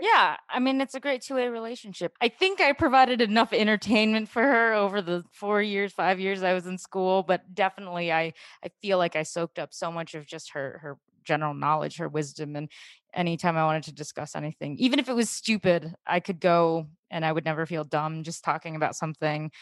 Yeah, 0.00 0.36
I 0.50 0.58
mean 0.58 0.80
it's 0.80 0.94
a 0.94 1.00
great 1.00 1.22
two-way 1.22 1.46
relationship. 1.48 2.12
I 2.20 2.28
think 2.28 2.60
I 2.60 2.72
provided 2.72 3.20
enough 3.20 3.52
entertainment 3.52 4.28
for 4.28 4.42
her 4.42 4.72
over 4.74 5.00
the 5.00 5.24
4 5.32 5.62
years, 5.62 5.92
5 5.92 6.18
years 6.18 6.42
I 6.42 6.54
was 6.54 6.66
in 6.66 6.76
school, 6.78 7.22
but 7.22 7.54
definitely 7.54 8.12
I 8.12 8.32
I 8.64 8.70
feel 8.80 8.98
like 8.98 9.14
I 9.14 9.22
soaked 9.22 9.58
up 9.60 9.72
so 9.72 9.92
much 9.92 10.14
of 10.14 10.26
just 10.26 10.52
her 10.52 10.78
her 10.82 10.98
general 11.24 11.54
knowledge, 11.54 11.98
her 11.98 12.08
wisdom 12.08 12.56
and 12.56 12.68
anytime 13.14 13.56
I 13.56 13.64
wanted 13.64 13.84
to 13.84 13.92
discuss 13.92 14.34
anything, 14.34 14.76
even 14.78 14.98
if 14.98 15.08
it 15.08 15.14
was 15.14 15.30
stupid, 15.30 15.94
I 16.04 16.18
could 16.18 16.40
go 16.40 16.88
and 17.10 17.24
I 17.24 17.30
would 17.30 17.44
never 17.44 17.64
feel 17.64 17.84
dumb 17.84 18.24
just 18.24 18.42
talking 18.42 18.74
about 18.74 18.96
something. 18.96 19.52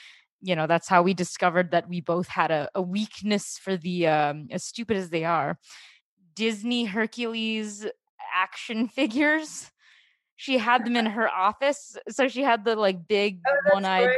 You 0.42 0.56
know 0.56 0.66
that's 0.66 0.88
how 0.88 1.02
we 1.02 1.14
discovered 1.14 1.72
that 1.72 1.88
we 1.88 2.00
both 2.00 2.28
had 2.28 2.50
a, 2.50 2.68
a 2.74 2.80
weakness 2.82 3.58
for 3.58 3.76
the 3.76 4.06
um 4.08 4.48
as 4.50 4.64
stupid 4.64 4.96
as 4.96 5.10
they 5.10 5.24
are. 5.24 5.58
Disney 6.34 6.84
hercules 6.86 7.86
action 8.34 8.88
figures 9.00 9.70
she 10.40 10.56
had 10.56 10.86
them 10.86 10.96
in 10.96 11.04
her 11.04 11.28
office. 11.28 11.98
So 12.08 12.26
she 12.26 12.42
had 12.42 12.64
the 12.64 12.74
like 12.74 13.06
big 13.06 13.40
oh, 13.46 13.74
one 13.74 13.84
eyed 13.84 14.08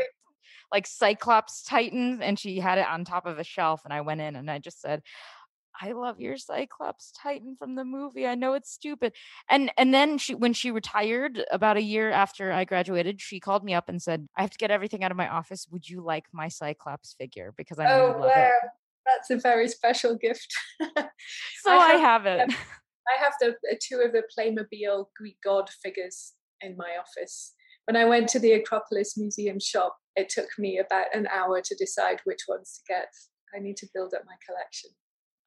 like 0.71 0.87
Cyclops 0.87 1.65
Titan 1.65 2.23
and 2.23 2.39
she 2.39 2.61
had 2.61 2.79
it 2.79 2.87
on 2.87 3.05
top 3.05 3.27
of 3.27 3.41
a 3.41 3.45
shelf. 3.45 3.81
And 3.85 3.93
I 3.93 4.03
went 4.03 4.21
in 4.21 4.37
and 4.37 4.49
I 4.49 4.61
just 4.61 4.81
said, 4.81 5.03
I 5.81 5.91
love 5.91 6.21
your 6.21 6.37
Cyclops 6.37 7.13
Titan 7.21 7.57
from 7.59 7.75
the 7.75 7.85
movie. 7.85 8.25
I 8.25 8.37
know 8.37 8.55
it's 8.55 8.71
stupid. 8.71 9.15
And 9.51 9.73
and 9.77 9.93
then 9.93 10.17
she 10.17 10.37
when 10.37 10.53
she 10.53 10.71
retired 10.71 11.45
about 11.51 11.77
a 11.77 11.83
year 11.83 12.13
after 12.13 12.53
I 12.53 12.67
graduated, 12.67 13.21
she 13.21 13.41
called 13.41 13.65
me 13.65 13.75
up 13.75 13.89
and 13.89 14.01
said, 14.01 14.29
I 14.37 14.43
have 14.43 14.51
to 14.51 14.59
get 14.59 14.71
everything 14.71 15.03
out 15.03 15.11
of 15.11 15.17
my 15.17 15.29
office. 15.29 15.67
Would 15.73 15.89
you 15.89 16.05
like 16.05 16.27
my 16.33 16.47
Cyclops 16.47 17.17
figure? 17.19 17.53
Because 17.57 17.81
I 17.81 17.87
know 17.87 17.91
oh, 17.91 18.07
you 18.07 18.13
love 18.13 18.31
wow. 18.37 18.51
it. 18.63 18.71
That's 19.05 19.31
a 19.31 19.39
very 19.39 19.67
special 19.67 20.15
gift. 20.15 20.55
so 20.81 21.71
I 21.71 21.95
have, 21.95 22.27
I 22.27 22.37
have 22.37 22.51
it. 22.51 22.57
I 23.09 23.23
have 23.23 23.35
the 23.41 23.55
two 23.83 24.01
of 24.01 24.13
the 24.13 24.23
Playmobil 24.37 25.07
Greek 25.17 25.37
god 25.45 25.69
figures 25.83 26.35
in 26.61 26.77
my 26.77 26.97
office. 26.99 27.55
When 27.87 27.97
I 27.97 28.05
went 28.05 28.29
to 28.29 28.39
the 28.39 28.53
Acropolis 28.53 29.17
Museum 29.17 29.59
shop, 29.61 29.97
it 30.15 30.29
took 30.29 30.49
me 30.59 30.79
about 30.79 31.15
an 31.15 31.27
hour 31.27 31.61
to 31.63 31.75
decide 31.75 32.21
which 32.25 32.43
ones 32.49 32.79
to 32.79 32.93
get. 32.93 33.09
I 33.55 33.61
need 33.61 33.77
to 33.79 33.89
build 33.93 34.15
up 34.15 34.23
my 34.25 34.37
collection. 34.47 34.91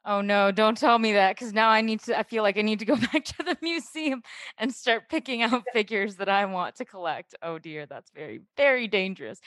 Oh 0.07 0.21
no, 0.21 0.51
don't 0.51 0.77
tell 0.77 0.99
me 0.99 1.13
that 1.13 1.35
because 1.35 1.51
now 1.51 1.69
I 1.69 1.81
need 1.81 1.99
to 2.01 2.15
I 2.17 2.21
feel 2.21 2.43
like 2.43 2.59
I 2.59 2.61
need 2.61 2.77
to 2.77 2.85
go 2.85 2.95
back 3.11 3.23
to 3.25 3.43
the 3.43 3.57
museum 3.59 4.21
and 4.59 4.71
start 4.71 5.09
picking 5.09 5.41
out 5.41 5.63
figures 5.73 6.17
that 6.17 6.29
I 6.29 6.45
want 6.45 6.75
to 6.75 6.85
collect. 6.85 7.33
Oh 7.41 7.57
dear, 7.57 7.87
that's 7.87 8.11
very 8.11 8.41
very 8.55 8.87
dangerous. 8.87 9.39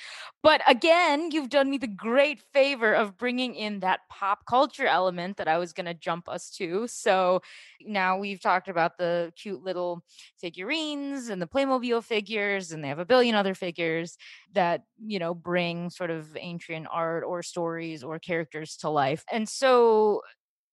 But 0.43 0.61
again, 0.67 1.31
you've 1.31 1.49
done 1.49 1.71
me 1.71 1.79
the 1.79 1.87
great 1.87 2.43
favor 2.53 2.93
of 2.93 3.17
bringing 3.17 3.55
in 3.55 3.79
that 3.81 4.01
pop 4.11 4.47
culture 4.47 4.87
element 4.89 5.37
that 5.37 5.47
I 5.47 5.59
was 5.59 5.73
going 5.73 5.87
to 5.87 5.95
jump 5.95 6.29
us 6.29 6.51
to. 6.57 6.89
So 6.89 7.41
now 7.81 8.19
we've 8.19 8.41
talked 8.41 8.67
about 8.69 8.99
the 8.99 9.33
cute 9.37 9.63
little 9.63 10.03
figurines 10.41 11.29
and 11.29 11.41
the 11.41 11.47
Playmobil 11.47 12.03
figures 12.03 12.73
and 12.73 12.83
they 12.83 12.89
have 12.89 12.99
a 12.99 13.05
billion 13.07 13.37
other 13.37 13.55
figures 13.55 14.17
that, 14.55 14.83
you 15.07 15.21
know, 15.21 15.35
bring 15.35 15.89
sort 15.91 16.11
of 16.11 16.37
ancient 16.37 16.89
art 16.91 17.23
or 17.25 17.45
stories 17.45 18.03
or 18.03 18.19
characters 18.19 18.77
to 18.79 18.89
life. 18.91 19.25
And 19.31 19.49
so 19.49 20.23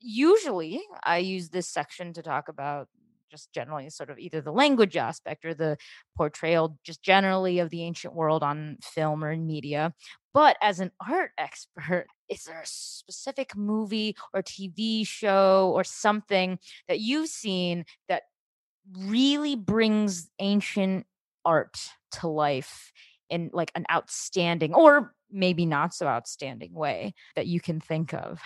usually 0.05 0.81
I 1.03 1.17
use 1.17 1.49
this 1.49 1.67
section 1.67 2.13
to 2.13 2.21
talk 2.21 2.47
about 2.47 2.87
just 3.31 3.51
generally 3.51 3.89
sort 3.89 4.09
of 4.09 4.19
either 4.19 4.39
the 4.39 4.51
language 4.51 4.95
aspect 4.95 5.43
or 5.45 5.53
the 5.53 5.77
portrayal 6.15 6.77
just 6.83 7.01
generally 7.01 7.59
of 7.59 7.69
the 7.69 7.83
ancient 7.83 8.13
world 8.13 8.43
on 8.43 8.77
film 8.81 9.23
or 9.23 9.31
in 9.31 9.47
media. 9.47 9.93
But 10.33 10.57
as 10.61 10.79
an 10.79 10.91
art 11.07 11.31
expert, 11.37 12.05
is 12.29 12.43
there 12.43 12.61
a 12.61 12.67
specific 12.67 13.55
movie 13.55 14.15
or 14.33 14.41
TV 14.41 15.05
show 15.07 15.71
or 15.75 15.83
something 15.83 16.59
that 16.87 16.99
you've 16.99 17.29
seen 17.29 17.85
that 18.07 18.23
really 18.97 19.55
brings 19.55 20.29
ancient 20.39 21.05
art 21.43 21.77
to 22.11 22.27
life 22.27 22.91
in 23.29 23.49
like 23.53 23.71
an 23.75 23.85
outstanding 23.91 24.73
or 24.73 25.13
maybe 25.31 25.65
not 25.65 25.93
so 25.93 26.07
outstanding 26.07 26.73
way 26.73 27.13
that 27.35 27.47
you 27.47 27.59
can 27.59 27.79
think 27.79 28.13
of? 28.13 28.39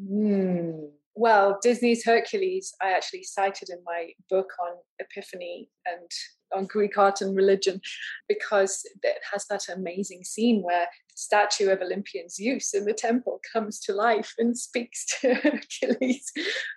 Mm. 0.00 0.90
Well, 1.14 1.58
Disney's 1.60 2.04
Hercules, 2.04 2.72
I 2.80 2.92
actually 2.92 3.24
cited 3.24 3.68
in 3.68 3.82
my 3.84 4.10
book 4.30 4.48
on 4.60 4.76
Epiphany 5.00 5.68
and 5.84 6.08
on 6.54 6.66
Greek 6.66 6.96
art 6.96 7.20
and 7.20 7.36
religion 7.36 7.80
because 8.28 8.82
it 9.02 9.18
has 9.30 9.46
that 9.48 9.68
amazing 9.68 10.24
scene 10.24 10.62
where 10.62 10.86
the 10.86 11.16
statue 11.16 11.68
of 11.68 11.80
Olympian 11.80 12.28
Zeus 12.28 12.74
in 12.74 12.84
the 12.84 12.92
temple 12.92 13.40
comes 13.52 13.78
to 13.80 13.92
life 13.92 14.32
and 14.38 14.56
speaks 14.56 15.04
to 15.20 15.34
Hercules. 15.42 16.32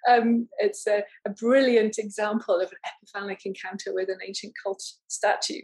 Um, 0.09 0.47
it's 0.59 0.85
a, 0.87 1.03
a 1.25 1.29
brilliant 1.29 1.97
example 1.97 2.59
of 2.59 2.71
an 2.71 2.77
epiphanic 2.85 3.45
encounter 3.45 3.93
with 3.93 4.09
an 4.09 4.19
ancient 4.25 4.53
cult 4.61 4.83
statue. 5.07 5.61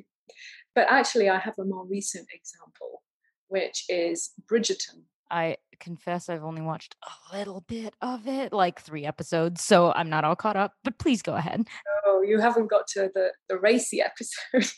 But 0.76 0.88
actually, 0.89 1.30
I 1.30 1.39
have 1.39 1.55
a 1.60 1.66
more 1.66 1.86
recent 1.86 2.28
example, 2.34 3.01
which 3.47 3.84
is 3.89 4.32
Bridgerton. 4.49 5.03
I 5.32 5.57
confess 5.80 6.30
I've 6.30 6.44
only 6.44 6.62
watched 6.62 6.96
a 7.04 7.38
little 7.38 7.62
bit 7.62 7.94
of 8.02 8.28
it, 8.28 8.54
like 8.54 8.82
three 8.82 9.06
episodes, 9.06 9.64
so 9.64 9.92
I'm 9.94 10.10
not 10.10 10.24
all 10.24 10.36
caught 10.36 10.56
up, 10.56 10.74
but 10.84 10.98
please 11.00 11.22
go 11.22 11.36
ahead. 11.36 11.68
Oh, 12.06 12.22
you 12.22 12.40
haven't 12.40 12.70
got 12.70 12.88
to 12.90 13.10
the, 13.14 13.32
the 13.48 13.58
racy 13.58 14.02
episode. 14.54 14.72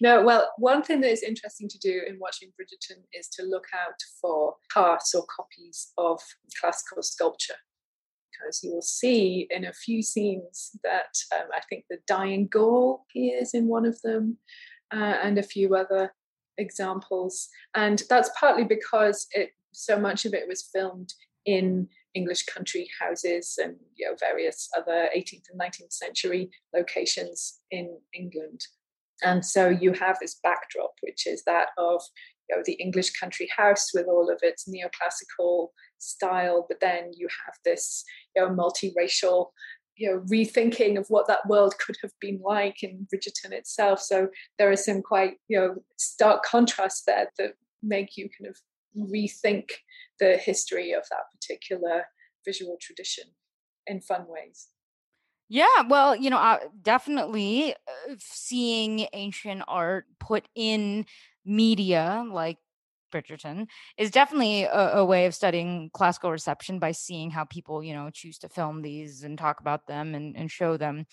no, 0.00 0.22
well, 0.24 0.52
one 0.58 0.82
thing 0.82 1.00
that 1.00 1.10
is 1.10 1.22
interesting 1.22 1.68
to 1.68 1.78
do 1.78 2.02
in 2.08 2.18
watching 2.20 2.50
Bridgerton 2.50 3.02
is 3.12 3.28
to 3.30 3.44
look 3.44 3.66
out 3.74 3.98
for 4.20 4.54
parts 4.72 5.14
or 5.14 5.24
copies 5.34 5.92
of 5.98 6.20
classical 6.60 7.02
sculpture. 7.02 7.54
Because 8.30 8.60
you 8.62 8.74
will 8.74 8.82
see 8.82 9.48
in 9.50 9.64
a 9.64 9.72
few 9.72 10.02
scenes 10.02 10.72
that 10.84 11.16
um, 11.34 11.48
I 11.54 11.60
think 11.70 11.84
the 11.88 11.98
dying 12.06 12.48
Gaul 12.52 13.06
appears 13.08 13.54
in 13.54 13.66
one 13.66 13.86
of 13.86 14.00
them, 14.02 14.36
uh, 14.92 15.16
and 15.22 15.38
a 15.38 15.42
few 15.42 15.74
other 15.74 16.12
examples. 16.58 17.48
And 17.74 18.02
that's 18.08 18.30
partly 18.38 18.64
because 18.64 19.26
it 19.32 19.50
so 19.76 19.98
much 19.98 20.24
of 20.24 20.34
it 20.34 20.48
was 20.48 20.68
filmed 20.72 21.12
in 21.44 21.88
English 22.14 22.44
country 22.46 22.88
houses 22.98 23.58
and 23.62 23.76
you 23.94 24.06
know 24.06 24.16
various 24.18 24.68
other 24.76 25.08
18th 25.16 25.44
and 25.50 25.60
19th 25.60 25.92
century 25.92 26.50
locations 26.74 27.60
in 27.70 27.98
England. 28.14 28.60
And 29.22 29.44
so 29.44 29.68
you 29.68 29.92
have 29.92 30.18
this 30.20 30.38
backdrop, 30.42 30.92
which 31.02 31.26
is 31.26 31.42
that 31.44 31.68
of 31.78 32.02
you 32.48 32.56
know 32.56 32.62
the 32.64 32.74
English 32.74 33.10
country 33.12 33.48
house 33.54 33.90
with 33.94 34.06
all 34.06 34.30
of 34.30 34.38
its 34.42 34.68
neoclassical 34.68 35.68
style, 35.98 36.66
but 36.68 36.80
then 36.80 37.10
you 37.14 37.28
have 37.44 37.54
this 37.64 38.04
you 38.34 38.42
know 38.42 38.48
multiracial 38.48 39.50
you 39.96 40.10
know 40.10 40.20
rethinking 40.30 40.98
of 40.98 41.06
what 41.08 41.26
that 41.26 41.46
world 41.48 41.74
could 41.78 41.96
have 42.02 42.12
been 42.20 42.40
like 42.42 42.82
in 42.82 43.06
Bridgerton 43.12 43.52
itself. 43.52 44.00
So 44.00 44.28
there 44.58 44.70
are 44.70 44.76
some 44.76 45.02
quite 45.02 45.34
you 45.48 45.58
know 45.58 45.74
stark 45.98 46.44
contrasts 46.44 47.02
there 47.06 47.30
that 47.38 47.54
make 47.82 48.16
you 48.16 48.28
kind 48.38 48.48
of 48.48 48.56
rethink 48.96 49.70
the 50.18 50.36
history 50.36 50.92
of 50.92 51.04
that 51.10 51.24
particular 51.32 52.06
visual 52.44 52.78
tradition 52.80 53.34
in 53.86 54.00
fun 54.00 54.26
ways. 54.28 54.68
Yeah, 55.48 55.82
well, 55.88 56.16
you 56.16 56.28
know, 56.28 56.38
uh, 56.38 56.58
definitely 56.82 57.74
seeing 58.18 59.06
ancient 59.12 59.62
art 59.68 60.06
put 60.18 60.48
in 60.56 61.06
media 61.44 62.24
like 62.28 62.58
Bridgerton 63.10 63.66
is 63.96 64.10
definitely 64.10 64.64
a, 64.64 64.98
a, 64.98 65.04
way 65.04 65.26
of 65.26 65.34
studying 65.34 65.90
classical 65.92 66.30
reception 66.30 66.78
by 66.78 66.92
seeing 66.92 67.30
how 67.30 67.44
people, 67.44 67.82
you 67.82 67.94
know, 67.94 68.10
choose 68.10 68.38
to 68.38 68.48
film 68.48 68.82
these 68.82 69.22
and 69.22 69.38
talk 69.38 69.60
about 69.60 69.86
them 69.86 70.14
and, 70.14 70.36
and 70.36 70.50
show 70.50 70.76
them. 70.76 71.06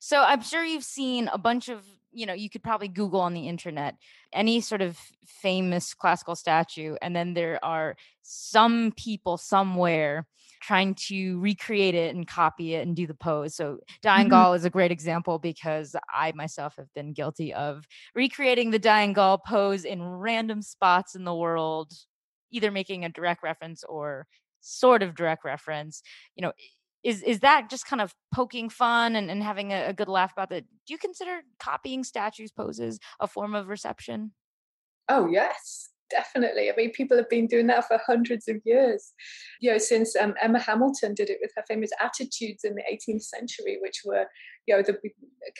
So 0.00 0.22
I'm 0.22 0.42
sure 0.42 0.64
you've 0.64 0.84
seen 0.84 1.28
a 1.32 1.38
bunch 1.38 1.68
of, 1.68 1.84
you 2.12 2.26
know, 2.26 2.34
you 2.34 2.50
could 2.50 2.62
probably 2.62 2.88
Google 2.88 3.20
on 3.20 3.34
the 3.34 3.48
internet 3.48 3.96
any 4.32 4.60
sort 4.60 4.82
of 4.82 4.98
famous 5.26 5.94
classical 5.94 6.34
statue, 6.34 6.96
and 7.02 7.14
then 7.14 7.34
there 7.34 7.62
are 7.64 7.96
some 8.22 8.92
people 8.96 9.36
somewhere 9.36 10.26
trying 10.62 10.94
to 10.94 11.38
recreate 11.40 11.94
it 11.94 12.14
and 12.14 12.26
copy 12.26 12.74
it 12.74 12.86
and 12.86 12.96
do 12.96 13.06
the 13.06 13.14
pose. 13.14 13.54
So 13.54 13.78
Dying 14.00 14.26
mm-hmm. 14.26 14.30
Gaul 14.30 14.54
is 14.54 14.64
a 14.64 14.70
great 14.70 14.92
example 14.92 15.38
because 15.38 15.94
I 16.12 16.32
myself 16.32 16.76
have 16.76 16.92
been 16.94 17.12
guilty 17.12 17.52
of 17.52 17.84
recreating 18.14 18.70
the 18.70 18.78
Dying 18.78 19.12
Gaul 19.12 19.38
pose 19.38 19.84
in 19.84 20.02
random 20.02 20.62
spots 20.62 21.14
in 21.14 21.24
the 21.24 21.34
world, 21.34 21.92
either 22.50 22.70
making 22.70 23.04
a 23.04 23.08
direct 23.08 23.42
reference 23.42 23.84
or 23.84 24.26
sort 24.60 25.02
of 25.02 25.14
direct 25.14 25.44
reference. 25.44 26.02
You 26.36 26.42
know, 26.42 26.52
is 27.02 27.22
is 27.22 27.40
that 27.40 27.68
just 27.68 27.86
kind 27.86 28.00
of 28.00 28.14
poking 28.32 28.68
fun 28.68 29.16
and, 29.16 29.30
and 29.30 29.42
having 29.42 29.72
a, 29.72 29.88
a 29.88 29.92
good 29.92 30.08
laugh 30.08 30.32
about 30.32 30.50
that? 30.50 30.64
Do 30.86 30.94
you 30.94 30.98
consider 30.98 31.40
copying 31.58 32.04
statues 32.04 32.52
poses 32.52 32.98
a 33.20 33.26
form 33.26 33.54
of 33.54 33.68
reception? 33.68 34.32
Oh 35.08 35.26
yes, 35.26 35.90
definitely. 36.12 36.70
I 36.70 36.74
mean, 36.76 36.92
people 36.92 37.16
have 37.16 37.28
been 37.28 37.46
doing 37.46 37.66
that 37.68 37.86
for 37.86 37.98
hundreds 38.06 38.46
of 38.48 38.56
years. 38.64 39.12
You 39.60 39.72
know, 39.72 39.78
since 39.78 40.14
um, 40.14 40.34
Emma 40.40 40.60
Hamilton 40.60 41.14
did 41.14 41.30
it 41.30 41.38
with 41.40 41.50
her 41.56 41.64
famous 41.66 41.90
attitudes 42.00 42.64
in 42.64 42.74
the 42.74 42.82
18th 42.92 43.22
century, 43.22 43.78
which 43.80 44.02
were, 44.04 44.26
you 44.66 44.76
know, 44.76 44.82
the 44.82 44.98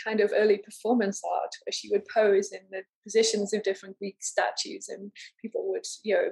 kind 0.05 0.21
of 0.21 0.33
early 0.37 0.59
performance 0.59 1.21
art 1.29 1.51
where 1.65 1.73
she 1.73 1.89
would 1.91 2.03
pose 2.15 2.53
in 2.53 2.61
the 2.71 2.83
positions 3.05 3.53
of 3.53 3.63
different 3.63 3.99
Greek 3.99 4.17
statues, 4.21 4.89
and 4.89 5.11
people 5.41 5.71
would, 5.71 5.85
you 6.05 6.15
know, 6.15 6.29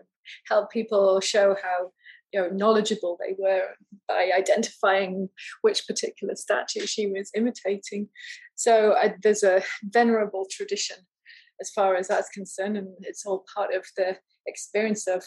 help 0.47 0.71
people 0.71 1.21
show 1.21 1.57
how 1.63 1.91
you 2.33 2.41
know 2.41 2.49
knowledgeable 2.51 3.19
they 3.19 3.35
were 3.39 3.65
by 4.07 4.31
identifying 4.37 5.29
which 5.63 5.87
particular 5.89 6.37
statue 6.37 6.87
she 6.87 7.09
was 7.09 7.31
imitating 7.35 8.09
so 8.55 8.93
uh, 8.93 9.09
there's 9.23 9.43
a 9.43 9.63
venerable 9.83 10.47
tradition 10.49 10.97
as 11.61 11.71
far 11.71 11.97
as 11.97 12.09
that's 12.09 12.29
concerned. 12.31 12.77
And 12.77 12.89
it's 13.01 13.27
all 13.27 13.45
part 13.55 13.75
of 13.75 13.85
the 13.97 14.17
experience 14.47 15.07
of 15.07 15.25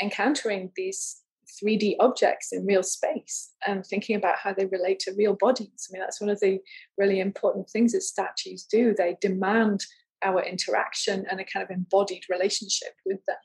encountering 0.00 0.70
these 0.76 1.22
3D 1.62 1.96
objects 2.00 2.52
in 2.52 2.64
real 2.64 2.82
space 2.82 3.52
and 3.66 3.84
thinking 3.84 4.16
about 4.16 4.36
how 4.38 4.52
they 4.52 4.66
relate 4.66 4.98
to 5.00 5.14
real 5.16 5.36
bodies. 5.38 5.88
I 5.88 5.92
mean, 5.92 6.00
that's 6.00 6.20
one 6.20 6.30
of 6.30 6.40
the 6.40 6.58
really 6.96 7.20
important 7.20 7.68
things 7.68 7.92
that 7.92 8.02
statues 8.02 8.64
do. 8.64 8.94
They 8.96 9.16
demand 9.20 9.84
our 10.22 10.42
interaction 10.42 11.26
and 11.30 11.40
a 11.40 11.44
kind 11.44 11.64
of 11.64 11.70
embodied 11.70 12.22
relationship 12.30 12.94
with 13.04 13.24
them. 13.26 13.36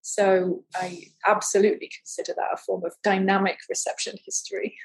So 0.00 0.64
I 0.74 1.02
absolutely 1.26 1.90
consider 1.94 2.32
that 2.36 2.54
a 2.54 2.56
form 2.56 2.84
of 2.84 2.94
dynamic 3.04 3.58
reception 3.68 4.16
history. 4.24 4.76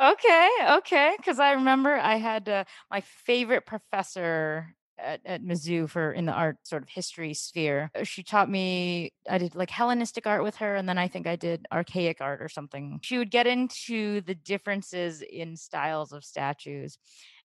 Okay, 0.00 0.48
okay. 0.70 1.14
Because 1.16 1.40
I 1.40 1.52
remember 1.52 1.94
I 1.94 2.16
had 2.16 2.48
uh, 2.48 2.64
my 2.90 3.00
favorite 3.00 3.66
professor 3.66 4.76
at, 5.02 5.20
at 5.24 5.42
Mizzou 5.42 5.88
for 5.88 6.12
in 6.12 6.26
the 6.26 6.32
art 6.32 6.58
sort 6.64 6.82
of 6.82 6.88
history 6.88 7.34
sphere. 7.34 7.90
Uh, 7.94 8.04
she 8.04 8.22
taught 8.22 8.50
me 8.50 9.12
I 9.28 9.38
did 9.38 9.54
like 9.54 9.70
Hellenistic 9.70 10.26
art 10.26 10.42
with 10.42 10.56
her, 10.56 10.76
and 10.76 10.88
then 10.88 10.98
I 10.98 11.08
think 11.08 11.26
I 11.26 11.36
did 11.36 11.66
archaic 11.72 12.20
art 12.20 12.42
or 12.42 12.48
something. 12.48 13.00
She 13.02 13.18
would 13.18 13.30
get 13.30 13.46
into 13.46 14.20
the 14.22 14.34
differences 14.34 15.22
in 15.22 15.56
styles 15.56 16.12
of 16.12 16.24
statues. 16.24 16.98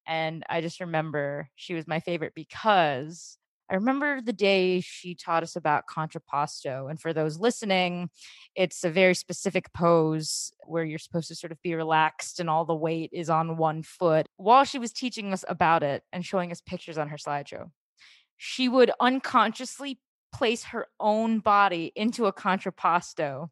And 0.07 0.43
I 0.49 0.61
just 0.61 0.79
remember 0.79 1.49
she 1.55 1.73
was 1.73 1.87
my 1.87 1.99
favorite 1.99 2.33
because 2.35 3.37
I 3.69 3.75
remember 3.75 4.21
the 4.21 4.33
day 4.33 4.81
she 4.81 5.15
taught 5.15 5.43
us 5.43 5.55
about 5.55 5.85
contrapposto. 5.87 6.89
And 6.89 6.99
for 6.99 7.13
those 7.13 7.39
listening, 7.39 8.09
it's 8.55 8.83
a 8.83 8.89
very 8.89 9.15
specific 9.15 9.73
pose 9.73 10.51
where 10.65 10.83
you're 10.83 10.99
supposed 10.99 11.29
to 11.29 11.35
sort 11.35 11.51
of 11.51 11.61
be 11.63 11.73
relaxed 11.73 12.39
and 12.39 12.49
all 12.49 12.65
the 12.65 12.75
weight 12.75 13.09
is 13.11 13.29
on 13.29 13.57
one 13.57 13.81
foot. 13.81 14.27
While 14.37 14.65
she 14.65 14.77
was 14.77 14.91
teaching 14.91 15.33
us 15.33 15.43
about 15.47 15.81
it 15.81 16.03
and 16.13 16.23
showing 16.23 16.51
us 16.51 16.61
pictures 16.61 16.97
on 16.97 17.09
her 17.09 17.17
slideshow, 17.17 17.71
she 18.37 18.69
would 18.69 18.91
unconsciously 18.99 19.99
place 20.33 20.65
her 20.65 20.87
own 20.99 21.39
body 21.39 21.91
into 21.95 22.25
a 22.25 22.33
contrapposto. 22.33 23.49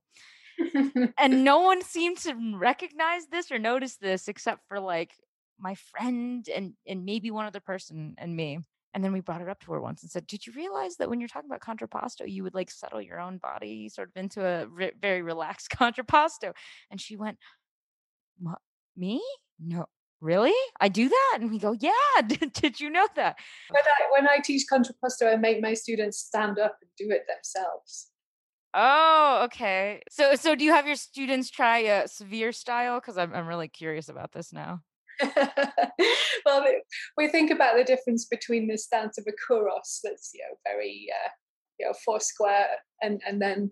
and 1.17 1.43
no 1.43 1.61
one 1.61 1.81
seemed 1.81 2.17
to 2.17 2.35
recognize 2.55 3.25
this 3.27 3.51
or 3.51 3.57
notice 3.57 3.95
this 3.97 4.27
except 4.27 4.67
for 4.67 4.79
like 4.79 5.11
my 5.59 5.75
friend 5.75 6.47
and 6.53 6.73
and 6.85 7.05
maybe 7.05 7.31
one 7.31 7.45
other 7.45 7.59
person 7.59 8.15
and 8.17 8.35
me. 8.35 8.59
And 8.93 9.03
then 9.03 9.11
we 9.11 9.21
brought 9.21 9.41
it 9.41 9.49
up 9.49 9.59
to 9.61 9.71
her 9.71 9.81
once 9.81 10.03
and 10.03 10.11
said, 10.11 10.27
Did 10.27 10.45
you 10.45 10.53
realize 10.53 10.97
that 10.97 11.09
when 11.09 11.19
you're 11.19 11.27
talking 11.27 11.49
about 11.49 11.61
contrapposto, 11.61 12.29
you 12.29 12.43
would 12.43 12.53
like 12.53 12.69
settle 12.69 13.01
your 13.01 13.19
own 13.19 13.37
body 13.37 13.89
sort 13.89 14.09
of 14.09 14.17
into 14.17 14.45
a 14.45 14.67
re- 14.67 14.91
very 14.99 15.21
relaxed 15.21 15.69
contrapposto? 15.73 16.53
And 16.91 17.01
she 17.01 17.15
went, 17.15 17.37
Me? 18.95 19.23
No. 19.59 19.85
Really? 20.21 20.53
I 20.79 20.87
do 20.87 21.09
that? 21.09 21.39
And 21.41 21.51
we 21.51 21.59
go, 21.59 21.75
Yeah. 21.79 21.91
Did, 22.27 22.53
did 22.53 22.79
you 22.79 22.89
know 22.89 23.07
that? 23.15 23.35
When 23.69 23.83
I, 23.83 24.21
when 24.21 24.29
I 24.29 24.39
teach 24.39 24.65
contrapposto, 24.71 25.31
I 25.31 25.35
make 25.35 25.61
my 25.61 25.73
students 25.73 26.19
stand 26.19 26.59
up 26.59 26.77
and 26.81 26.89
do 26.97 27.13
it 27.13 27.23
themselves. 27.27 28.09
Oh, 28.73 29.41
okay. 29.45 30.01
So, 30.09 30.35
so 30.35 30.55
do 30.55 30.63
you 30.63 30.71
have 30.71 30.87
your 30.87 30.95
students 30.95 31.49
try 31.49 31.79
a 31.79 32.07
severe 32.07 32.51
style? 32.51 32.99
Because 32.99 33.17
I'm, 33.17 33.33
I'm 33.33 33.47
really 33.47 33.67
curious 33.67 34.09
about 34.09 34.31
this 34.31 34.51
now. 34.51 34.81
well, 36.45 36.65
we 37.17 37.27
think 37.27 37.51
about 37.51 37.77
the 37.77 37.83
difference 37.83 38.25
between 38.25 38.67
the 38.67 38.77
stance 38.77 39.17
of 39.17 39.25
a 39.27 39.31
kouros 39.31 39.99
that's 40.03 40.31
you 40.33 40.41
know 40.41 40.57
very 40.65 41.07
uh, 41.11 41.29
you 41.79 41.85
know 41.85 41.93
four 42.05 42.19
square, 42.19 42.67
and 43.01 43.21
and 43.27 43.41
then 43.41 43.71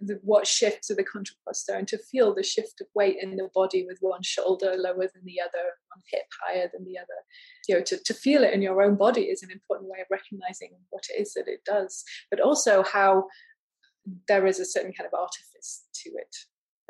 the, 0.00 0.18
what 0.22 0.46
shifts 0.46 0.90
of 0.90 0.96
the 0.96 1.04
contrapposto, 1.04 1.76
and 1.76 1.88
to 1.88 1.98
feel 1.98 2.34
the 2.34 2.42
shift 2.42 2.80
of 2.80 2.86
weight 2.94 3.16
in 3.20 3.36
the 3.36 3.48
body 3.54 3.84
with 3.86 3.98
one 4.00 4.22
shoulder 4.22 4.74
lower 4.76 5.08
than 5.12 5.24
the 5.24 5.40
other, 5.40 5.64
one 5.94 6.02
hip 6.10 6.26
higher 6.46 6.70
than 6.72 6.84
the 6.84 6.98
other. 6.98 7.06
You 7.68 7.76
know, 7.76 7.82
to, 7.82 7.98
to 8.04 8.14
feel 8.14 8.42
it 8.42 8.54
in 8.54 8.62
your 8.62 8.82
own 8.82 8.96
body 8.96 9.22
is 9.22 9.42
an 9.42 9.50
important 9.50 9.90
way 9.90 10.00
of 10.00 10.06
recognizing 10.10 10.70
what 10.90 11.04
it 11.10 11.20
is 11.20 11.34
that 11.34 11.48
it 11.48 11.60
does, 11.64 12.04
but 12.30 12.40
also 12.40 12.82
how 12.82 13.26
there 14.28 14.46
is 14.46 14.58
a 14.58 14.64
certain 14.64 14.92
kind 14.92 15.06
of 15.06 15.18
artifice 15.18 15.84
to 15.94 16.10
it 16.10 16.36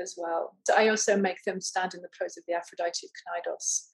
as 0.00 0.14
well. 0.16 0.56
So 0.66 0.74
I 0.76 0.88
also 0.88 1.16
make 1.16 1.42
them 1.44 1.60
stand 1.60 1.94
in 1.94 2.02
the 2.02 2.08
pose 2.18 2.36
of 2.36 2.44
the 2.46 2.54
Aphrodite 2.54 3.06
of 3.06 3.10
Knidos 3.10 3.88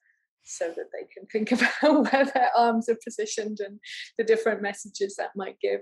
so 0.47 0.67
that 0.69 0.87
they 0.93 1.07
can 1.13 1.27
think 1.27 1.51
about 1.81 2.11
where 2.11 2.25
their 2.25 2.49
arms 2.55 2.89
are 2.89 2.97
positioned 3.03 3.59
and 3.59 3.79
the 4.17 4.23
different 4.23 4.61
messages 4.61 5.15
that 5.17 5.35
might 5.35 5.59
give. 5.61 5.81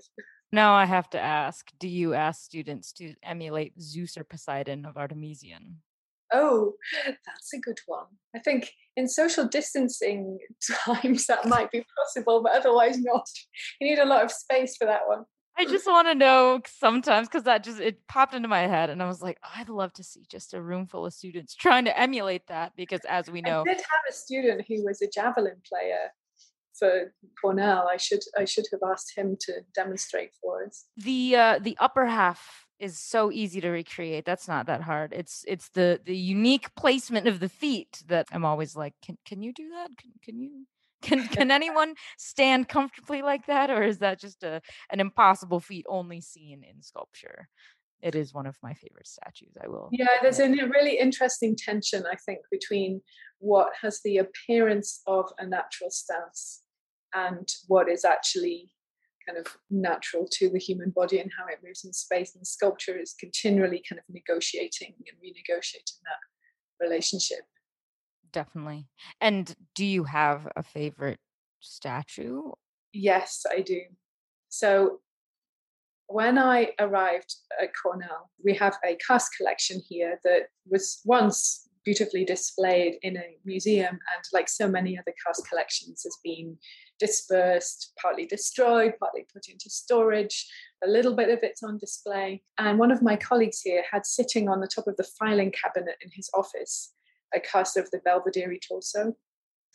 Now 0.52 0.74
I 0.74 0.86
have 0.86 1.10
to 1.12 1.20
ask 1.20 1.70
do 1.80 1.88
you 1.88 2.14
ask 2.14 2.44
students 2.44 2.92
to 2.94 3.14
emulate 3.24 3.80
Zeus 3.82 4.18
or 4.18 4.24
Poseidon 4.24 4.86
of 4.86 4.96
Artemision? 4.96 5.76
Oh, 6.34 6.74
that's 7.06 7.54
a 7.54 7.60
good 7.60 7.80
one. 7.86 8.08
I 8.36 8.40
think 8.40 8.72
in 8.98 9.08
social 9.08 9.46
distancing 9.46 10.40
times 10.86 11.28
that 11.28 11.48
might 11.48 11.72
be 11.72 11.86
possible, 11.98 12.42
but 12.42 12.54
otherwise 12.54 13.00
not. 13.00 13.28
You 13.80 13.90
need 13.90 14.00
a 14.00 14.06
lot 14.06 14.24
of 14.24 14.32
space 14.32 14.76
for 14.78 14.86
that 14.86 15.08
one. 15.08 15.26
I 15.58 15.66
just 15.66 15.88
want 15.88 16.08
to 16.08 16.16
know 16.16 16.62
sometimes 16.68 17.28
because 17.28 17.44
that 17.44 17.64
just 17.64 17.80
it 17.80 18.08
popped 18.08 18.34
into 18.34 18.48
my 18.48 18.68
head, 18.68 18.90
and 18.90 19.02
I 19.02 19.08
was 19.08 19.22
like, 19.22 19.40
I'd 19.56 19.70
love 19.70 19.94
to 19.94 20.04
see 20.04 20.26
just 20.30 20.54
a 20.54 20.62
room 20.62 20.86
full 20.86 21.06
of 21.06 21.14
students 21.14 21.56
trying 21.56 21.86
to 21.86 21.98
emulate 21.98 22.48
that 22.48 22.74
because, 22.76 23.02
as 23.08 23.30
we 23.30 23.42
know, 23.42 23.62
I 23.62 23.64
did 23.64 23.78
have 23.78 24.06
a 24.10 24.14
student 24.14 24.66
who 24.68 24.84
was 24.84 25.02
a 25.02 25.08
javelin 25.08 25.62
player 25.68 26.12
for 26.78 27.14
Cornell. 27.40 27.88
I 27.92 27.98
should 27.98 28.24
I 28.38 28.46
should 28.46 28.66
have 28.72 28.82
asked 28.90 29.14
him 29.16 29.38
to 29.42 29.62
demonstrate 29.74 30.32
for 30.42 30.66
us. 30.66 30.86
The 30.98 31.36
uh, 31.36 31.60
the 31.60 31.78
upper 31.80 32.06
half 32.06 32.66
is 32.80 33.00
so 33.00 33.32
easy 33.32 33.62
to 33.62 33.70
recreate. 33.70 34.26
That's 34.26 34.48
not 34.48 34.68
that 34.68 34.82
hard. 34.82 35.14
It's 35.14 35.46
it's 35.48 35.70
the 35.70 36.02
the 36.04 36.16
unique 36.16 36.76
placement 36.76 37.28
of 37.28 37.40
the 37.40 37.50
feet 37.50 38.04
that 38.08 38.28
I'm 38.32 38.46
always 38.46 38.76
like, 38.76 38.94
can 39.02 39.18
can 39.26 39.42
you 39.42 39.54
do 39.54 39.70
that? 39.70 39.92
Can 39.98 40.12
can 40.22 40.40
you 40.40 40.66
can 41.06 41.28
can 41.28 41.52
anyone 41.52 41.96
stand 42.18 42.68
comfortably 42.68 43.22
like 43.22 43.46
that, 43.48 43.70
or 43.70 43.84
is 43.84 44.00
that 44.00 44.20
just 44.20 44.44
a 44.44 44.62
an 44.92 45.00
impossible 45.00 45.60
feat 45.60 45.86
only 45.88 46.22
seen 46.22 46.64
in 46.64 46.82
sculpture? 46.82 47.48
It 48.02 48.16
is 48.16 48.34
one 48.34 48.46
of 48.46 48.58
my 48.62 48.74
favorite 48.74 49.08
statues. 49.08 49.54
I 49.64 49.68
will. 49.68 49.90
Yeah, 49.92 50.08
there's 50.22 50.40
a 50.40 50.50
really 50.50 51.00
interesting 51.00 51.56
tension, 51.56 52.04
I 52.12 52.16
think, 52.16 52.40
between 52.52 53.02
what 53.40 53.70
has 53.82 54.02
the 54.04 54.18
appearance 54.18 55.02
of 55.08 55.26
a 55.40 55.48
natural 55.48 55.90
stance 55.90 56.62
and 57.14 57.48
what 57.68 57.90
is 57.90 58.04
actually 58.04 58.70
kind 59.26 59.40
of 59.40 59.58
natural 59.72 60.28
to 60.34 60.50
the 60.50 60.60
human 60.60 60.92
body 60.92 61.20
and 61.20 61.32
how 61.38 61.48
it 61.48 61.60
moves 61.66 61.84
in 61.84 61.94
space. 61.94 62.36
And 62.36 62.46
sculpture 62.46 62.98
is 62.98 63.16
continually 63.20 63.82
kind 63.90 63.98
of 63.98 64.06
negotiating 64.14 64.94
and 64.98 65.18
renegotiating 65.24 66.00
that 66.04 66.86
relationship 66.86 67.46
definitely. 68.36 68.86
And 69.22 69.56
do 69.74 69.86
you 69.86 70.04
have 70.04 70.48
a 70.58 70.62
favorite 70.62 71.20
statue? 71.62 72.52
Yes, 72.94 73.44
I 73.50 73.62
do. 73.62 73.80
So 74.50 75.00
when 76.08 76.38
I 76.38 76.74
arrived 76.78 77.34
at 77.62 77.70
Cornell, 77.82 78.30
we 78.44 78.54
have 78.56 78.76
a 78.86 78.98
cast 79.08 79.32
collection 79.38 79.82
here 79.88 80.20
that 80.26 80.50
was 80.70 81.00
once 81.06 81.70
beautifully 81.86 82.26
displayed 82.26 82.96
in 83.04 83.16
a 83.16 83.38
museum 83.46 83.92
and 83.92 84.24
like 84.34 84.50
so 84.50 84.68
many 84.68 84.98
other 84.98 85.14
cast 85.26 85.48
collections 85.48 86.02
has 86.04 86.18
been 86.24 86.58
dispersed 87.00 87.94
partly 88.02 88.26
destroyed 88.26 88.94
partly 89.00 89.24
put 89.32 89.48
into 89.48 89.70
storage 89.70 90.48
a 90.84 90.88
little 90.88 91.16
bit 91.16 91.30
of 91.30 91.38
it's 91.44 91.62
on 91.62 91.78
display 91.78 92.42
and 92.58 92.80
one 92.80 92.90
of 92.90 93.04
my 93.04 93.16
colleagues 93.16 93.62
here 93.62 93.84
had 93.92 94.04
sitting 94.04 94.50
on 94.50 94.62
the 94.62 94.68
top 94.68 94.88
of 94.88 94.98
the 94.98 95.08
filing 95.20 95.52
cabinet 95.52 95.96
in 96.02 96.10
his 96.12 96.28
office 96.34 96.96
a 97.34 97.40
cast 97.40 97.78
of 97.78 97.90
the 97.92 98.00
Belvedere 98.00 98.58
torso, 98.68 99.16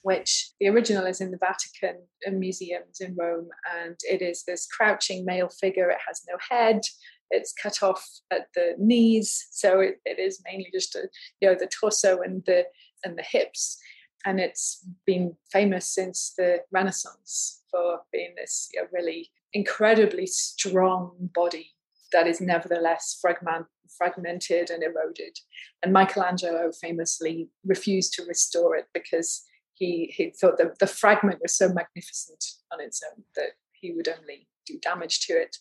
which 0.03 0.51
the 0.61 0.69
original 0.69 1.07
is 1.07 1.21
in 1.21 1.31
the 1.31 1.39
Vatican 1.39 1.97
museums 2.39 3.01
in 3.01 3.15
Rome, 3.17 3.49
and 3.81 3.97
it 4.09 4.23
is 4.23 4.45
this 4.45 4.67
crouching 4.67 5.25
male 5.25 5.49
figure. 5.49 5.91
It 5.91 5.99
has 6.07 6.23
no 6.29 6.37
head. 6.51 6.83
It's 7.31 7.53
cut 7.53 7.83
off 7.83 8.05
at 8.31 8.49
the 8.55 8.75
knees, 8.79 9.49
so 9.51 9.81
it, 9.81 10.01
it 10.05 10.19
is 10.19 10.43
mainly 10.45 10.71
just 10.73 10.95
a, 10.97 11.09
you 11.41 11.49
know 11.49 11.57
the 11.59 11.69
torso 11.69 12.23
and 12.23 12.43
the 12.47 12.65
and 13.05 13.17
the 13.17 13.23
hips, 13.23 13.79
and 14.25 14.41
it's 14.41 14.85
been 15.07 15.37
famous 15.53 15.87
since 15.87 16.35
the 16.37 16.59
Renaissance 16.73 17.63
for 17.71 18.01
being 18.13 18.35
this 18.37 18.69
you 18.75 18.83
know, 18.83 18.89
really 18.93 19.31
incredibly 19.53 20.27
strong 20.27 21.13
body 21.35 21.73
that 22.13 22.27
is 22.27 22.41
nevertheless 22.41 23.19
fragment, 23.21 23.67
fragmented 23.97 24.71
and 24.71 24.83
eroded. 24.83 25.39
And 25.83 25.93
Michelangelo 25.93 26.71
famously 26.81 27.49
refused 27.65 28.13
to 28.15 28.25
restore 28.25 28.77
it 28.77 28.87
because 28.95 29.43
he, 29.75 30.13
he 30.15 30.31
thought 30.31 30.59
that 30.59 30.79
the 30.79 30.87
fragment 30.87 31.41
was 31.41 31.57
so 31.57 31.69
magnificent 31.69 32.45
on 32.73 32.81
its 32.81 33.03
own 33.11 33.25
that 33.37 33.53
he 33.73 33.93
would 33.93 34.09
only 34.09 34.49
do 34.67 34.79
damage 34.83 35.21
to 35.27 35.33
it. 35.33 35.57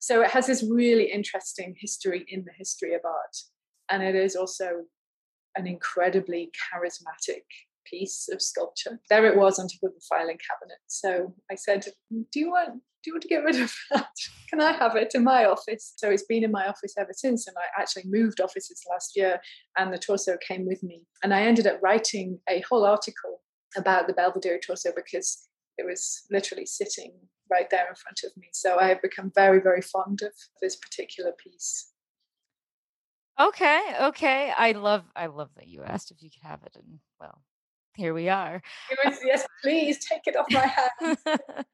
So 0.00 0.22
it 0.22 0.30
has 0.30 0.46
this 0.46 0.64
really 0.68 1.10
interesting 1.10 1.74
history 1.78 2.24
in 2.28 2.44
the 2.44 2.52
history 2.56 2.94
of 2.94 3.02
art. 3.04 3.36
And 3.90 4.02
it 4.02 4.14
is 4.14 4.36
also 4.36 4.84
an 5.56 5.66
incredibly 5.66 6.50
charismatic 6.72 7.42
piece 7.90 8.28
of 8.32 8.42
sculpture. 8.42 9.00
There 9.08 9.26
it 9.26 9.36
was 9.36 9.58
on 9.58 9.68
top 9.68 9.90
of 9.90 9.94
the 9.94 10.04
filing 10.08 10.38
cabinet. 10.38 10.78
So 10.86 11.34
I 11.50 11.54
said, 11.54 11.84
Do 12.10 12.40
you 12.40 12.50
want 12.50 12.82
do 13.02 13.10
you 13.10 13.14
want 13.14 13.22
to 13.22 13.28
get 13.28 13.44
rid 13.44 13.60
of 13.60 13.72
that? 13.92 14.08
Can 14.50 14.60
I 14.60 14.72
have 14.72 14.96
it 14.96 15.12
in 15.14 15.22
my 15.24 15.44
office? 15.44 15.94
So 15.96 16.10
it's 16.10 16.24
been 16.24 16.44
in 16.44 16.50
my 16.50 16.66
office 16.66 16.94
ever 16.98 17.12
since. 17.12 17.46
And 17.46 17.56
I 17.56 17.80
actually 17.80 18.04
moved 18.06 18.40
offices 18.40 18.82
last 18.90 19.12
year 19.14 19.40
and 19.76 19.92
the 19.92 19.98
torso 19.98 20.36
came 20.46 20.66
with 20.66 20.82
me. 20.82 21.02
And 21.22 21.32
I 21.32 21.42
ended 21.42 21.66
up 21.66 21.78
writing 21.82 22.40
a 22.48 22.62
whole 22.68 22.84
article 22.84 23.40
about 23.76 24.08
the 24.08 24.14
Belvedere 24.14 24.58
torso 24.58 24.90
because 24.94 25.48
it 25.76 25.86
was 25.86 26.22
literally 26.30 26.66
sitting 26.66 27.12
right 27.50 27.70
there 27.70 27.88
in 27.88 27.94
front 27.94 28.20
of 28.24 28.36
me. 28.36 28.48
So 28.52 28.78
I 28.78 28.88
have 28.88 29.00
become 29.00 29.30
very, 29.34 29.60
very 29.60 29.82
fond 29.82 30.20
of 30.22 30.32
this 30.60 30.76
particular 30.76 31.32
piece. 31.32 31.92
Okay, 33.40 33.80
okay. 34.00 34.52
I 34.56 34.72
love 34.72 35.04
I 35.14 35.26
love 35.26 35.50
that 35.56 35.68
you 35.68 35.84
asked 35.84 36.10
if 36.10 36.20
you 36.20 36.28
could 36.28 36.46
have 36.46 36.64
it 36.64 36.74
and 36.74 36.98
well, 37.20 37.40
here 37.98 38.14
we 38.14 38.28
are. 38.28 38.62
Was, 39.04 39.18
yes, 39.24 39.46
please 39.62 39.98
take 40.04 40.22
it 40.26 40.36
off 40.36 40.46
my 40.50 40.66
hands. 40.66 41.18
oh, 41.26 41.64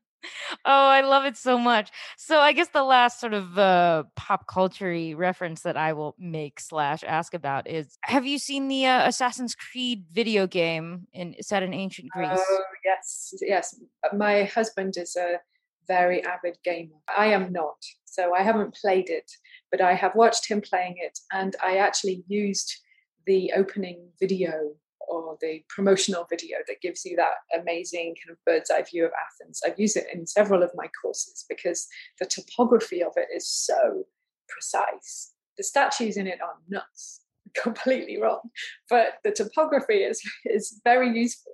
I 0.65 1.03
love 1.03 1.27
it 1.27 1.37
so 1.37 1.59
much. 1.59 1.91
So 2.17 2.41
I 2.41 2.53
guess 2.53 2.69
the 2.69 2.83
last 2.83 3.21
sort 3.21 3.35
of 3.35 3.59
uh, 3.59 4.05
pop 4.17 4.47
culture 4.47 5.15
reference 5.17 5.63
that 5.63 5.77
I 5.77 5.93
will 5.93 6.15
make 6.19 6.61
slash 6.61 7.05
ask 7.07 7.35
about 7.35 7.69
is: 7.69 7.99
Have 8.03 8.27
you 8.27 8.39
seen 8.39 8.69
the 8.69 8.87
uh, 8.87 9.07
Assassin's 9.07 9.55
Creed 9.55 10.07
video 10.13 10.47
game 10.47 11.07
in 11.13 11.35
set 11.43 11.63
in 11.63 11.75
ancient 11.75 12.11
Greece? 12.11 12.31
Oh 12.33 12.63
yes, 12.85 13.35
yes. 13.43 13.81
My 14.13 14.45
husband 14.45 14.95
is 14.97 15.17
a 15.17 15.41
very 15.87 16.25
avid 16.25 16.57
gamer. 16.65 16.97
I 17.15 17.27
am 17.27 17.53
not, 17.53 17.77
so 18.07 18.35
I 18.35 18.43
haven't 18.43 18.75
played 18.75 19.11
it, 19.11 19.31
but 19.71 19.83
I 19.83 19.93
have 19.93 20.15
watched 20.15 20.49
him 20.49 20.63
playing 20.63 20.95
it, 20.97 21.19
and 21.33 21.55
I 21.63 21.77
actually 21.77 22.25
used 22.29 22.75
the 23.27 23.53
opening 23.55 24.09
video 24.21 24.75
or 25.09 25.37
the 25.41 25.63
promotional 25.69 26.27
video 26.29 26.59
that 26.67 26.81
gives 26.81 27.05
you 27.05 27.17
that 27.17 27.61
amazing 27.61 28.15
kind 28.25 28.33
of 28.33 28.39
bird's 28.47 28.71
eye 28.71 28.83
view 28.83 29.05
of 29.05 29.13
Athens. 29.13 29.61
I've 29.67 29.79
used 29.79 29.97
it 29.97 30.07
in 30.13 30.27
several 30.27 30.63
of 30.63 30.71
my 30.75 30.89
courses 31.03 31.45
because 31.49 31.87
the 32.19 32.27
topography 32.27 33.03
of 33.03 33.13
it 33.17 33.29
is 33.35 33.49
so 33.49 34.05
precise. 34.49 35.33
The 35.57 35.65
statues 35.65 36.17
in 36.17 36.27
it 36.27 36.41
are 36.41 36.55
nuts, 36.69 37.21
completely 37.55 38.21
wrong, 38.21 38.41
but 38.91 39.15
the 39.25 39.33
topography 39.33 39.99
is 39.99 40.23
is 40.45 40.81
very 40.85 41.17
useful. 41.17 41.53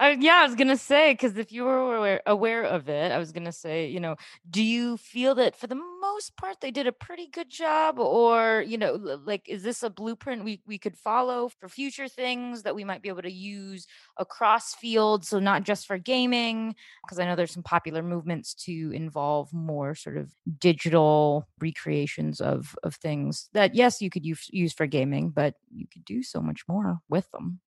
Uh, 0.00 0.14
yeah, 0.20 0.36
I 0.36 0.46
was 0.46 0.54
gonna 0.54 0.76
say 0.76 1.12
because 1.12 1.36
if 1.36 1.50
you 1.50 1.64
were 1.64 1.96
aware, 1.96 2.22
aware 2.24 2.62
of 2.62 2.88
it, 2.88 3.10
I 3.10 3.18
was 3.18 3.32
gonna 3.32 3.50
say, 3.50 3.88
you 3.88 3.98
know, 3.98 4.14
do 4.48 4.62
you 4.62 4.96
feel 4.96 5.34
that 5.36 5.56
for 5.56 5.66
the 5.66 5.74
most 6.00 6.36
part 6.36 6.60
they 6.60 6.70
did 6.70 6.86
a 6.86 6.92
pretty 6.92 7.26
good 7.26 7.50
job, 7.50 7.98
or 7.98 8.62
you 8.64 8.78
know, 8.78 8.92
like 9.24 9.48
is 9.48 9.64
this 9.64 9.82
a 9.82 9.90
blueprint 9.90 10.44
we 10.44 10.62
we 10.66 10.78
could 10.78 10.96
follow 10.96 11.48
for 11.48 11.68
future 11.68 12.06
things 12.06 12.62
that 12.62 12.76
we 12.76 12.84
might 12.84 13.02
be 13.02 13.08
able 13.08 13.22
to 13.22 13.32
use 13.32 13.88
across 14.18 14.72
fields, 14.74 15.28
so 15.28 15.40
not 15.40 15.64
just 15.64 15.84
for 15.88 15.98
gaming? 15.98 16.76
Because 17.04 17.18
I 17.18 17.24
know 17.24 17.34
there's 17.34 17.52
some 17.52 17.64
popular 17.64 18.02
movements 18.04 18.54
to 18.66 18.92
involve 18.94 19.52
more 19.52 19.96
sort 19.96 20.16
of 20.16 20.32
digital 20.60 21.48
recreations 21.58 22.40
of 22.40 22.76
of 22.84 22.94
things 22.94 23.48
that 23.52 23.74
yes, 23.74 24.00
you 24.00 24.10
could 24.10 24.24
use 24.24 24.46
use 24.52 24.72
for 24.72 24.86
gaming, 24.86 25.30
but 25.30 25.54
you 25.74 25.86
could 25.92 26.04
do 26.04 26.22
so 26.22 26.40
much 26.40 26.62
more 26.68 26.98
with 27.08 27.28
them 27.32 27.58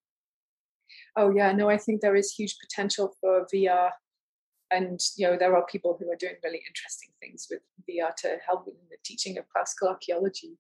oh 1.16 1.32
yeah, 1.36 1.52
no, 1.52 1.70
I 1.70 1.78
think 1.78 2.02
there 2.02 2.16
is 2.16 2.34
huge 2.34 2.58
potential 2.60 3.16
for 3.20 3.48
VR. 3.54 3.92
And 4.72 5.00
you 5.18 5.28
know, 5.28 5.38
there 5.38 5.56
are 5.56 5.66
people 5.66 5.98
who 6.00 6.10
are 6.10 6.16
doing 6.16 6.36
really 6.44 6.62
interesting 6.68 7.10
things 7.20 7.48
with 7.50 7.62
VR 7.90 8.16
to 8.18 8.38
help 8.46 8.68
in 8.68 8.74
the 8.90 8.98
teaching 9.04 9.38
of 9.38 9.50
classical 9.50 9.90
archaeology 9.90 10.58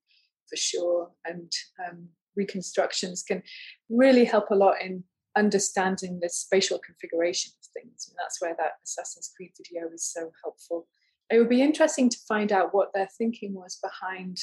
for 0.49 0.57
sure. 0.57 1.11
And 1.25 1.51
um, 1.87 2.09
reconstructions 2.35 3.23
can 3.23 3.41
really 3.89 4.25
help 4.25 4.51
a 4.51 4.55
lot 4.55 4.81
in 4.81 5.03
understanding 5.37 6.19
the 6.21 6.29
spatial 6.29 6.79
configuration 6.79 7.51
of 7.61 7.81
things. 7.81 8.07
And 8.09 8.17
that's 8.19 8.41
where 8.41 8.55
that 8.57 8.73
Assassin's 8.83 9.31
Creed 9.35 9.51
video 9.57 9.87
is 9.93 10.03
so 10.03 10.31
helpful. 10.43 10.87
It 11.29 11.39
would 11.39 11.49
be 11.49 11.61
interesting 11.61 12.09
to 12.09 12.17
find 12.27 12.51
out 12.51 12.73
what 12.73 12.91
their 12.93 13.07
thinking 13.17 13.53
was 13.53 13.79
behind 13.81 14.37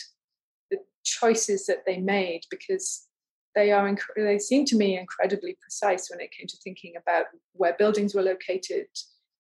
the 0.70 0.78
choices 1.04 1.66
that 1.66 1.84
they 1.86 1.98
made 1.98 2.42
because 2.50 3.07
they 3.58 3.72
are 3.72 3.96
they 4.16 4.38
seem 4.38 4.64
to 4.66 4.76
me 4.76 4.96
incredibly 4.96 5.56
precise 5.60 6.08
when 6.08 6.20
it 6.20 6.30
came 6.30 6.46
to 6.46 6.56
thinking 6.62 6.94
about 6.96 7.26
where 7.54 7.74
buildings 7.76 8.14
were 8.14 8.22
located 8.22 8.86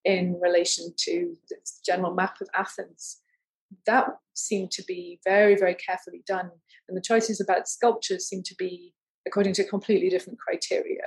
in 0.04 0.34
mm. 0.34 0.42
relation 0.42 0.92
to 1.04 1.36
the 1.48 1.56
general 1.86 2.14
map 2.14 2.40
of 2.40 2.48
Athens. 2.54 3.20
That 3.86 4.08
seemed 4.34 4.72
to 4.72 4.82
be 4.88 5.20
very, 5.24 5.54
very 5.54 5.74
carefully 5.74 6.22
done. 6.26 6.50
And 6.88 6.96
the 6.96 7.02
choices 7.02 7.40
about 7.40 7.68
sculptures 7.68 8.26
seem 8.26 8.42
to 8.44 8.54
be 8.58 8.92
according 9.26 9.52
to 9.54 9.64
completely 9.64 10.08
different 10.08 10.40
criteria. 10.40 11.04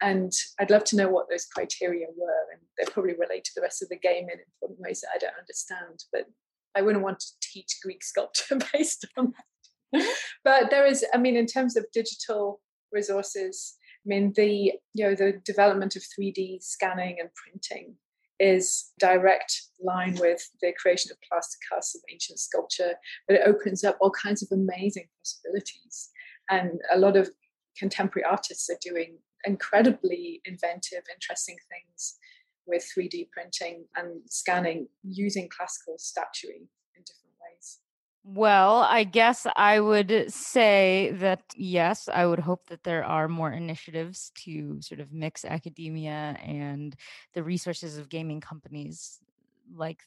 And 0.00 0.32
I'd 0.58 0.70
love 0.70 0.84
to 0.84 0.96
know 0.96 1.08
what 1.08 1.26
those 1.30 1.46
criteria 1.46 2.06
were. 2.16 2.44
And 2.52 2.62
they 2.78 2.90
probably 2.90 3.14
relate 3.14 3.44
to 3.44 3.52
the 3.54 3.62
rest 3.62 3.80
of 3.80 3.90
the 3.90 3.98
game 3.98 4.24
in 4.24 4.40
important 4.40 4.80
ways 4.80 5.02
that 5.02 5.10
I 5.14 5.18
don't 5.18 5.38
understand. 5.38 6.04
But 6.12 6.24
I 6.74 6.82
wouldn't 6.82 7.04
want 7.04 7.20
to 7.20 7.26
teach 7.40 7.78
Greek 7.82 8.02
sculpture 8.02 8.58
based 8.72 9.06
on 9.16 9.26
that. 9.36 9.44
but 10.44 10.70
there 10.70 10.86
is, 10.86 11.04
I 11.14 11.18
mean, 11.18 11.36
in 11.36 11.46
terms 11.46 11.76
of 11.76 11.86
digital 11.92 12.60
resources, 12.92 13.76
I 14.04 14.08
mean, 14.08 14.32
the 14.36 14.72
you 14.92 15.04
know 15.04 15.14
the 15.14 15.40
development 15.44 15.96
of 15.96 16.02
3D 16.02 16.62
scanning 16.62 17.16
and 17.20 17.30
printing 17.34 17.96
is 18.40 18.92
direct 18.98 19.62
line 19.80 20.16
with 20.16 20.42
the 20.60 20.72
creation 20.80 21.10
of 21.10 21.18
plaster 21.28 21.56
casts 21.70 21.94
of 21.94 22.02
ancient 22.12 22.38
sculpture, 22.38 22.94
but 23.26 23.36
it 23.36 23.46
opens 23.46 23.84
up 23.84 23.96
all 24.00 24.10
kinds 24.10 24.42
of 24.42 24.48
amazing 24.52 25.06
possibilities. 25.22 26.10
And 26.50 26.80
a 26.92 26.98
lot 26.98 27.16
of 27.16 27.30
contemporary 27.78 28.24
artists 28.24 28.68
are 28.68 28.78
doing 28.82 29.18
incredibly 29.44 30.40
inventive, 30.44 31.04
interesting 31.12 31.56
things 31.70 32.16
with 32.66 32.86
3D 32.96 33.30
printing 33.30 33.84
and 33.96 34.22
scanning 34.26 34.88
using 35.02 35.48
classical 35.48 35.94
statuary 35.98 36.68
in 36.96 37.02
different 37.04 37.36
ways. 37.40 37.78
Well, 38.26 38.76
I 38.78 39.04
guess 39.04 39.46
I 39.54 39.80
would 39.80 40.32
say 40.32 41.12
that 41.16 41.42
yes, 41.56 42.08
I 42.08 42.24
would 42.24 42.38
hope 42.38 42.66
that 42.68 42.82
there 42.82 43.04
are 43.04 43.28
more 43.28 43.52
initiatives 43.52 44.32
to 44.44 44.80
sort 44.80 45.00
of 45.00 45.12
mix 45.12 45.44
academia 45.44 46.36
and 46.42 46.96
the 47.34 47.42
resources 47.42 47.98
of 47.98 48.08
gaming 48.08 48.40
companies 48.40 49.18
like 49.76 50.00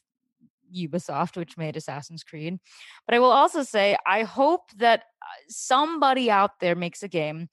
Ubisoft, 0.74 1.36
which 1.36 1.56
made 1.58 1.76
Assassin's 1.76 2.24
Creed. 2.24 2.58
But 3.06 3.14
I 3.14 3.20
will 3.20 3.32
also 3.32 3.62
say, 3.62 3.96
I 4.06 4.24
hope 4.24 4.70
that 4.78 5.00
uh, 5.22 5.26
somebody 5.48 6.30
out 6.30 6.60
there 6.60 6.76
makes 6.76 7.02
a 7.02 7.08
game 7.08 7.48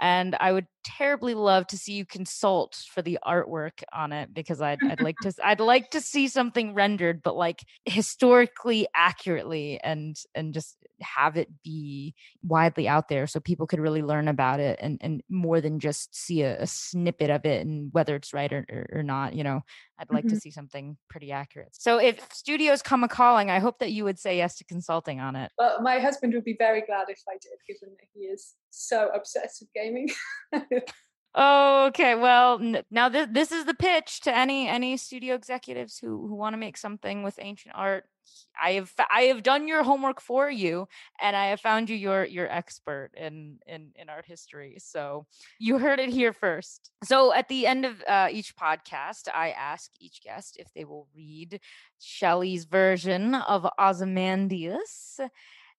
and 0.00 0.36
I 0.40 0.52
would 0.52 0.66
terribly 0.84 1.34
love 1.34 1.66
to 1.68 1.78
see 1.78 1.92
you 1.92 2.04
consult 2.04 2.84
for 2.92 3.02
the 3.02 3.18
artwork 3.26 3.82
on 3.92 4.12
it 4.12 4.32
because 4.32 4.60
I'd, 4.60 4.78
I'd 4.82 5.00
like 5.00 5.16
to 5.22 5.32
I'd 5.44 5.60
like 5.60 5.90
to 5.90 6.00
see 6.00 6.28
something 6.28 6.74
rendered, 6.74 7.22
but 7.22 7.36
like 7.36 7.64
historically 7.84 8.86
accurately 8.94 9.80
and 9.82 10.16
and 10.34 10.54
just 10.54 10.76
have 11.00 11.36
it 11.36 11.48
be 11.62 12.14
widely 12.42 12.86
out 12.86 13.08
there 13.08 13.26
so 13.26 13.40
people 13.40 13.66
could 13.66 13.80
really 13.80 14.02
learn 14.02 14.28
about 14.28 14.60
it 14.60 14.78
and 14.82 14.98
and 15.00 15.22
more 15.28 15.60
than 15.60 15.80
just 15.80 16.14
see 16.14 16.42
a, 16.42 16.60
a 16.60 16.66
snippet 16.66 17.30
of 17.30 17.44
it 17.44 17.66
and 17.66 17.90
whether 17.92 18.16
it's 18.16 18.32
right 18.32 18.52
or, 18.52 18.66
or, 18.70 19.00
or 19.00 19.02
not. 19.02 19.34
You 19.34 19.44
know, 19.44 19.62
I'd 19.98 20.10
like 20.10 20.24
mm-hmm. 20.24 20.34
to 20.34 20.40
see 20.40 20.50
something 20.50 20.96
pretty 21.08 21.30
accurate. 21.30 21.70
So 21.72 21.98
if 21.98 22.26
studios 22.32 22.80
come 22.80 23.04
a 23.04 23.08
calling, 23.08 23.50
I 23.50 23.58
hope 23.58 23.78
that 23.80 23.92
you 23.92 24.04
would 24.04 24.18
say 24.18 24.38
yes 24.38 24.56
to 24.56 24.64
consulting 24.64 25.20
on 25.20 25.36
it. 25.36 25.52
Well, 25.58 25.82
my 25.82 25.98
husband 25.98 26.32
would 26.32 26.44
be 26.44 26.56
very 26.58 26.80
glad 26.80 27.06
if 27.08 27.20
I 27.28 27.34
did, 27.34 27.58
given 27.68 27.94
that 27.98 28.06
he 28.14 28.20
is 28.20 28.54
so 28.70 29.10
obsessed 29.14 29.60
with 29.60 29.70
gaming. 29.74 30.08
oh, 31.34 31.86
okay. 31.88 32.14
Well, 32.14 32.58
n- 32.60 32.82
now 32.90 33.08
this 33.08 33.28
this 33.30 33.52
is 33.52 33.64
the 33.64 33.74
pitch 33.74 34.20
to 34.22 34.36
any 34.36 34.68
any 34.68 34.96
studio 34.96 35.34
executives 35.34 35.98
who 35.98 36.26
who 36.26 36.34
want 36.34 36.54
to 36.54 36.58
make 36.58 36.76
something 36.76 37.22
with 37.22 37.38
ancient 37.40 37.74
art. 37.76 38.04
I 38.60 38.72
have 38.72 38.92
I 39.10 39.22
have 39.22 39.42
done 39.42 39.66
your 39.66 39.82
homework 39.82 40.20
for 40.20 40.50
you, 40.50 40.86
and 41.20 41.34
I 41.36 41.46
have 41.46 41.60
found 41.60 41.90
you 41.90 41.96
your 41.96 42.24
your 42.24 42.50
expert 42.50 43.10
in 43.16 43.58
in 43.66 43.92
in 43.96 44.08
art 44.08 44.26
history. 44.26 44.76
So 44.78 45.26
you 45.58 45.78
heard 45.78 45.98
it 46.00 46.10
here 46.10 46.32
first. 46.32 46.90
So 47.04 47.32
at 47.32 47.48
the 47.48 47.66
end 47.66 47.84
of 47.84 48.02
uh, 48.06 48.28
each 48.30 48.54
podcast, 48.56 49.28
I 49.34 49.50
ask 49.50 49.90
each 50.00 50.22
guest 50.22 50.56
if 50.58 50.72
they 50.74 50.84
will 50.84 51.08
read 51.14 51.60
Shelley's 51.98 52.64
version 52.64 53.34
of 53.34 53.66
Ozymandias 53.78 55.20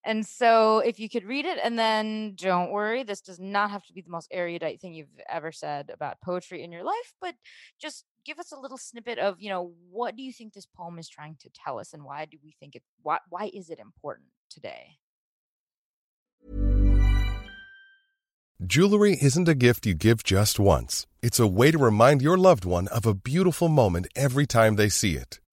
and 0.04 0.26
so 0.26 0.80
if 0.80 0.99
you 0.99 1.10
could 1.10 1.26
read 1.26 1.45
it 1.45 1.60
and 1.64 1.78
then 1.78 2.34
don't 2.36 2.72
worry, 2.72 3.04
this 3.04 3.22
does 3.22 3.39
not 3.39 3.70
have 3.72 3.84
to 3.86 3.93
be 3.93 4.02
the 4.02 4.10
most 4.10 4.28
erudite 4.32 4.82
thing 4.82 4.93
you've 4.93 5.08
ever 5.30 5.52
said 5.52 5.91
about 5.93 6.22
poetry 6.22 6.64
in 6.64 6.72
your 6.72 6.84
life, 6.84 7.14
but 7.22 7.36
just 7.80 8.06
give 8.26 8.39
us 8.39 8.52
a 8.52 8.60
little 8.60 8.78
snippet 8.78 9.20
of, 9.20 9.39
you 9.39 9.49
know, 9.49 9.74
what 9.89 10.16
do 10.16 10.24
you 10.24 10.34
think 10.34 10.54
this 10.54 10.68
poem 10.76 10.97
is 10.97 11.08
trying 11.08 11.36
to 11.41 11.49
tell 11.54 11.80
us 11.80 11.93
and 11.93 12.04
why 12.04 12.26
do 12.26 12.38
we 12.43 12.56
think 12.60 12.76
it 12.76 12.84
why 13.04 13.20
why 13.30 13.52
is 13.54 13.70
it 13.70 13.80
important 13.80 14.30
today? 14.49 14.97
Jewelry 18.66 19.18
isn't 19.20 19.47
a 19.49 19.56
gift 19.56 19.88
you 19.88 19.95
give 19.95 20.24
just 20.24 20.60
once. 20.60 21.08
It's 21.24 21.39
a 21.39 21.47
way 21.47 21.72
to 21.72 21.80
remind 21.80 22.22
your 22.22 22.38
loved 22.38 22.64
one 22.64 22.88
of 22.89 23.08
a 23.08 23.16
beautiful 23.16 23.70
moment 23.70 24.08
every 24.16 24.45
time 24.45 24.76
they 24.76 24.88
see 24.88 25.16
it. 25.16 25.39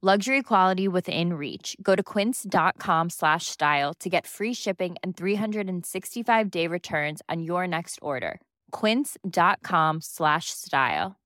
Luxury 0.00 0.44
quality 0.44 0.86
within 0.86 1.32
reach. 1.32 1.76
Go 1.82 1.96
to 1.96 2.04
quince.com 2.04 3.10
slash 3.10 3.46
style 3.46 3.92
to 3.94 4.08
get 4.08 4.28
free 4.28 4.54
shipping 4.54 4.94
and 5.02 5.16
365-day 5.16 6.68
returns 6.68 7.20
on 7.28 7.42
your 7.42 7.66
next 7.66 7.98
order. 8.00 8.40
quince.com 8.70 10.00
slash 10.00 10.50
style. 10.50 11.16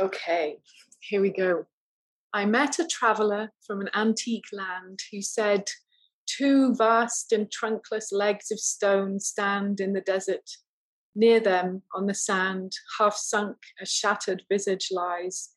Okay, 0.00 0.58
here 1.00 1.20
we 1.20 1.30
go. 1.30 1.66
I 2.32 2.44
met 2.44 2.78
a 2.78 2.86
traveler 2.86 3.50
from 3.66 3.80
an 3.80 3.90
antique 3.92 4.52
land 4.52 5.00
who 5.10 5.20
said, 5.20 5.64
Two 6.28 6.76
vast 6.76 7.32
and 7.32 7.50
trunkless 7.50 8.12
legs 8.12 8.52
of 8.52 8.60
stone 8.60 9.18
stand 9.18 9.80
in 9.80 9.94
the 9.94 10.00
desert. 10.00 10.48
Near 11.16 11.40
them, 11.40 11.82
on 11.92 12.06
the 12.06 12.14
sand, 12.14 12.70
half 13.00 13.16
sunk, 13.16 13.56
a 13.80 13.84
shattered 13.84 14.44
visage 14.48 14.88
lies, 14.92 15.56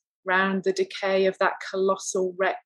Round 0.25 0.63
the 0.63 0.73
decay 0.73 1.25
of 1.25 1.37
that 1.39 1.53
colossal 1.69 2.35
wreck, 2.37 2.61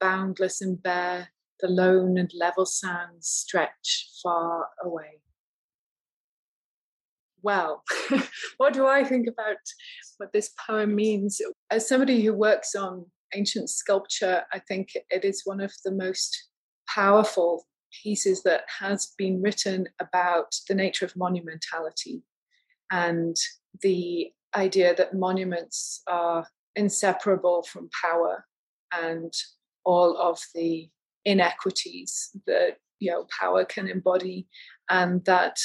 boundless 0.00 0.60
and 0.60 0.82
bare, 0.82 1.28
the 1.60 1.68
lone 1.68 2.18
and 2.18 2.30
level 2.34 2.66
sands 2.66 3.28
stretch 3.28 4.08
far 4.22 4.68
away. 4.82 5.20
Well, 7.42 7.82
what 8.58 8.74
do 8.74 8.86
I 8.86 9.04
think 9.04 9.26
about 9.26 9.56
what 10.18 10.32
this 10.32 10.50
poem 10.66 10.94
means? 10.94 11.40
As 11.70 11.88
somebody 11.88 12.22
who 12.22 12.34
works 12.34 12.74
on 12.74 13.06
ancient 13.34 13.70
sculpture, 13.70 14.42
I 14.52 14.58
think 14.58 14.90
it 15.08 15.24
is 15.24 15.42
one 15.44 15.60
of 15.60 15.72
the 15.84 15.92
most 15.92 16.48
powerful 16.88 17.66
pieces 18.02 18.42
that 18.42 18.62
has 18.78 19.12
been 19.16 19.42
written 19.42 19.86
about 20.00 20.54
the 20.68 20.74
nature 20.74 21.04
of 21.04 21.14
monumentality 21.14 22.22
and 22.90 23.36
the 23.82 24.30
idea 24.54 24.94
that 24.94 25.14
monuments 25.14 26.02
are 26.06 26.46
inseparable 26.76 27.62
from 27.62 27.88
power 28.02 28.44
and 28.92 29.32
all 29.84 30.16
of 30.16 30.40
the 30.54 30.88
inequities 31.24 32.30
that 32.46 32.76
you 32.98 33.10
know 33.10 33.26
power 33.38 33.64
can 33.64 33.88
embody 33.88 34.46
and 34.88 35.24
that 35.24 35.56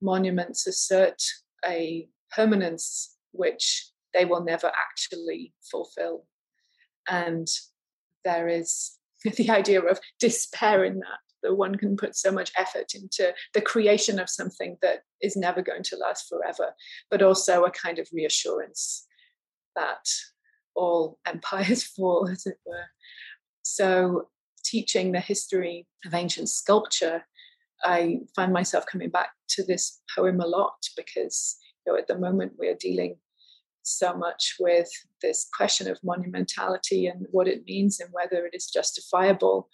monuments 0.00 0.66
assert 0.66 1.22
a 1.66 2.08
permanence 2.34 3.16
which 3.32 3.90
they 4.14 4.24
will 4.24 4.42
never 4.42 4.68
actually 4.68 5.52
fulfill. 5.70 6.26
And 7.08 7.48
there 8.24 8.48
is 8.48 8.92
the 9.36 9.50
idea 9.50 9.80
of 9.80 10.00
despair 10.18 10.84
in 10.84 10.98
that 11.00 11.18
that 11.42 11.54
one 11.54 11.76
can 11.76 11.96
put 11.96 12.16
so 12.16 12.32
much 12.32 12.50
effort 12.56 12.92
into 12.94 13.32
the 13.54 13.60
creation 13.60 14.18
of 14.18 14.28
something 14.28 14.76
that 14.82 15.00
is 15.20 15.36
never 15.36 15.62
going 15.62 15.82
to 15.82 15.96
last 15.96 16.28
forever 16.28 16.72
but 17.10 17.22
also 17.22 17.64
a 17.64 17.70
kind 17.70 17.98
of 17.98 18.08
reassurance 18.12 19.06
that 19.76 20.08
all 20.76 21.18
empires 21.26 21.82
fall 21.96 22.28
as 22.28 22.46
it 22.46 22.58
were 22.66 22.86
so 23.66 24.28
teaching 24.64 25.12
the 25.12 25.20
history 25.20 25.86
of 26.04 26.14
ancient 26.14 26.48
sculpture, 26.48 27.24
I 27.84 28.20
find 28.34 28.52
myself 28.52 28.86
coming 28.86 29.10
back 29.10 29.30
to 29.50 29.64
this 29.64 30.00
poem 30.14 30.40
a 30.40 30.46
lot 30.46 30.78
because 30.96 31.56
you 31.84 31.92
know, 31.92 31.98
at 31.98 32.06
the 32.06 32.18
moment 32.18 32.52
we're 32.58 32.76
dealing 32.76 33.16
so 33.82 34.16
much 34.16 34.56
with 34.58 34.88
this 35.22 35.48
question 35.56 35.88
of 35.88 36.00
monumentality 36.00 37.10
and 37.10 37.26
what 37.30 37.48
it 37.48 37.64
means 37.66 38.00
and 38.00 38.08
whether 38.12 38.46
it 38.46 38.54
is 38.54 38.70
justifiable. 38.70 39.68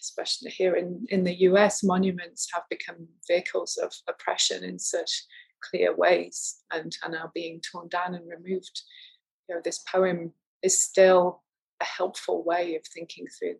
Especially 0.00 0.50
here 0.50 0.74
in, 0.74 1.06
in 1.08 1.24
the 1.24 1.40
US, 1.48 1.82
monuments 1.82 2.48
have 2.52 2.64
become 2.68 3.08
vehicles 3.26 3.78
of 3.82 3.92
oppression 4.08 4.62
in 4.62 4.78
such 4.78 5.24
clear 5.62 5.96
ways 5.96 6.58
and 6.72 6.96
are 7.02 7.10
now 7.10 7.30
being 7.32 7.60
torn 7.60 7.88
down 7.88 8.14
and 8.14 8.28
removed. 8.28 8.82
You 9.48 9.54
know, 9.54 9.60
this 9.64 9.78
poem 9.90 10.32
is 10.62 10.82
still 10.82 11.42
a 11.80 11.84
helpful 11.84 12.44
way 12.44 12.74
of 12.74 12.82
thinking 12.94 13.26
through 13.38 13.56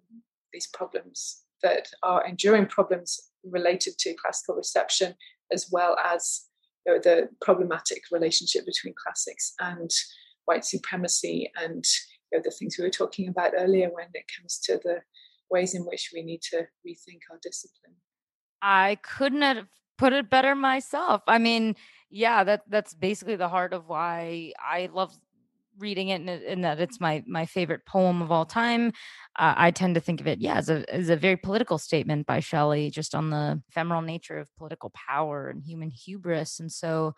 these 0.53 0.69
problems 0.73 1.43
that 1.63 1.89
are 2.03 2.27
enduring 2.27 2.67
problems 2.67 3.21
related 3.45 3.95
to 3.99 4.15
classical 4.15 4.55
reception, 4.55 5.15
as 5.53 5.69
well 5.71 5.97
as 6.05 6.47
you 6.87 6.95
know, 6.95 7.01
the 7.03 7.29
problematic 7.41 8.03
relationship 8.11 8.65
between 8.65 8.95
classics 9.03 9.55
and 9.61 9.91
white 10.45 10.65
supremacy 10.65 11.51
and 11.57 11.85
you 12.33 12.39
know, 12.39 12.43
the 12.45 12.51
things 12.51 12.77
we 12.79 12.85
were 12.85 12.91
talking 12.91 13.29
about 13.29 13.53
earlier 13.57 13.89
when 13.89 14.07
it 14.15 14.25
comes 14.37 14.59
to 14.65 14.81
the 14.83 15.01
ways 15.51 15.75
in 15.75 15.83
which 15.83 16.11
we 16.13 16.23
need 16.23 16.43
to 16.43 16.59
rethink 16.87 17.21
our 17.31 17.39
discipline. 17.43 17.95
I 18.63 18.99
couldn't 19.03 19.43
have 19.43 19.67
put 19.99 20.13
it 20.13 20.31
better 20.31 20.55
myself. 20.55 21.23
I 21.27 21.39
mean, 21.39 21.77
yeah, 22.11 22.45
that 22.45 22.63
that's 22.69 22.95
basically 22.95 23.37
the 23.37 23.49
heart 23.49 23.73
of 23.73 23.89
why 23.89 24.53
I 24.59 24.89
love 24.93 25.17
reading 25.79 26.09
it 26.09 26.21
and, 26.23 26.65
that 26.65 26.81
it's 26.81 27.01
my 27.01 27.23
my 27.27 27.47
favorite 27.47 27.87
poem 27.87 28.23
of 28.23 28.33
all 28.33 28.45
time. 28.45 28.89
Uh, 29.39 29.55
I 29.57 29.71
tend 29.71 29.95
to 29.95 30.01
think 30.01 30.21
of 30.21 30.27
it, 30.27 30.41
yeah, 30.41 30.55
as 30.57 30.69
a 30.71 30.85
as 30.93 31.09
a 31.09 31.17
very 31.17 31.37
political 31.37 31.79
statement 31.79 32.27
by 32.27 32.41
Shelley, 32.41 32.91
just 32.91 33.15
on 33.15 33.31
the 33.31 33.63
ephemeral 33.69 34.03
nature 34.03 34.39
of 34.39 34.55
political 34.57 34.91
power 34.91 35.49
and 35.49 35.63
human 35.63 35.91
hubris. 35.91 36.59
And 36.61 36.73
so, 36.73 37.15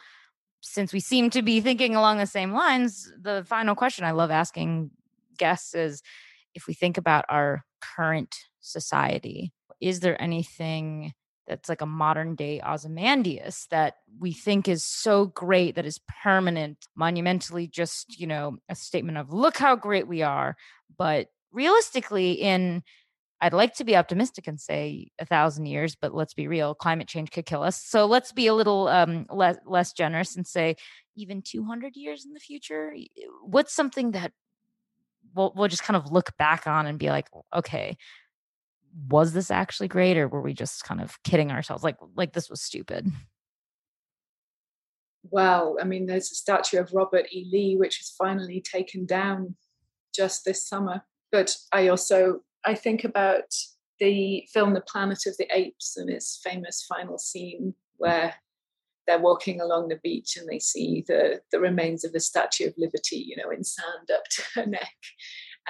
since 0.60 0.92
we 0.92 1.00
seem 1.00 1.30
to 1.30 1.42
be 1.42 1.60
thinking 1.60 1.94
along 1.96 2.18
the 2.18 2.26
same 2.26 2.52
lines, 2.52 3.12
the 3.20 3.44
final 3.46 3.74
question 3.74 4.04
I 4.04 4.12
love 4.12 4.30
asking 4.30 4.90
guests 5.38 5.74
is: 5.74 6.02
if 6.54 6.66
we 6.66 6.74
think 6.74 6.98
about 6.98 7.24
our 7.28 7.64
current 7.80 8.34
society, 8.60 9.52
is 9.80 10.00
there 10.00 10.20
anything 10.20 11.14
that's 11.48 11.68
like 11.68 11.80
a 11.80 11.86
modern 11.86 12.34
day 12.34 12.60
Ozymandias 12.60 13.66
that 13.70 13.94
we 14.20 14.32
think 14.32 14.68
is 14.68 14.84
so 14.84 15.26
great 15.26 15.74
that 15.74 15.86
is 15.86 16.00
permanent, 16.22 16.86
monumentally 16.94 17.66
just, 17.66 18.20
you 18.20 18.26
know, 18.26 18.58
a 18.68 18.74
statement 18.74 19.18
of 19.18 19.32
look 19.32 19.56
how 19.56 19.74
great 19.74 20.06
we 20.06 20.22
are. 20.22 20.56
But 20.96 21.28
realistically, 21.50 22.32
in 22.32 22.82
I'd 23.40 23.52
like 23.52 23.74
to 23.74 23.84
be 23.84 23.96
optimistic 23.96 24.48
and 24.48 24.60
say 24.60 25.12
a 25.18 25.24
thousand 25.24 25.66
years, 25.66 25.94
but 25.94 26.12
let's 26.12 26.34
be 26.34 26.48
real, 26.48 26.74
climate 26.74 27.06
change 27.06 27.30
could 27.30 27.46
kill 27.46 27.62
us. 27.62 27.80
So 27.80 28.06
let's 28.06 28.32
be 28.32 28.48
a 28.48 28.54
little 28.54 28.88
um, 28.88 29.26
less 29.30 29.56
less 29.64 29.92
generous 29.92 30.36
and 30.36 30.46
say 30.46 30.76
even 31.16 31.42
200 31.42 31.96
years 31.96 32.26
in 32.26 32.32
the 32.32 32.40
future. 32.40 32.92
What's 33.42 33.74
something 33.74 34.12
that 34.12 34.32
we'll, 35.34 35.52
we'll 35.54 35.68
just 35.68 35.84
kind 35.84 35.96
of 35.96 36.10
look 36.10 36.36
back 36.36 36.66
on 36.66 36.86
and 36.86 36.98
be 36.98 37.10
like, 37.10 37.28
okay, 37.54 37.96
was 39.06 39.32
this 39.32 39.50
actually 39.50 39.88
great 39.88 40.16
or 40.16 40.28
were 40.28 40.42
we 40.42 40.52
just 40.52 40.84
kind 40.84 41.00
of 41.00 41.22
kidding 41.22 41.50
ourselves? 41.50 41.84
Like 41.84 41.96
like 42.16 42.32
this 42.32 42.50
was 42.50 42.60
stupid. 42.60 43.10
Well 45.30 45.76
i 45.80 45.84
mean 45.84 46.06
there's 46.06 46.30
a 46.30 46.34
statue 46.34 46.78
of 46.78 46.92
robert 46.92 47.26
e. 47.32 47.46
Lee 47.52 47.76
which 47.76 47.98
was 48.00 48.14
finally 48.16 48.60
taken 48.60 49.06
down 49.06 49.56
just 50.14 50.44
this 50.44 50.66
summer. 50.66 51.02
But 51.30 51.56
i 51.72 51.88
also 51.88 52.40
i 52.64 52.74
think 52.74 53.04
about 53.04 53.54
the 54.00 54.48
film 54.52 54.74
the 54.74 54.80
planet 54.80 55.26
of 55.26 55.36
the 55.36 55.48
apes 55.52 55.96
and 55.96 56.08
its 56.08 56.40
famous 56.42 56.86
final 56.88 57.18
scene 57.18 57.74
where 57.96 58.34
they're 59.06 59.18
walking 59.18 59.60
along 59.60 59.88
the 59.88 59.98
beach 60.02 60.36
and 60.36 60.48
they 60.48 60.58
see 60.58 61.04
the 61.08 61.40
the 61.50 61.58
remains 61.58 62.04
of 62.04 62.12
the 62.12 62.20
statue 62.20 62.68
of 62.68 62.74
liberty 62.76 63.16
you 63.16 63.36
know 63.36 63.50
in 63.50 63.64
sand 63.64 64.10
up 64.14 64.24
to 64.30 64.42
her 64.54 64.66
neck 64.66 64.96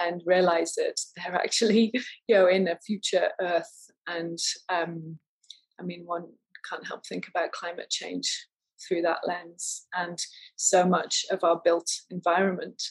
and 0.00 0.22
realize 0.26 0.74
that 0.74 1.00
they're 1.16 1.34
actually 1.44 1.92
you 2.26 2.34
know 2.34 2.46
in 2.46 2.68
a 2.68 2.78
future 2.78 3.28
earth. 3.40 3.90
And 4.06 4.38
um, 4.70 5.18
i 5.78 5.82
mean 5.82 6.04
one 6.06 6.24
can't 6.68 6.86
help 6.86 7.06
think 7.06 7.28
about 7.28 7.52
climate 7.52 7.90
change 7.90 8.46
through 8.86 9.02
that 9.02 9.18
lens 9.26 9.86
and 9.96 10.18
so 10.56 10.86
much 10.86 11.24
of 11.30 11.42
our 11.42 11.60
built 11.64 11.90
environment 12.10 12.82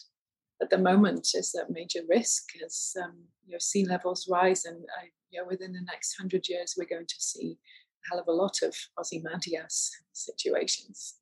at 0.61 0.69
the 0.69 0.77
moment 0.77 1.29
is 1.33 1.55
at 1.59 1.69
major 1.69 2.01
risk 2.09 2.43
as 2.65 2.93
um, 3.03 3.13
you 3.45 3.53
know 3.53 3.59
sea 3.59 3.85
levels 3.85 4.27
rise 4.29 4.65
and 4.65 4.77
uh, 4.77 5.05
you 5.29 5.39
know 5.39 5.47
within 5.47 5.71
the 5.71 5.81
next 5.85 6.19
100 6.19 6.47
years 6.49 6.75
we're 6.77 6.85
going 6.85 7.05
to 7.07 7.15
see 7.19 7.57
a 7.57 8.09
hell 8.09 8.19
of 8.19 8.27
a 8.27 8.31
lot 8.31 8.57
of 8.63 8.75
ozymandias 8.99 9.91
situations. 10.13 11.15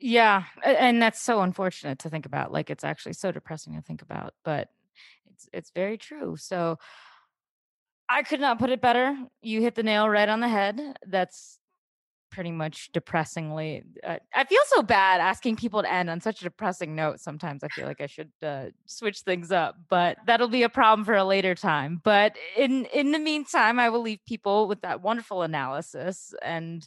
Yeah 0.00 0.44
and 0.64 1.00
that's 1.00 1.20
so 1.20 1.40
unfortunate 1.40 1.98
to 2.00 2.10
think 2.10 2.26
about. 2.26 2.52
Like 2.52 2.70
it's 2.70 2.84
actually 2.84 3.12
so 3.14 3.32
depressing 3.32 3.74
to 3.74 3.82
think 3.82 4.02
about 4.02 4.34
but 4.44 4.68
it's 5.42 5.48
it's 5.52 5.70
very 5.74 5.98
true. 5.98 6.36
So 6.36 6.78
I 8.08 8.22
could 8.22 8.40
not 8.40 8.58
put 8.58 8.70
it 8.70 8.80
better. 8.80 9.16
You 9.40 9.60
hit 9.60 9.74
the 9.74 9.82
nail 9.82 10.08
right 10.08 10.28
on 10.28 10.40
the 10.40 10.48
head. 10.48 10.80
That's 11.06 11.58
pretty 12.30 12.50
much 12.50 12.90
depressingly. 12.92 13.84
Uh, 14.02 14.16
I 14.34 14.44
feel 14.44 14.60
so 14.66 14.82
bad 14.82 15.20
asking 15.20 15.56
people 15.56 15.82
to 15.82 15.92
end 15.92 16.08
on 16.08 16.20
such 16.20 16.40
a 16.40 16.44
depressing 16.44 16.94
note. 16.96 17.20
Sometimes 17.20 17.62
I 17.62 17.68
feel 17.68 17.86
like 17.86 18.00
I 18.00 18.06
should 18.06 18.30
uh, 18.42 18.66
switch 18.86 19.20
things 19.20 19.52
up, 19.52 19.76
but 19.90 20.16
that'll 20.26 20.48
be 20.48 20.62
a 20.62 20.68
problem 20.70 21.04
for 21.04 21.14
a 21.14 21.24
later 21.24 21.54
time. 21.54 22.00
But 22.02 22.36
in 22.56 22.86
in 22.86 23.12
the 23.12 23.18
meantime, 23.18 23.78
I 23.78 23.90
will 23.90 24.00
leave 24.00 24.20
people 24.26 24.66
with 24.66 24.80
that 24.80 25.02
wonderful 25.02 25.42
analysis 25.42 26.32
and 26.42 26.86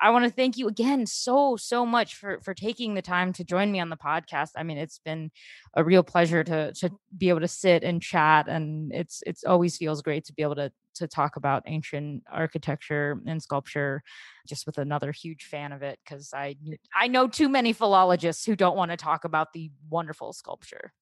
I 0.00 0.10
want 0.10 0.24
to 0.24 0.30
thank 0.30 0.58
you 0.58 0.68
again 0.68 1.06
so 1.06 1.56
so 1.56 1.86
much 1.86 2.14
for 2.14 2.40
for 2.42 2.54
taking 2.54 2.94
the 2.94 3.02
time 3.02 3.32
to 3.34 3.44
join 3.44 3.72
me 3.72 3.80
on 3.80 3.88
the 3.88 3.96
podcast. 3.96 4.50
I 4.56 4.62
mean, 4.62 4.78
it's 4.78 4.98
been 4.98 5.30
a 5.74 5.82
real 5.82 6.02
pleasure 6.02 6.44
to 6.44 6.72
to 6.74 6.90
be 7.16 7.28
able 7.28 7.40
to 7.40 7.48
sit 7.48 7.82
and 7.82 8.02
chat, 8.02 8.48
and 8.48 8.92
it's 8.92 9.22
it's 9.26 9.44
always 9.44 9.76
feels 9.76 10.02
great 10.02 10.24
to 10.26 10.32
be 10.32 10.42
able 10.42 10.56
to 10.56 10.70
to 10.96 11.06
talk 11.06 11.36
about 11.36 11.62
ancient 11.66 12.22
architecture 12.30 13.20
and 13.26 13.42
sculpture 13.42 14.02
just 14.46 14.66
with 14.66 14.78
another 14.78 15.12
huge 15.12 15.44
fan 15.44 15.72
of 15.72 15.82
it 15.82 15.98
because 16.04 16.30
I 16.34 16.56
I 16.94 17.08
know 17.08 17.28
too 17.28 17.48
many 17.48 17.72
philologists 17.72 18.44
who 18.44 18.56
don't 18.56 18.76
want 18.76 18.90
to 18.90 18.96
talk 18.96 19.24
about 19.24 19.52
the 19.52 19.70
wonderful 19.88 20.32
sculpture. 20.32 20.92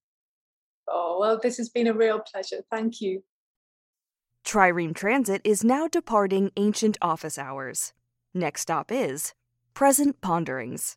Oh, 0.89 1.19
well, 1.21 1.41
this 1.43 1.57
has 1.57 1.69
been 1.69 1.87
a 1.87 1.95
real 1.95 2.21
pleasure. 2.21 2.63
Thank 2.71 3.01
you. 3.01 3.23
Trireme 4.45 4.95
Transit 4.95 5.41
is 5.43 5.65
now 5.65 5.89
departing 5.89 6.51
ancient 6.57 6.99
office 7.01 7.39
hours. 7.39 7.95
Next 8.37 8.63
stop 8.63 8.91
is 8.91 9.33
Present 9.75 10.21
Ponderings. 10.21 10.97